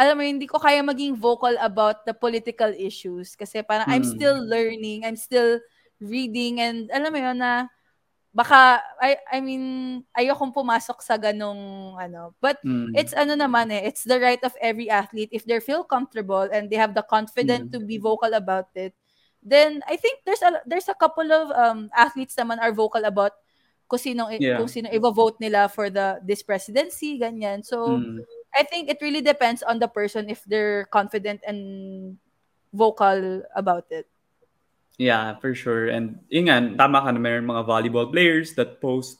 alam 0.00 0.18
mo, 0.18 0.22
yun, 0.26 0.40
hindi 0.40 0.48
ko 0.50 0.58
kaya 0.58 0.82
maging 0.82 1.14
vocal 1.18 1.54
about 1.60 2.06
the 2.06 2.14
political 2.14 2.70
issues. 2.74 3.36
Kasi 3.36 3.62
parang 3.62 3.86
I'm 3.90 4.02
Mm. 4.04 4.14
still 4.16 4.38
learning, 4.42 5.04
I'm 5.06 5.16
still 5.18 5.60
reading, 6.00 6.60
and 6.60 6.90
alam 6.94 7.12
mo 7.12 7.18
yun 7.20 7.38
na, 7.38 7.68
baka, 8.34 8.82
I, 9.02 9.16
I 9.32 9.38
mean, 9.40 10.02
ayokong 10.16 10.54
pumasok 10.54 11.02
sa 11.02 11.16
ganong, 11.18 11.94
ano. 11.98 12.34
But, 12.42 12.58
Mm. 12.66 12.94
it's 12.96 13.14
ano 13.14 13.34
naman 13.38 13.70
eh, 13.74 13.82
it's 13.86 14.04
the 14.06 14.18
right 14.20 14.40
of 14.44 14.54
every 14.62 14.90
athlete. 14.90 15.30
If 15.32 15.44
they 15.46 15.60
feel 15.60 15.84
comfortable 15.84 16.46
and 16.52 16.70
they 16.70 16.76
have 16.78 16.94
the 16.94 17.02
confidence 17.06 17.70
to 17.74 17.80
be 17.82 17.98
vocal 17.98 18.34
about 18.34 18.70
it, 18.74 18.94
then 19.44 19.82
I 19.90 19.96
think 20.00 20.22
there's 20.24 20.42
a 20.42 20.62
there's 20.64 20.88
a 20.88 20.96
couple 20.96 21.28
of 21.30 21.52
um 21.52 21.90
athletes 21.92 22.34
naman 22.38 22.58
are 22.62 22.72
vocal 22.72 23.04
about 23.04 23.36
kung 23.90 24.00
sino 24.00 24.30
Yeah. 24.32 24.56
kung 24.62 24.70
sino 24.72 24.88
i-vote 24.88 25.36
nila 25.42 25.68
for 25.68 25.90
the 25.92 26.18
this 26.24 26.40
presidency 26.46 27.20
ganyan. 27.20 27.60
So 27.66 28.00
Mm. 28.00 28.24
I 28.56 28.64
think 28.64 28.88
it 28.88 29.02
really 29.04 29.20
depends 29.20 29.60
on 29.66 29.78
the 29.82 29.88
person 29.90 30.30
if 30.32 30.40
they're 30.48 30.86
confident 30.88 31.42
and 31.44 31.60
vocal 32.72 33.42
about 33.58 33.84
it. 33.92 34.08
Yeah, 34.96 35.34
for 35.42 35.54
sure. 35.54 35.90
And 35.90 36.22
yun 36.30 36.46
nga, 36.46 36.62
tama 36.78 37.02
ka 37.02 37.10
na 37.10 37.18
mayroon 37.18 37.50
mga 37.50 37.66
volleyball 37.66 38.06
players 38.06 38.54
that 38.54 38.78
post. 38.78 39.18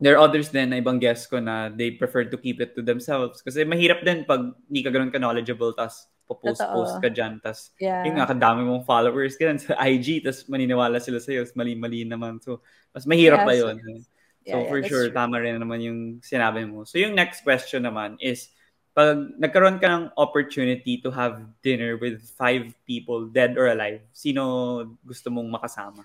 There 0.00 0.16
are 0.16 0.22
others 0.22 0.48
din 0.48 0.70
na 0.70 0.80
ibang 0.80 0.96
guests 1.02 1.26
ko 1.26 1.42
na 1.42 1.68
they 1.68 1.90
prefer 1.92 2.24
to 2.24 2.38
keep 2.38 2.62
it 2.62 2.72
to 2.78 2.82
themselves. 2.82 3.42
Kasi 3.42 3.66
mahirap 3.66 4.00
din 4.06 4.24
pag 4.24 4.54
hindi 4.70 4.80
ka 4.80 4.88
ganun 4.94 5.12
ka-knowledgeable 5.12 5.74
tas 5.76 6.08
popost-post 6.24 7.02
ka 7.02 7.10
dyan. 7.10 7.42
Tas 7.42 7.74
Yeah. 7.82 8.06
yun 8.06 8.16
nga, 8.16 8.30
kadami 8.30 8.62
mong 8.64 8.86
followers 8.86 9.34
ka 9.34 9.50
sa 9.58 9.74
IG 9.90 10.22
tas 10.22 10.46
maniniwala 10.46 11.02
sila 11.02 11.18
sa'yo. 11.18 11.42
tas 11.42 11.58
Mali-mali 11.58 12.06
naman. 12.06 12.38
So, 12.40 12.62
mas 12.94 13.04
mahirap 13.04 13.42
Yeah, 13.42 13.48
pa 13.50 13.52
so- 13.52 13.60
yun. 13.66 13.76
Yeah, 13.82 13.98
So, 14.40 14.56
yeah, 14.56 14.68
for 14.72 14.80
sure, 14.88 15.06
true. 15.10 15.12
tama 15.12 15.36
rin 15.36 15.60
naman 15.60 15.84
yung 15.84 16.00
sinabi 16.24 16.64
mo. 16.64 16.88
So, 16.88 16.96
yung 16.96 17.12
next 17.12 17.44
question 17.44 17.84
naman 17.84 18.16
is, 18.24 18.48
pag 18.90 19.16
nagkaroon 19.38 19.78
ka 19.78 19.86
ng 19.86 20.04
opportunity 20.18 20.98
to 21.00 21.14
have 21.14 21.46
dinner 21.62 21.94
with 21.96 22.20
five 22.34 22.74
people, 22.84 23.30
dead 23.30 23.54
or 23.54 23.70
alive, 23.70 24.02
sino 24.10 24.82
gusto 25.06 25.30
mong 25.30 25.50
makasama? 25.50 26.02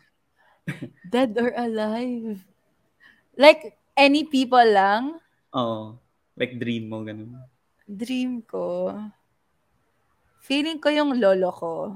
Dead 1.14 1.30
or 1.38 1.54
alive. 1.54 2.42
Like 3.38 3.78
any 3.94 4.26
people 4.26 4.66
lang, 4.66 5.22
Oo. 5.56 5.96
Like 6.36 6.60
dream 6.60 6.92
mo, 6.92 7.00
ganun. 7.08 7.32
dream 7.88 8.44
ko. 8.44 8.92
Feeling 10.44 10.84
ko 10.84 10.92
yung 10.92 11.16
lolo 11.16 11.50
ko. 11.56 11.96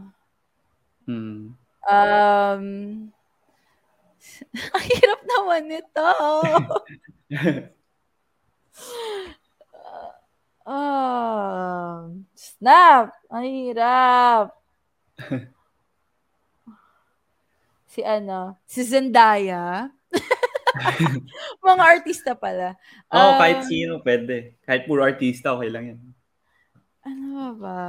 Hmm. 1.04 1.60
Um, 1.84 2.64
ang 4.76 4.86
hirap 4.86 5.22
naman 5.28 5.62
nito. 5.68 6.08
um, 10.70 12.26
snap! 12.38 13.18
Ang 13.34 13.46
hirap. 13.50 14.54
si 17.94 18.06
ano, 18.06 18.54
si 18.70 18.86
Zendaya. 18.86 19.90
Mga 21.66 21.84
artista 21.84 22.32
pala. 22.38 22.78
Oo, 23.10 23.30
Um, 23.36 23.40
kahit 23.42 23.66
sino, 23.66 23.98
pwede. 24.06 24.54
Kahit 24.62 24.86
puro 24.86 25.02
artista, 25.02 25.58
okay 25.58 25.70
lang 25.74 25.86
yan. 25.96 26.00
Ano 27.02 27.26
ba 27.34 27.50
ba? 27.58 27.82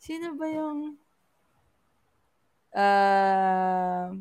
Sino 0.00 0.32
ba 0.38 0.46
yung... 0.48 0.96
Ah... 2.72 4.14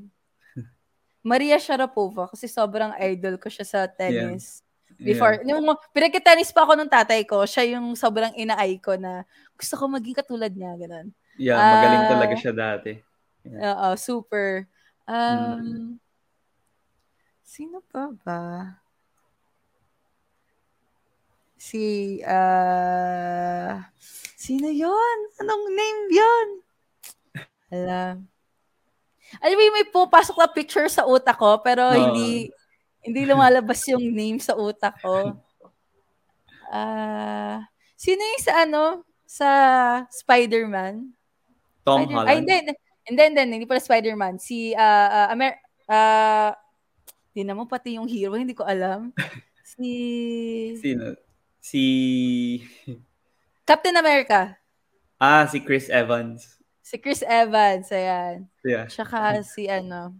Maria 1.25 1.57
Sharapova 1.57 2.29
kasi 2.29 2.51
sobrang 2.51 2.91
idol 2.99 3.39
ko 3.39 3.47
siya 3.47 3.65
sa 3.65 3.79
tennis. 3.87 4.64
Before, 4.95 5.35
yung 5.43 5.63
pinagkitennis 5.91 6.55
pa 6.55 6.63
ako 6.63 6.79
ng 6.79 6.91
tatay 6.91 7.27
ko, 7.27 7.43
siya 7.43 7.75
yung 7.75 7.93
sobrang 7.99 8.31
ina-eye 8.35 8.79
ko 8.79 8.95
na 8.95 9.27
gusto 9.59 9.75
ko 9.75 9.91
maging 9.91 10.15
katulad 10.15 10.51
niya, 10.55 10.71
ganun. 10.79 11.11
Yeah, 11.35 11.59
magaling 11.59 12.03
Ah. 12.07 12.11
talaga 12.15 12.33
siya 12.39 12.53
dati. 12.55 12.91
Oo, 13.45 13.87
super. 13.99 14.67
Um, 15.05 15.35
Mm. 15.35 15.89
Sino 17.45 17.77
pa 17.85 18.09
ba? 18.25 18.41
Si, 21.55 22.19
ah, 22.25 23.85
sino 24.35 24.67
yon? 24.67 25.17
Anong 25.39 25.63
name 25.71 26.01
yon? 26.11 26.47
Alam. 27.71 28.15
Alam 29.41 29.55
mo 29.57 29.63
may 29.73 29.87
pupasok 29.87 30.35
na 30.37 30.49
picture 30.51 30.85
sa 30.89 31.05
utak 31.05 31.37
ko, 31.37 31.57
pero 31.63 31.89
Oo. 31.89 31.97
hindi, 31.97 32.49
hindi 33.05 33.21
lumalabas 33.29 33.85
yung 33.93 34.01
name 34.09 34.41
sa 34.41 34.57
utak 34.57 34.97
ko. 34.97 35.37
Ah, 36.73 37.61
sino 37.93 38.19
yung 38.19 38.43
sa 38.43 38.53
ano? 38.65 39.05
Sa 39.29 39.49
Spider-Man? 40.09 41.13
Tom 41.85 42.01
Spider- 42.01 42.15
Holland. 42.17 42.29
Ay, 42.29 42.35
hindi, 42.41 42.55
hindi, 43.05 43.21
hindi, 43.29 43.41
hindi, 43.61 43.65
pala 43.69 43.81
Spider-Man. 43.81 44.41
Si, 44.41 44.73
ah, 44.73 45.29
ah, 45.29 45.33
Amer, 45.37 45.61
ah, 45.85 46.57
di 47.29 47.45
naman 47.45 47.69
pati 47.69 48.01
yung 48.01 48.09
hero, 48.09 48.33
hindi 48.33 48.57
ko 48.57 48.65
alam. 48.65 49.13
Si, 49.65 50.77
Sino? 50.79 51.19
Si... 51.59 51.83
Captain 53.67 53.97
America. 53.97 54.55
Ah, 55.19 55.43
si 55.49 55.59
Chris 55.59 55.91
Evans. 55.91 56.61
Si 56.79 56.95
Chris 57.01 57.25
Evans, 57.25 57.89
ayan. 57.91 58.45
Yeah. 58.61 58.85
Tsaka 58.87 59.41
si 59.41 59.65
ano, 59.67 60.15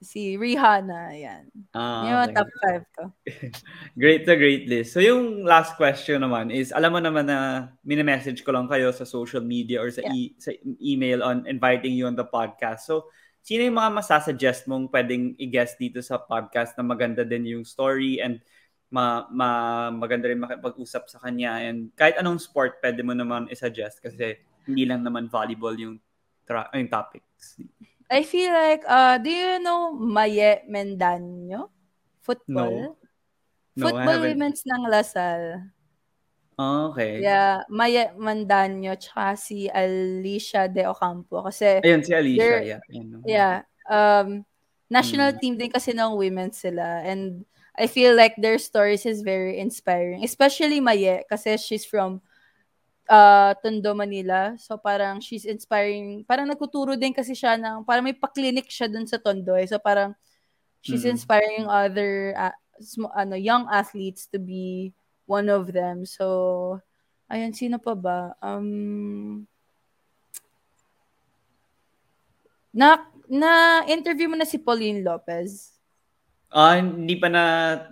si 0.00 0.40
Rihanna, 0.40 1.12
yan. 1.12 1.44
Ah, 1.76 2.02
yung 2.08 2.20
okay. 2.24 2.36
top 2.40 2.50
5 2.64 2.96
ko. 2.96 3.02
Great 4.00 4.24
to 4.24 4.32
great 4.34 4.64
list. 4.64 4.96
So 4.96 5.04
yung 5.04 5.44
last 5.44 5.76
question 5.76 6.24
naman 6.24 6.48
is, 6.48 6.72
alam 6.72 6.96
mo 6.96 7.00
naman 7.04 7.28
na 7.28 7.70
mini-message 7.84 8.40
ko 8.40 8.56
lang 8.56 8.64
kayo 8.64 8.88
sa 8.96 9.04
social 9.04 9.44
media 9.44 9.84
or 9.84 9.92
sa, 9.92 10.00
Yeah. 10.00 10.16
e- 10.16 10.34
sa 10.40 10.56
email 10.80 11.20
on 11.20 11.44
inviting 11.44 11.92
you 11.92 12.08
on 12.08 12.16
the 12.16 12.24
podcast. 12.24 12.88
So, 12.88 13.12
sino 13.44 13.68
yung 13.68 13.76
mga 13.76 13.92
masasuggest 14.00 14.64
mong 14.64 14.88
pwedeng 14.88 15.36
i-guest 15.36 15.76
dito 15.76 16.00
sa 16.00 16.16
podcast 16.16 16.76
na 16.80 16.84
maganda 16.84 17.20
din 17.20 17.44
yung 17.60 17.64
story 17.68 18.24
and 18.24 18.40
ma, 18.88 19.28
ma 19.28 19.48
maganda 19.92 20.32
rin 20.32 20.40
makipag-usap 20.40 21.12
sa 21.12 21.20
kanya 21.22 21.60
and 21.60 21.92
kahit 21.94 22.16
anong 22.16 22.40
sport 22.40 22.80
pwede 22.82 23.04
mo 23.04 23.12
naman 23.12 23.46
i-suggest 23.52 24.00
kasi 24.02 24.40
hindi 24.64 24.84
lang 24.88 25.04
naman 25.04 25.28
volleyball 25.28 25.76
yung, 25.76 26.00
tra- 26.48 26.72
yung 26.72 26.88
topics. 26.88 27.60
I 28.10 28.22
feel 28.26 28.50
like, 28.52 28.82
uh, 28.90 29.18
do 29.18 29.30
you 29.30 29.58
know 29.62 29.94
Maye 29.94 30.66
Mendaño? 30.68 31.70
Football? 32.20 32.98
No, 33.76 33.86
I 33.86 33.90
Football 34.04 34.18
women's 34.26 34.62
ng 34.66 34.82
Lasal. 34.90 35.70
Ah, 36.58 36.90
okay. 36.92 37.22
Yeah, 37.22 37.64
Maya 37.72 38.12
Mandaño 38.18 38.92
tsaka 38.98 39.38
si 39.38 39.70
Alicia 39.72 40.68
De 40.68 40.84
Ocampo 40.84 41.40
kasi 41.46 41.80
Ayun, 41.80 42.04
si 42.04 42.12
Alicia. 42.12 42.60
Yeah. 42.60 42.80
Ayun, 42.92 43.06
no. 43.08 43.18
yeah, 43.24 43.62
um 43.88 44.44
national 44.92 45.32
Mm. 45.32 45.40
team 45.40 45.54
din 45.56 45.70
kasi 45.72 45.94
ng 45.96 46.18
women 46.18 46.52
sila 46.52 47.00
and 47.06 47.46
I 47.78 47.86
feel 47.88 48.12
like 48.12 48.36
their 48.36 48.58
stories 48.60 49.06
is 49.08 49.22
very 49.24 49.56
inspiring, 49.56 50.20
especially 50.26 50.82
Maye 50.84 51.24
kasi 51.32 51.56
she's 51.56 51.86
from 51.88 52.20
uh 53.10 53.52
Tondo, 53.58 53.90
Manila. 53.92 54.54
So 54.54 54.78
parang 54.78 55.18
she's 55.18 55.42
inspiring. 55.42 56.22
Parang 56.22 56.46
nagtuturo 56.46 56.94
din 56.94 57.10
kasi 57.10 57.34
siya 57.34 57.58
ng 57.58 57.82
parang 57.82 58.06
may 58.06 58.14
pa-clinic 58.14 58.70
siya 58.70 58.86
dun 58.86 59.04
sa 59.10 59.18
Tondo. 59.18 59.58
Eh. 59.58 59.66
So 59.66 59.82
parang 59.82 60.14
she's 60.78 61.02
Mm. 61.02 61.18
inspiring 61.18 61.66
other 61.66 62.32
uh, 62.38 62.54
sm- 62.78 63.10
ano 63.12 63.34
young 63.34 63.66
athletes 63.66 64.30
to 64.30 64.38
be 64.38 64.94
one 65.26 65.50
of 65.50 65.74
them. 65.74 66.06
So 66.06 66.78
ayun 67.26 67.50
sino 67.50 67.82
pa 67.82 67.98
ba? 67.98 68.38
Um 68.38 69.44
na 72.70 73.02
na 73.26 73.82
interview 73.90 74.30
mo 74.30 74.38
na 74.38 74.46
si 74.46 74.58
Pauline 74.62 75.02
Lopez. 75.02 75.74
Ah, 76.50 76.82
hindi 76.82 77.14
pa 77.14 77.30
na, 77.30 77.42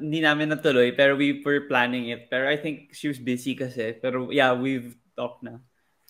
hindi 0.03 0.19
namin 0.19 0.51
natuloy, 0.51 0.90
pero 0.90 1.15
we 1.15 1.39
were 1.47 1.70
planning 1.70 2.11
it. 2.11 2.27
Pero 2.27 2.51
I 2.51 2.59
think 2.59 2.90
she 2.90 3.07
was 3.07 3.23
busy 3.23 3.55
kasi. 3.55 3.95
Pero 4.03 4.35
yeah, 4.35 4.51
we've 4.51 4.99
talked 5.19 5.43
na. 5.43 5.59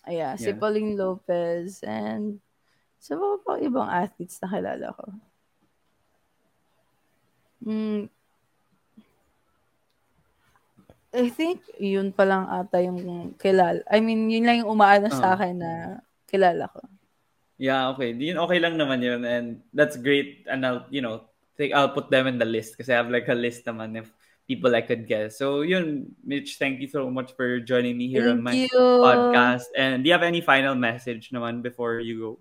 Ayan, 0.05 0.37
si 0.37 0.53
Yeah. 0.53 0.61
Pauline 0.61 0.93
Lopez 0.93 1.81
and 1.81 2.45
sa 3.01 3.17
mga 3.17 3.37
pa 3.41 3.53
ibang 3.57 3.89
athletes 3.89 4.37
na 4.45 4.53
kilala 4.53 4.87
ko. 4.93 5.05
Mm, 7.65 8.07
I 11.09 11.33
think 11.33 11.65
yun 11.81 12.13
pa 12.13 12.29
lang 12.29 12.45
ata 12.47 12.85
yung 12.85 13.33
kilala. 13.41 13.81
I 13.89 14.05
mean, 14.05 14.29
yun 14.29 14.45
lang 14.45 14.61
yung 14.63 14.77
umaano 14.77 15.09
Ah. 15.09 15.17
sa 15.17 15.27
akin 15.35 15.57
na 15.57 15.73
kilala 16.29 16.69
ko. 16.69 16.85
Yeah, 17.57 17.91
okay. 17.97 18.13
Yun, 18.15 18.39
okay 18.39 18.61
lang 18.61 18.77
naman 18.79 19.01
yun. 19.03 19.25
And 19.25 19.65
that's 19.73 19.97
great. 19.99 20.45
And 20.47 20.63
I'll, 20.63 20.85
you 20.93 21.01
know, 21.03 21.27
think 21.59 21.75
I'll 21.75 21.91
put 21.91 22.13
them 22.13 22.31
in 22.31 22.39
the 22.39 22.47
list 22.47 22.79
kasi 22.79 22.95
I 22.95 23.01
have 23.03 23.11
like 23.11 23.27
a 23.27 23.35
list 23.35 23.67
naman 23.67 23.99
of 23.99 24.07
people 24.49 24.73
I 24.73 24.81
could 24.81 25.05
guess. 25.05 25.37
So 25.37 25.61
yun, 25.61 26.17
Mitch, 26.25 26.57
thank 26.57 26.81
you 26.81 26.89
so 26.89 27.13
much 27.13 27.37
for 27.37 27.61
joining 27.61 28.01
me 28.01 28.09
here 28.09 28.33
on 28.33 28.41
my 28.41 28.57
Thank 28.57 28.73
you. 28.73 28.81
podcast. 29.05 29.69
And 29.77 30.01
do 30.03 30.09
you 30.09 30.17
have 30.17 30.25
any 30.25 30.41
final 30.41 30.73
message 30.75 31.29
naman 31.29 31.61
before 31.61 32.01
you 32.01 32.17
go? 32.17 32.33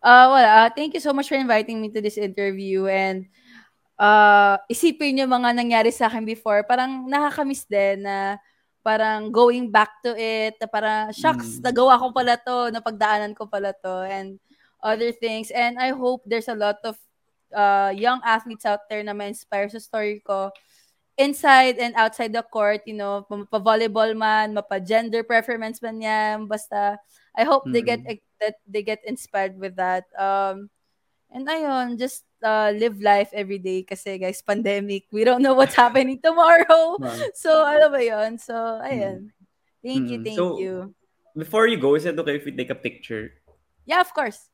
Uh, 0.00 0.32
well, 0.32 0.48
uh, 0.64 0.70
thank 0.72 0.96
you 0.96 1.02
so 1.04 1.12
much 1.12 1.28
for 1.28 1.36
inviting 1.36 1.84
me 1.84 1.92
to 1.92 2.00
this 2.00 2.16
interview 2.16 2.88
and 2.88 3.28
uh, 4.00 4.56
isipin 4.72 5.20
yung 5.20 5.28
mga 5.28 5.52
nangyari 5.52 5.92
sa 5.92 6.08
akin 6.08 6.24
before. 6.24 6.64
Parang 6.64 7.04
nakakamiss 7.04 7.68
din 7.68 8.08
na 8.08 8.40
parang 8.80 9.28
going 9.34 9.68
back 9.68 10.00
to 10.00 10.14
it, 10.14 10.56
na 10.62 10.66
parang, 10.70 11.10
shucks, 11.12 11.58
Mm. 11.58 11.68
nagawa 11.68 11.98
ko 11.98 12.14
pala 12.14 12.38
to, 12.38 12.70
napagdaanan 12.70 13.34
ko 13.34 13.44
pala 13.44 13.74
to, 13.82 14.06
and 14.06 14.38
other 14.78 15.10
things. 15.10 15.50
And 15.50 15.76
I 15.76 15.90
hope 15.90 16.22
there's 16.22 16.46
a 16.46 16.54
lot 16.54 16.78
of 16.86 16.94
uh, 17.50 17.90
young 17.90 18.22
athletes 18.22 18.62
out 18.62 18.86
there 18.86 19.02
na 19.02 19.10
ma-inspire 19.10 19.66
sa 19.74 19.82
story 19.82 20.22
ko 20.22 20.54
inside 21.16 21.76
and 21.80 21.96
outside 21.96 22.32
the 22.32 22.44
court, 22.44 22.84
you 22.86 22.94
know, 22.94 23.24
mapa-volleyball 23.28 24.16
man, 24.16 24.54
mapa-gender 24.54 25.24
preference 25.24 25.80
man 25.80 26.00
yan, 26.00 26.46
basta 26.46 27.00
I 27.36 27.44
hope 27.44 27.64
they 27.68 27.82
get 27.82 28.00
that 28.40 28.60
they 28.68 28.80
get 28.84 29.00
inspired 29.04 29.56
with 29.60 29.76
that. 29.76 30.04
Um 30.16 30.68
and 31.32 31.48
ayun, 31.48 31.98
just 31.98 32.24
uh, 32.40 32.70
live 32.72 33.00
life 33.02 33.28
every 33.34 33.58
day 33.58 33.82
kasi 33.82 34.16
guys, 34.16 34.40
pandemic. 34.40 35.04
We 35.10 35.24
don't 35.24 35.42
know 35.42 35.52
what's 35.58 35.74
happening 35.76 36.20
tomorrow. 36.22 36.96
So 37.34 37.64
ano 37.64 37.90
ba 37.92 38.00
'yon? 38.00 38.38
So 38.38 38.54
ayun. 38.80 39.32
Thank 39.84 40.08
you, 40.12 40.18
Mm. 40.20 40.24
thank 40.24 40.38
So- 40.38 40.60
you. 40.60 40.74
Before 41.36 41.68
you 41.68 41.76
go, 41.76 41.92
is 42.00 42.08
it 42.08 42.16
okay 42.16 42.40
if 42.40 42.48
we 42.48 42.56
take 42.56 42.72
a 42.72 42.78
picture? 42.78 43.36
Yeah, 43.84 44.00
of 44.00 44.08
course. 44.16 44.48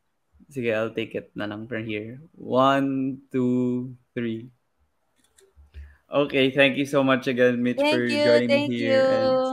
Sige, 0.51 0.75
I'll 0.75 0.91
take 0.91 1.15
it 1.15 1.31
na 1.39 1.47
lang 1.47 1.71
from 1.71 1.87
here. 1.87 2.19
One, 2.35 3.23
two, 3.31 3.95
three. 4.19 4.51
Okay, 6.13 6.51
thank 6.51 6.77
you 6.77 6.87
so 6.87 7.03
much 7.03 7.27
again, 7.27 7.63
Mitch, 7.63 7.83
Thank 7.83 7.89
for 7.89 8.07
you, 8.07 8.19
joining 8.21 8.51
me 8.51 8.67
here. 8.69 9.05
And 9.09 9.43
you. 9.43 9.51